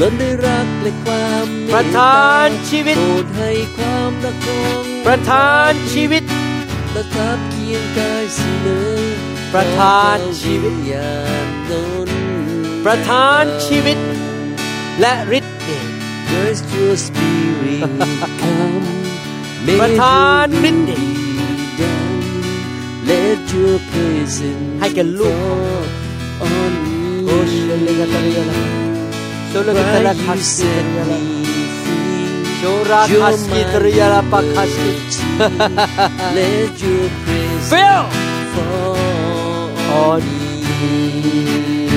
[0.00, 6.22] ล้นด้วยรักและความเมตตประทานชีวิตโปรดให้ความรักของประทานชีวิต
[6.94, 8.96] ประทับเคียงกายเสมอ
[9.54, 11.12] ประทานชีวิตขอพระญา
[11.46, 12.10] ณล้น
[12.84, 13.98] ประทานชีวิต
[15.00, 15.88] และฤทธิ์เดช
[16.32, 17.80] Let your spirit
[18.42, 18.86] come
[19.80, 21.04] ประทานฤทธิ์เดช
[23.08, 25.86] Let your presence ให้แก่ลูก
[26.40, 27.54] fall on me โอเช
[27.86, 28.60] ลกาตาเรียลา
[29.48, 31.43] โชลกาตาลา Why คั you สติ set เรียลา me free โชราคัสกิตเรียลาปาคัสติ
[36.34, 38.04] Let your presence Fill
[38.54, 38.96] fall
[39.92, 41.88] on me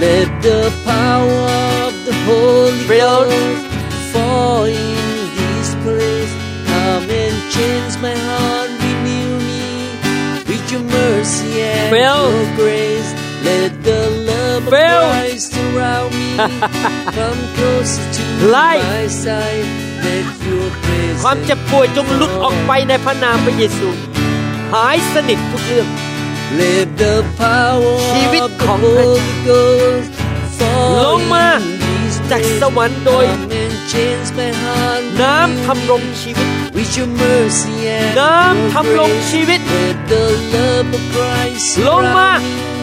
[0.00, 1.46] Let the power
[1.86, 3.66] of the Holy Fill Ghost
[4.12, 4.96] fall in
[5.38, 6.32] this place.
[6.66, 12.30] Come and change my heart, renew me With your mercy and Fill.
[12.32, 13.10] your grace.
[13.44, 14.23] Let the
[14.64, 15.02] love of Fill.
[15.12, 16.30] Christ surround me
[17.16, 18.22] Come closer to
[18.56, 18.84] Life.
[18.94, 19.68] my side
[20.06, 23.88] Let your presence ความเจ็บป่วยจงหลุดออกไปในพระนามพระเยซู
[24.74, 25.88] หายสนิททุกเรื่อง
[26.60, 30.10] Let the power ชีวิต of ข the องพระ Holy Ghost
[30.58, 32.60] ล fall งมา in this จาก place.
[32.60, 39.26] สวรรค์โดย Come and change my heart น้ำทำรงชีวิต with your mercy and น้ your ำทำรง grace.
[39.30, 42.73] ชีวิต Let the love of Christ ลงมา surround me.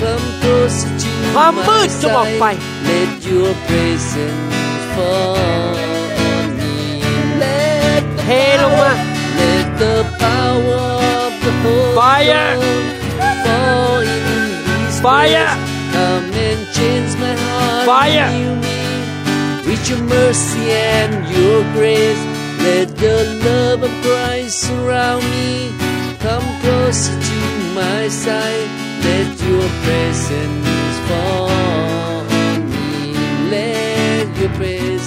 [0.00, 2.58] Come closer to ความมืด my จงออกไป side.
[2.90, 5.36] Let your presence fall
[6.34, 6.74] on me.
[7.42, 8.28] Let the เท
[8.62, 8.92] ลงมา
[9.40, 10.80] Let the power
[11.24, 12.50] of the Holy Fire.
[12.60, 14.24] Ghost fall in
[14.86, 15.48] this Fire.
[15.52, 15.94] place.
[15.94, 17.84] Come and change my heart.
[17.90, 18.28] Fire.
[18.32, 18.78] renew me
[19.66, 20.64] With your mercy
[20.98, 22.22] and your grace.
[22.66, 23.16] Let the
[23.46, 25.50] love of Christ surround me.
[26.26, 27.38] Come closer to
[27.80, 28.70] my side.
[29.07, 31.47] Let your presence fall
[32.49, 32.87] on me.
[33.55, 35.05] Let your praise,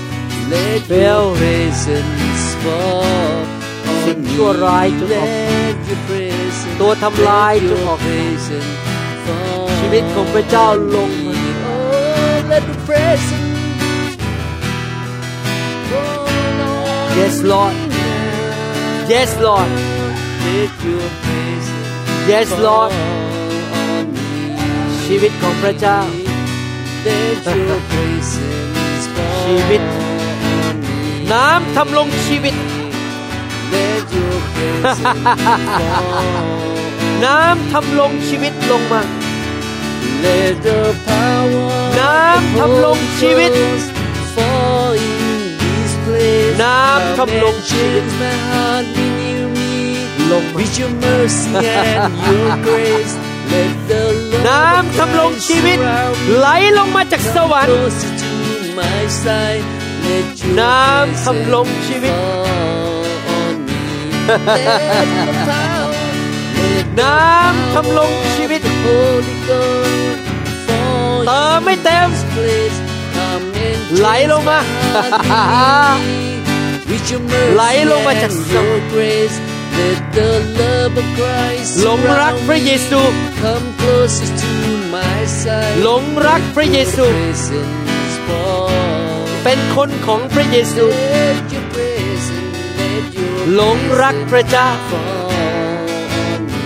[0.53, 1.01] let Fill.
[1.05, 3.37] your presence fall
[4.05, 4.31] สิ่ on ง me.
[4.33, 8.71] ชั่วร้ายจงออก Let your presence, ตัวทำลาย let จง your ออกไป presence
[9.27, 11.35] fall ชีวิตของพระเจ้าลงมา
[11.71, 14.13] Oh, let the presence
[15.91, 16.23] fall
[16.65, 18.05] on Yes Lord me.
[19.13, 19.71] Yes Lord
[20.45, 21.87] Let your presence
[22.33, 23.38] Yes Lord fall on me.
[25.13, 25.99] ชีวิตของพระเจ้า
[29.43, 29.83] ชีวิต
[31.33, 32.55] น้ำทำลงชีวิต
[37.25, 39.03] น้ำทำลงชีวิตลงมา
[41.99, 43.53] น้ำทำลงชีวิต
[46.63, 48.05] น้ำทำลงชีวิต
[50.31, 55.79] ลง With your mercy and your let the น้ำทำลงชีวิต
[56.39, 56.47] ไหล
[56.79, 57.75] ลงมาจากสวรรค์
[60.61, 62.15] น้ำทำลงชีวิต
[67.01, 72.09] น้ำทำลงชีวิตเติมไม่เต็ม
[74.01, 74.59] ไหลลงมา
[77.55, 78.87] ไหลลงมาจากสวรรค์
[79.79, 83.01] grace, let the love of Christ หลงรักพระเยซู
[83.43, 84.53] come closer to
[84.95, 85.77] my side.
[85.83, 88.71] หลงรักพระเยซู Presence fall.
[89.45, 95.31] เป็นคนของพระเยซู Let your presence, let your หลงรักพระเจ้า fall
[96.25, 96.61] on me.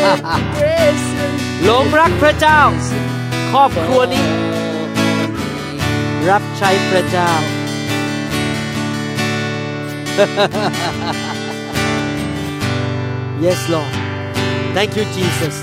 [0.00, 2.60] Let your presence, หลงรักพระเจ้า
[3.52, 4.26] ครอบครัวนี้
[6.30, 7.30] รับใช้พระเจ้า
[13.38, 13.92] Yes, Lord.
[14.72, 15.62] Thank you, Jesus.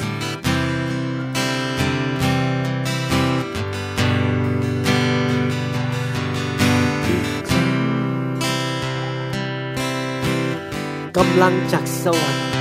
[11.14, 12.52] Cầm lăng chặt sâu anh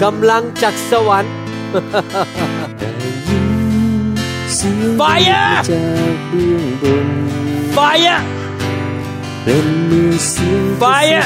[0.00, 1.26] Cầm lăng chặt sâu anh
[4.98, 5.62] Fire!
[7.74, 8.20] Fire!
[10.80, 11.22] Fire!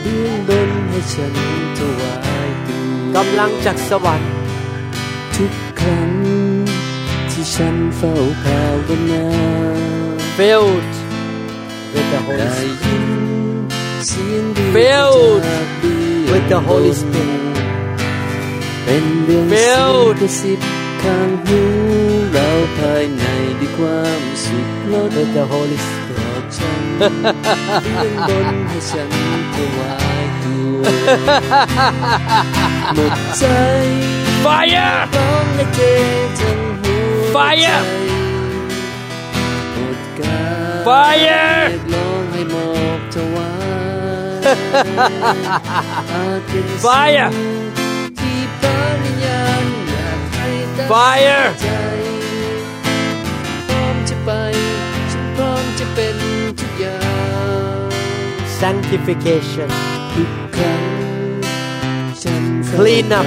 [0.00, 1.34] เบื้องบนให้ฉัน
[1.78, 2.16] ถวา
[2.48, 4.32] ยตัวกำลังจากสวรรค์
[5.36, 6.12] ทุกครั้ง
[7.30, 9.26] ที่ฉันเฝ้าภาวนา
[10.36, 10.94] filled
[11.92, 13.06] with the Holy ได้ Spirit ยิน
[14.06, 17.40] เสียงเรียก Filled จากเบื้อง with the Holy บน Spirit
[18.84, 20.60] เป็นเรื่องเสียง Filled กระซิบ
[21.02, 21.60] ข้างหู
[22.52, 26.98] Bao thời ngày đi qua một sụp lối Tôi theo hồ lý sử hợp chân
[26.98, 28.44] Đi lên bốn
[28.74, 29.10] hồ chân
[55.92, 56.96] happened to you?
[58.48, 59.68] Sanctification.
[62.76, 63.26] Clean up.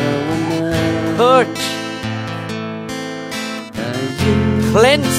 [1.17, 1.63] Purge.
[4.71, 5.15] Cleanse.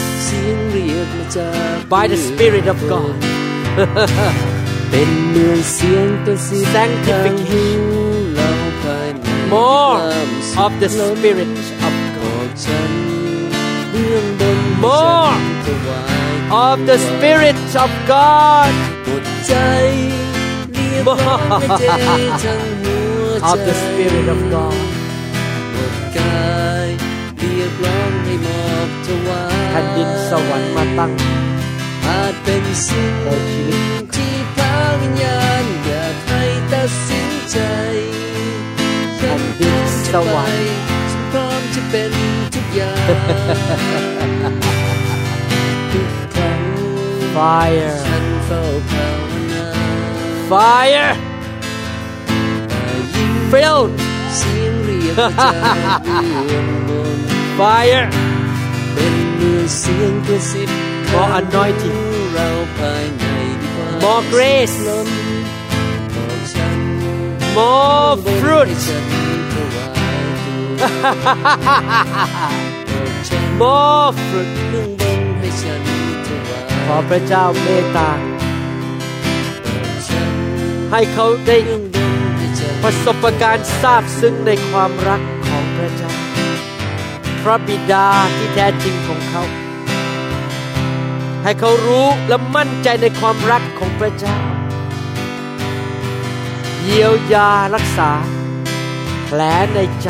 [1.88, 3.22] By the Spirit of God.
[6.72, 8.34] Sanctification.
[9.48, 10.00] More
[10.64, 11.48] of the Spirit
[11.86, 12.56] of God.
[14.80, 16.15] More
[16.50, 18.72] of the Spirit of God
[19.04, 19.54] หมดใจ
[20.72, 21.84] เรียกร้องให้เท
[22.44, 24.78] ทั้งหัวใจ of the Spirit of God
[25.72, 26.46] หมดกา
[26.86, 26.88] ย
[27.38, 31.12] เรียกร้องให้มอบถวายแผ่นดินสวรรค์มาตั้ง
[32.06, 36.42] อาจเป็นสิ่งในชีวิตที่พระวิญญาณอยากให้
[36.72, 37.58] ตัดสินใจ
[39.16, 39.78] แผ่นดิน
[40.12, 40.76] สวรรค์
[41.10, 42.12] ฉันพร้อมจะเป็น
[42.54, 43.38] ทุกอย่างทุก
[43.88, 44.75] ครั้ง
[47.35, 49.65] fire ฉันเฝ้าภาวนา
[50.51, 51.11] fire
[52.69, 53.91] ได้ยิน filled
[54.37, 56.01] เสียงเรียกมาจาก
[56.47, 57.17] เบื้องบน
[57.59, 58.05] fire
[58.93, 60.69] เป็นเหมือนเสียงกระซิบ
[61.13, 61.99] More anointing
[62.33, 62.47] เรา
[62.77, 63.25] ภายใน
[63.61, 65.07] ดีกว่า More grace ล้น
[66.15, 66.79] บอกฉัน
[67.57, 69.05] more ให้ fruit ฉัน
[69.53, 69.87] ถวา
[70.21, 70.97] ยตัวบ
[73.01, 74.49] อกฉัน more fruit
[76.86, 78.10] ขอพระเจ้าเมตตา
[80.92, 81.82] ให้เขาได้เบื้อง
[82.72, 86.12] บประสบการณ์ทราบซึ้งในความรักของพระเจ้า
[87.42, 89.42] พระบิดาที่แท้จริงของเขา
[91.42, 94.36] ให้เขารู้และมั่นใจในความรักของพระเจ้า
[96.82, 98.10] เยียวยารักษา
[99.24, 99.40] แผล
[99.74, 100.08] ในใจ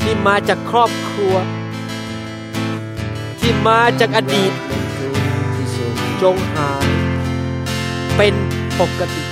[0.00, 1.34] ที่มาจากครอบครัว
[3.40, 4.52] ที่มาจากอดีต
[6.22, 6.88] จงหาย
[8.16, 8.34] ไปเป็น
[8.80, 9.22] ปกติ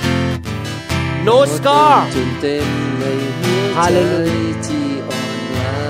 [1.27, 2.67] no scar จนเต็ม
[2.99, 3.05] ใน
[3.39, 5.81] หัวใจ Hallelujah ที่อ่อนล้า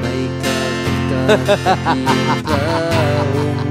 [0.00, 0.12] ไม่
[0.42, 1.28] กล้าต้องการ
[1.84, 2.60] เพียงพระ
[3.34, 3.68] องค์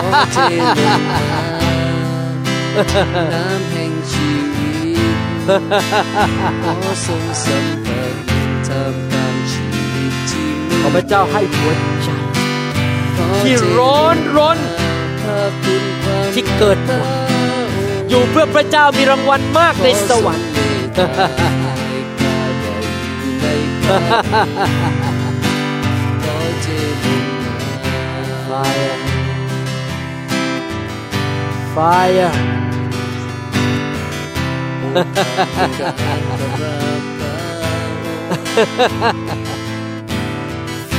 [0.00, 0.38] ขอเท
[0.78, 1.22] ลงมา
[3.32, 4.70] น้ำแห่งชีวิ
[5.14, 5.16] ต
[6.64, 6.74] ขอ
[7.06, 8.14] ทรงสัมผัส
[8.68, 9.64] ทำตามชี
[9.94, 11.95] วิตที่มืขอพดระเจ้าให้หัวใจขอ
[13.42, 14.58] ที่ร้อนร้น
[15.22, 16.98] พระคุณความที่เกิดมา
[18.08, 20.48] อยู่เพื่อพระเจ้ามีรางวัลมากในสวรรค์
[28.48, 28.96] Fire
[31.74, 32.32] Fire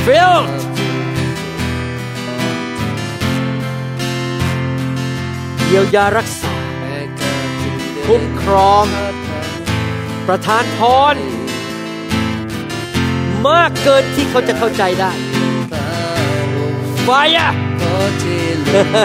[0.04, 0.46] Filled
[5.70, 6.54] เยียวยารักษา
[8.06, 8.86] คุ้มครอง
[10.26, 10.80] ประทานพ
[11.14, 11.16] ร
[13.48, 15.12] มากเกินที่เขาจะเข้าใจได้
[17.06, 18.24] Fire ขอเท
[18.66, 19.04] ลงมา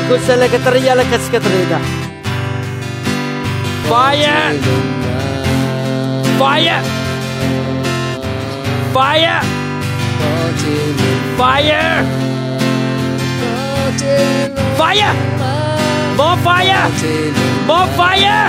[0.09, 0.49] Kusele
[3.89, 4.61] Fire!
[6.39, 6.81] Fire!
[8.93, 9.41] Fire!
[11.37, 12.32] Fire!
[14.79, 15.55] Fire มา
[16.19, 17.03] More fire เท
[17.37, 18.43] ลง More fire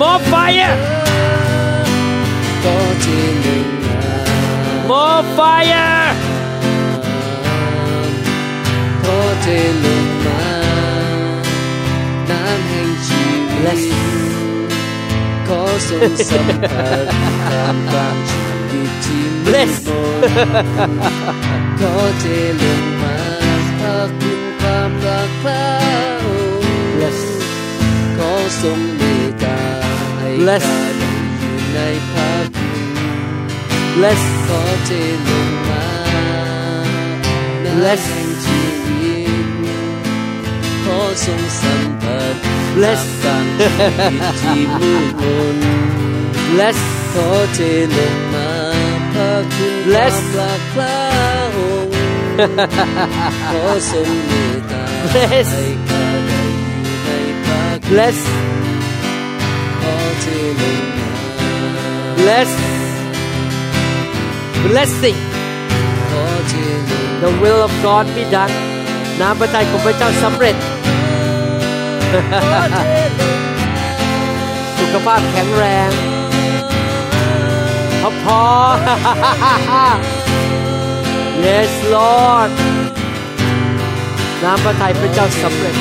[0.00, 0.72] More fire
[2.62, 3.06] ขอเท
[3.44, 4.16] ลงมา
[4.90, 5.92] More fire
[9.02, 9.46] ขอเท
[9.84, 10.42] ลงมา
[12.30, 13.96] น้ำแห่งชีวิ Bless ต
[15.48, 17.06] ขอทรงสัมผัส
[17.50, 20.30] ตามกลางชีวิตที่มืด Bless มน
[21.80, 22.26] ขอเท
[22.62, 22.93] ลง
[24.04, 25.66] มาพระคุณความรักพระ
[26.24, 26.26] อ
[26.60, 27.20] งค์ Bless
[28.16, 28.32] ขอ
[28.62, 29.60] ทรงเมตตา
[30.18, 31.78] ให้ Bless ข้าได้อยู่ใน
[32.10, 32.80] พระคุณ
[33.96, 34.90] Bless ขอเท
[35.28, 35.84] ลงมา
[37.64, 39.46] น้ำ Bless แห่งชีวิต
[40.84, 42.34] ขอทรงสัมผัส
[42.76, 43.68] Bless ตามชี
[44.02, 45.24] วิตที่มืดม
[45.54, 45.56] น
[46.52, 46.78] Bless
[47.12, 47.58] ขอเท
[47.96, 48.50] ลงมา
[49.12, 50.96] พระคุณค Bless วามรักพระ
[51.56, 53.13] องค์ขอทรงเมตตา
[53.50, 53.86] Bless
[55.10, 55.26] ให้
[55.86, 57.08] ข้าได้อยู่ใน
[57.44, 58.18] พระคุณ Bless
[59.80, 61.10] ขอเลงมา
[62.18, 62.50] Bless
[64.64, 65.18] Blessing
[66.10, 66.80] ขอเทลง
[67.22, 68.54] The will of God be done
[69.20, 70.56] น้ำพระทัยของพระเจ้าสำเร็จ
[74.78, 75.90] สุขภาพแข็งแรง
[78.02, 78.42] พอพอ
[81.46, 82.50] Yes Lord
[84.44, 85.76] น้ำพระทัยพระเจ้าสำเร็จ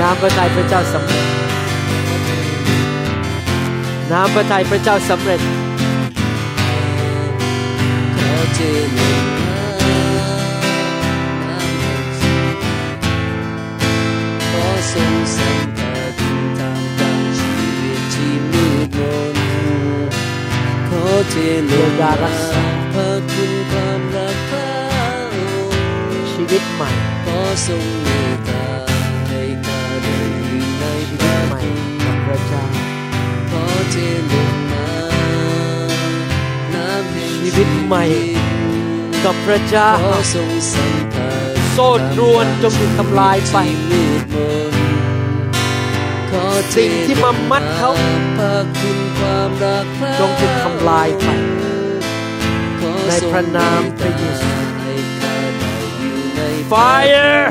[0.00, 1.24] น้ำพระทัยพระเจ้าสำเร็จ
[4.12, 5.40] น้ำพระทัยพระเจ้าสำเร็จ
[8.16, 8.58] ขอเท
[8.96, 9.62] ลงมา
[11.48, 12.58] น้ำแห่งชีวิต
[14.50, 16.14] ขอทรงสัมผัส
[16.58, 19.00] ตามกลางชีวิตที่มืดม
[19.34, 19.36] น
[20.88, 21.34] ขอเท
[21.70, 22.12] ลงมา
[22.92, 24.55] พระคุณความรักพ
[26.50, 26.90] วิตใหม่
[27.24, 28.66] ขอทรงเมตตา
[29.28, 31.60] ให้ข้าได้อยู่ในชีวิตใหม่
[32.04, 32.64] กับพระเจ้า
[33.50, 33.96] ขอเท
[34.30, 34.88] ลงมา
[36.74, 38.04] น้ำแห่งชีวิตใหม่
[39.24, 43.56] กับพระเจ้าขอทรงสัมผัสโซ่ตรวนจงถูกทำลายไป
[46.76, 47.90] สิ่งที่มามัดเขา
[50.20, 51.26] จงถูกทำลายไป
[53.06, 54.75] ในพระนามพระเยซู
[56.70, 57.42] Fire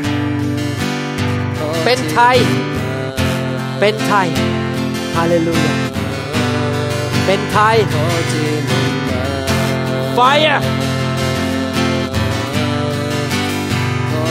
[1.83, 2.37] เป็นไทย
[3.79, 4.27] เป็นไทย
[5.15, 5.75] ฮาเลลูยา
[7.25, 8.33] เป็นไทยขอเท
[8.69, 9.23] ลงมา
[10.17, 10.61] Fire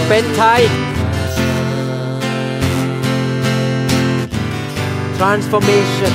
[0.09, 0.63] เป็นไทย
[5.19, 6.15] transformation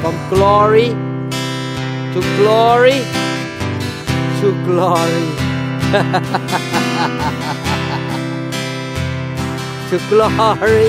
[0.00, 0.88] from glory
[2.12, 2.98] to glory
[4.40, 5.26] to glory
[9.90, 10.86] to glory.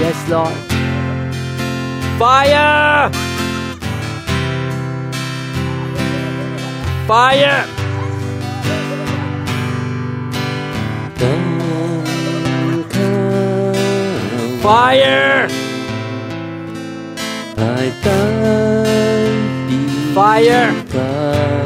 [0.00, 0.56] yes, Lord.
[2.18, 3.10] Fire!
[7.08, 7.60] Fire!
[11.20, 11.44] ตั้ง
[12.94, 13.14] ข้า
[14.42, 15.40] ว Fire!
[17.56, 18.22] ภายใต้
[19.66, 19.78] ปี
[20.16, 21.59] Fire!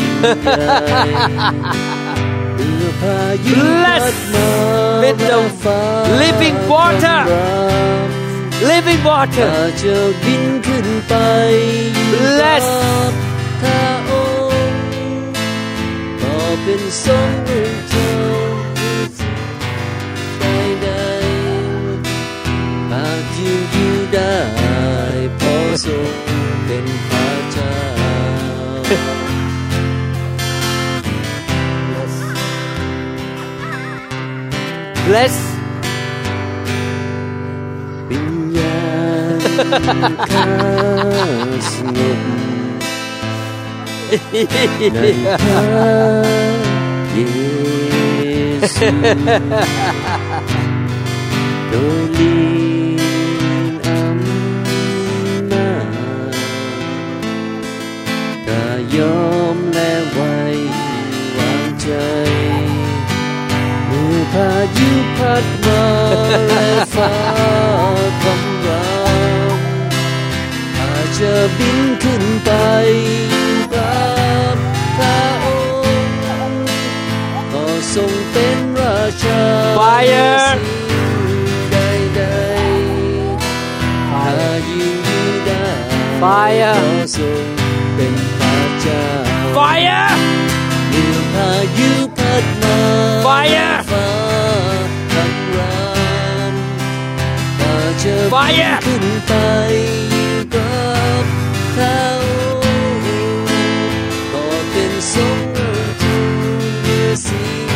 [0.00, 1.20] ยิ่งใหญ่
[2.56, 4.48] เมื่อพายุพัด Bless มา
[5.02, 5.80] with the ฟ้า
[6.20, 9.52] living water รำ Living ข้า water.
[9.78, 11.14] เจะบินขึ้นไป
[12.12, 13.12] Bless กับ
[13.62, 14.12] ข้าอ
[14.50, 14.80] งค์
[16.22, 18.07] ก็เป็นสมเด็จเจ้าใด
[24.18, 24.36] ได้
[25.36, 26.10] เพราะทรง
[26.66, 27.76] เป็นพระเจ้า
[35.06, 35.36] Bless.
[38.10, 38.80] วิญญา
[39.36, 39.40] ณ
[40.32, 40.50] ข้า
[41.70, 42.18] สงบ
[44.08, 45.92] ในพระ
[47.12, 47.18] เย
[48.76, 48.88] ซู
[51.68, 52.67] โดยลี
[58.96, 60.36] ยอมและไว้
[61.36, 61.88] วางใจ
[63.86, 65.84] เมื่อพายุพัดมา
[66.48, 67.12] และฟ้า
[68.22, 68.88] คำรา
[69.54, 69.58] ม
[70.78, 72.50] อาจจะบินขึ้นไป
[73.28, 73.98] อยู่กั
[74.54, 74.56] บ
[74.96, 75.46] พระอ
[76.04, 76.20] งค์
[77.52, 77.64] ก็
[77.94, 79.42] ทรงเป็นราชา
[79.80, 80.46] Fire
[81.70, 84.28] ใดๆถ้า
[84.68, 85.64] ยืนอยู่ได้
[86.22, 87.42] Fire ก็ทรง
[87.94, 88.37] เป็น
[89.56, 90.06] Fire!
[90.90, 92.78] เมื่อพายุพัดมา
[93.26, 94.08] Fire ฟ้า
[95.12, 95.80] คำรา
[96.50, 96.54] ม
[97.58, 99.32] ถ้าจะ Fire ขึ้นไป
[100.10, 100.82] อยู่กั
[101.20, 101.24] บ
[101.74, 102.00] เขา
[104.32, 105.48] ก็เป็นสงฆ์
[106.82, 107.67] เมื่อสิ่ง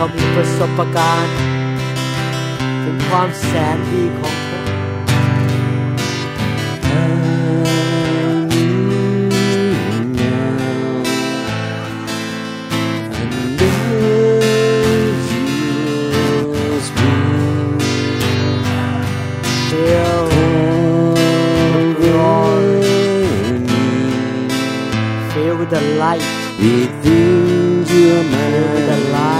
[0.00, 1.36] ขามีประสบการณ์
[2.82, 4.74] ถึงความแสนดีของพระองค์
[19.68, 20.28] Fill
[25.32, 26.24] fill with the light
[26.60, 29.39] Within your fill with the light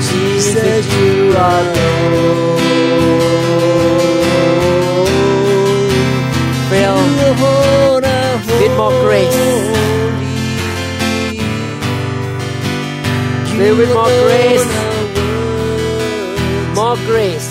[0.00, 2.60] Jesus, you are Lord.
[6.70, 9.34] Phil, You alone are With more grace.
[9.34, 10.38] holy.
[13.56, 14.66] Fill with more You grace.
[14.66, 16.74] alone are worthy.
[16.74, 17.50] more grace,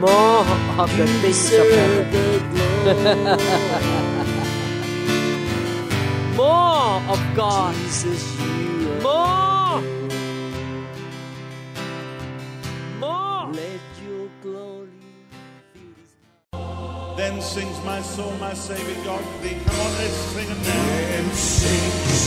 [0.00, 0.44] more
[0.82, 2.06] of the things of heaven,
[7.16, 7.74] of God,
[9.02, 9.80] more,
[13.00, 13.52] more.
[17.16, 19.56] Then sings my soul, my Savior God to thee.
[19.64, 20.84] Come on, let's sing it now.
[21.12, 22.24] Then sings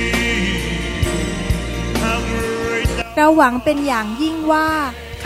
[2.03, 4.69] How great thou เราหวังเป็นอย่างยิ่งว่า
[5.06, 5.06] ค